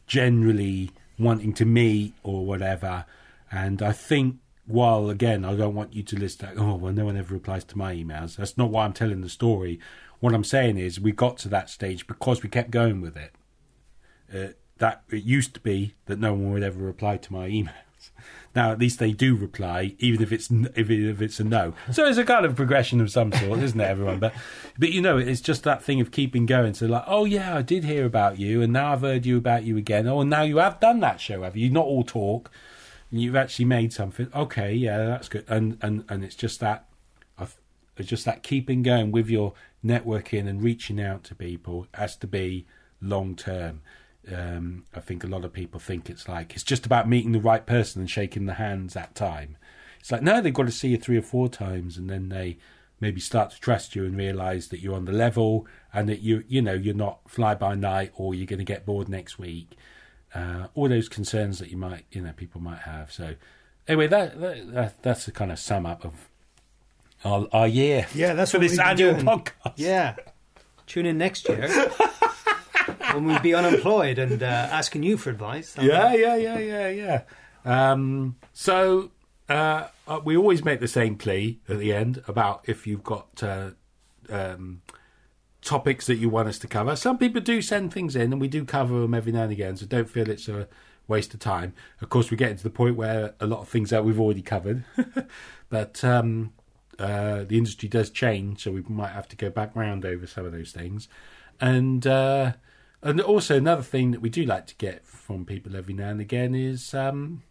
generally 0.08 0.92
wanting 1.18 1.54
to 1.54 1.66
meet 1.66 2.14
or 2.24 2.46
whatever. 2.46 3.06
And 3.52 3.82
I 3.82 3.92
think, 3.92 4.38
while 4.70 5.10
again, 5.10 5.44
I 5.44 5.56
don't 5.56 5.74
want 5.74 5.94
you 5.94 6.04
to 6.04 6.16
list 6.16 6.40
that, 6.40 6.54
oh, 6.58 6.76
well, 6.76 6.94
no 6.94 7.06
one 7.06 7.18
ever 7.18 7.34
replies 7.34 7.64
to 7.66 7.78
my 7.78 7.96
emails. 7.96 8.36
That's 8.36 8.58
not 8.58 8.70
why 8.70 8.86
I'm 8.86 8.94
telling 8.94 9.22
the 9.22 9.30
story. 9.30 9.80
What 10.20 10.34
I'm 10.34 10.44
saying 10.44 10.78
is, 10.78 11.00
we 11.00 11.12
got 11.12 11.38
to 11.40 11.50
that 11.50 11.70
stage 11.70 12.06
because 12.06 12.44
we 12.44 12.50
kept 12.50 12.70
going 12.70 13.02
with 13.02 13.18
it. 13.18 13.34
Uh, 14.34 14.54
that 14.78 15.04
it 15.10 15.24
used 15.24 15.54
to 15.56 15.60
be 15.60 15.96
that 16.06 16.20
no 16.20 16.34
one 16.34 16.52
would 16.52 16.64
ever 16.64 16.80
reply 16.80 17.18
to 17.18 17.34
my 17.34 17.50
emails. 17.50 17.74
Now 18.56 18.72
at 18.72 18.80
least 18.80 18.98
they 18.98 19.12
do 19.12 19.36
reply, 19.36 19.96
even 20.00 20.24
if 20.24 20.32
it's 20.32 20.50
if, 20.50 20.90
if 20.90 21.22
it's 21.22 21.40
a 21.40 21.44
no. 21.44 21.76
So 21.92 22.08
it's 22.08 22.18
a 22.18 22.26
kind 22.26 22.46
of 22.46 22.56
progression 22.56 23.00
of 23.00 23.12
some 23.12 23.32
sort, 23.32 23.60
isn't 23.60 23.80
it, 23.80 23.84
everyone? 23.84 24.20
But 24.20 24.34
but 24.78 24.92
you 24.92 25.02
know, 25.02 25.20
it's 25.20 25.40
just 25.40 25.64
that 25.66 25.84
thing 25.84 26.02
of 26.02 26.10
keeping 26.10 26.48
going. 26.48 26.74
So 26.74 26.88
like, 26.88 27.04
oh 27.06 27.26
yeah, 27.26 27.56
I 27.56 27.62
did 27.62 27.84
hear 27.84 28.06
about 28.06 28.40
you, 28.40 28.64
and 28.64 28.74
now 28.74 28.94
I've 28.94 29.02
heard 29.02 29.26
you 29.28 29.38
about 29.38 29.66
you 29.66 29.78
again. 29.78 30.08
Oh, 30.08 30.22
and 30.22 30.32
now 30.32 30.42
you 30.42 30.58
have 30.58 30.80
done 30.80 31.00
that 31.02 31.22
show, 31.22 31.44
have 31.44 31.56
you? 31.56 31.70
Not 31.70 31.86
all 31.86 32.04
talk. 32.04 32.50
You've 33.12 33.36
actually 33.36 33.66
made 33.66 33.92
something. 33.92 34.30
Okay, 34.36 34.74
yeah, 34.74 35.06
that's 35.06 35.30
good. 35.30 35.46
And 35.48 35.78
and 35.82 36.04
and 36.10 36.24
it's 36.24 36.36
just 36.36 36.60
that, 36.60 36.86
it's 37.98 38.08
just 38.08 38.26
that 38.26 38.44
keeping 38.44 38.82
going 38.82 39.12
with 39.12 39.30
your 39.30 39.54
networking 39.84 40.48
and 40.48 40.64
reaching 40.64 41.02
out 41.02 41.24
to 41.26 41.36
people 41.36 41.88
has 41.94 42.16
to 42.18 42.28
be 42.28 42.66
long 43.02 43.36
term 43.36 43.82
um, 44.34 44.86
I 44.94 45.00
think 45.00 45.24
a 45.24 45.28
lot 45.28 45.46
of 45.46 45.54
people 45.54 45.80
think 45.80 46.10
it's 46.10 46.28
like 46.28 46.54
it's 46.54 46.64
just 46.64 46.86
about 46.86 47.08
meeting 47.08 47.32
the 47.32 47.40
right 47.40 47.66
person 47.66 48.02
and 48.02 48.10
shaking 48.10 48.46
the 48.46 48.56
hands 48.56 48.94
that 48.94 49.16
time. 49.16 49.58
It's 50.00 50.12
like 50.12 50.22
no, 50.22 50.42
they've 50.42 50.54
got 50.54 50.66
to 50.66 50.72
see 50.72 50.90
you 50.90 50.98
three 50.98 51.18
or 51.18 51.24
four 51.24 51.50
times, 51.50 51.98
and 51.98 52.10
then 52.10 52.30
they 52.30 52.58
maybe 53.00 53.22
start 53.22 53.52
to 53.52 53.60
trust 53.60 53.96
you 53.96 54.06
and 54.06 54.18
realize 54.18 54.68
that 54.68 54.82
you're 54.82 54.96
on 54.96 55.06
the 55.06 55.12
level 55.12 55.66
and 55.94 56.10
that 56.10 56.20
you 56.20 56.44
you 56.48 56.62
know 56.62 56.74
you're 56.74 56.94
not 56.94 57.20
fly 57.28 57.56
by 57.56 57.76
night 57.76 58.12
or 58.16 58.36
you're 58.36 58.46
going 58.46 58.60
to 58.60 58.66
get 58.66 58.86
bored 58.86 59.10
next 59.10 59.40
week. 59.40 59.78
Uh, 60.34 60.68
all 60.76 60.88
those 60.88 61.10
concerns 61.10 61.60
that 61.60 61.72
you 61.72 61.78
might 61.78 62.06
you 62.12 62.22
know 62.22 62.34
people 62.36 62.62
might 62.62 62.80
have. 62.80 63.12
So 63.12 63.36
anyway, 63.88 64.08
that, 64.08 64.40
that 64.40 65.02
that's 65.02 65.26
the 65.26 65.32
kind 65.32 65.52
of 65.52 65.60
sum 65.60 65.86
up 65.86 66.06
of 66.06 66.30
our, 67.24 67.48
our 67.52 67.68
year. 67.68 68.08
Yeah, 68.14 68.34
that's 68.34 68.52
for 68.52 68.60
this 68.60 68.80
annual 68.80 69.16
podcast. 69.16 69.74
Yeah, 69.76 70.16
tune 70.88 71.06
in 71.06 71.18
next 71.18 71.48
year. 71.50 71.70
when 73.14 73.26
we'd 73.26 73.42
be 73.42 73.54
unemployed 73.54 74.20
and 74.20 74.42
uh, 74.42 74.46
asking 74.46 75.04
you 75.04 75.18
for 75.18 75.30
advice. 75.30 75.76
Yeah, 75.80 76.14
yeah, 76.14 76.36
yeah, 76.36 76.60
yeah, 76.60 76.90
yeah. 76.90 77.22
Um, 77.66 78.36
so 78.54 79.12
uh, 79.48 79.88
uh, 80.08 80.20
we 80.24 80.38
always 80.38 80.64
make 80.64 80.80
the 80.80 80.88
same 80.88 81.16
plea 81.16 81.60
at 81.68 81.80
the 81.80 81.94
end 81.94 82.24
about 82.28 82.64
if 82.68 82.88
you've 82.88 83.04
got 83.04 83.44
uh, 83.44 83.72
um, 84.30 84.82
topics 85.62 86.08
that 86.08 86.16
you 86.16 86.30
want 86.30 86.48
us 86.48 86.60
to 86.60 86.68
cover. 86.68 86.96
Some 86.96 87.18
people 87.18 87.42
do 87.42 87.62
send 87.62 87.94
things 87.94 88.16
in, 88.16 88.32
and 88.32 88.42
we 88.42 88.48
do 88.48 88.66
cover 88.66 89.02
them 89.02 89.14
every 89.14 89.32
now 89.32 89.44
and 89.44 89.52
again. 89.52 89.76
So 89.76 89.86
don't 89.86 90.10
feel 90.10 90.30
it's 90.30 90.48
a 90.48 90.68
waste 91.08 91.34
of 91.34 91.40
time. 91.40 91.74
Of 92.02 92.10
course, 92.10 92.32
we're 92.32 92.38
getting 92.38 92.58
to 92.58 92.64
the 92.64 92.70
point 92.70 92.96
where 92.96 93.34
a 93.40 93.46
lot 93.46 93.60
of 93.60 93.70
things 93.70 93.90
that 93.90 94.06
we've 94.06 94.20
already 94.20 94.42
covered, 94.42 94.86
but 95.70 96.04
um, 96.04 96.54
uh, 96.98 97.44
the 97.44 97.58
industry 97.58 97.90
does 97.90 98.10
change, 98.10 98.64
so 98.64 98.72
we 98.72 98.84
might 98.88 99.12
have 99.12 99.28
to 99.30 99.36
go 99.36 99.50
back 99.50 99.76
round 99.76 100.06
over 100.06 100.28
some 100.28 100.46
of 100.46 100.52
those 100.52 100.72
things. 100.72 101.08
And 101.60 102.06
uh, 102.08 102.54
and 103.02 103.20
also 103.22 103.58
another 103.58 103.84
thing 103.84 104.12
that 104.12 104.22
we 104.22 104.30
do 104.30 104.44
like 104.44 104.68
to 104.68 104.76
get 104.76 105.06
from 105.06 105.46
people 105.46 105.76
every 105.76 105.94
now 105.94 106.10
and 106.10 106.22
again 106.22 106.56
is 106.56 106.94
um, 106.94 107.44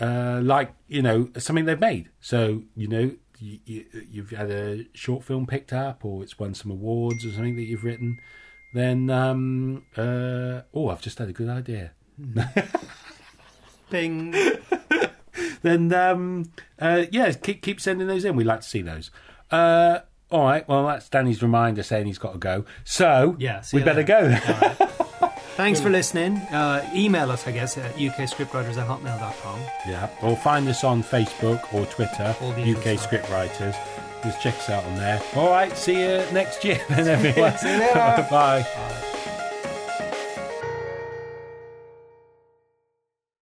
uh, 0.00 0.40
like 0.42 0.72
you 0.88 1.02
know 1.02 1.30
something 1.38 1.64
they've 1.64 1.78
made. 1.78 2.08
So 2.20 2.62
you 2.74 2.88
know 2.88 3.12
you, 3.40 3.58
you, 3.64 3.84
you've 4.10 4.30
had 4.30 4.50
a 4.50 4.86
short 4.94 5.24
film 5.24 5.46
picked 5.46 5.72
up, 5.72 6.04
or 6.04 6.22
it's 6.22 6.38
won 6.38 6.54
some 6.54 6.70
awards, 6.70 7.24
or 7.24 7.30
something 7.30 7.56
that 7.56 7.64
you've 7.64 7.84
written. 7.84 8.18
Then 8.74 9.10
um, 9.10 9.84
uh, 9.96 10.62
oh, 10.74 10.88
I've 10.88 11.00
just 11.00 11.18
had 11.18 11.28
a 11.28 11.32
good 11.32 11.48
idea. 11.48 11.92
Bing. 13.90 14.34
then 15.62 15.92
um, 15.92 16.52
uh, 16.78 17.04
yeah, 17.10 17.32
keep 17.32 17.62
keep 17.62 17.80
sending 17.80 18.06
those 18.06 18.24
in. 18.24 18.36
We 18.36 18.44
like 18.44 18.60
to 18.60 18.68
see 18.68 18.82
those. 18.82 19.10
Uh, 19.50 20.00
all 20.30 20.44
right. 20.44 20.68
Well, 20.68 20.86
that's 20.86 21.08
Danny's 21.08 21.42
reminder 21.42 21.82
saying 21.82 22.06
he's 22.06 22.18
got 22.18 22.32
to 22.32 22.38
go. 22.38 22.64
So 22.84 23.36
Yeah, 23.38 23.62
we 23.72 23.82
better 23.82 24.02
go. 24.02 24.36
Thanks 25.58 25.80
for 25.80 25.90
listening. 25.90 26.36
Uh, 26.52 26.88
email 26.94 27.32
us, 27.32 27.46
I 27.48 27.50
guess, 27.50 27.76
at 27.76 27.96
ukscriptwriters 27.96 28.76
at 28.78 28.86
hotmail.com. 28.86 29.58
yeah. 29.88 30.08
Or 30.22 30.36
find 30.36 30.68
us 30.68 30.84
on 30.84 31.02
Facebook 31.02 31.74
or 31.74 31.84
Twitter, 31.86 32.34
All 32.40 32.52
the 32.52 32.62
usual 32.62 32.80
UK 32.92 32.98
stuff. 32.98 33.10
Scriptwriters. 33.10 33.76
Just 34.22 34.40
check 34.40 34.54
us 34.54 34.70
out 34.70 34.84
on 34.84 34.94
there. 34.96 35.20
All 35.34 35.50
right. 35.50 35.76
See 35.76 35.98
you 36.00 36.24
next 36.32 36.64
year, 36.64 36.80
then, 36.88 37.08
everyone. 37.16 37.58
See 37.58 37.72
you 37.72 37.78
later. 37.80 37.94
Bye. 38.30 38.62
Bye. 38.62 39.14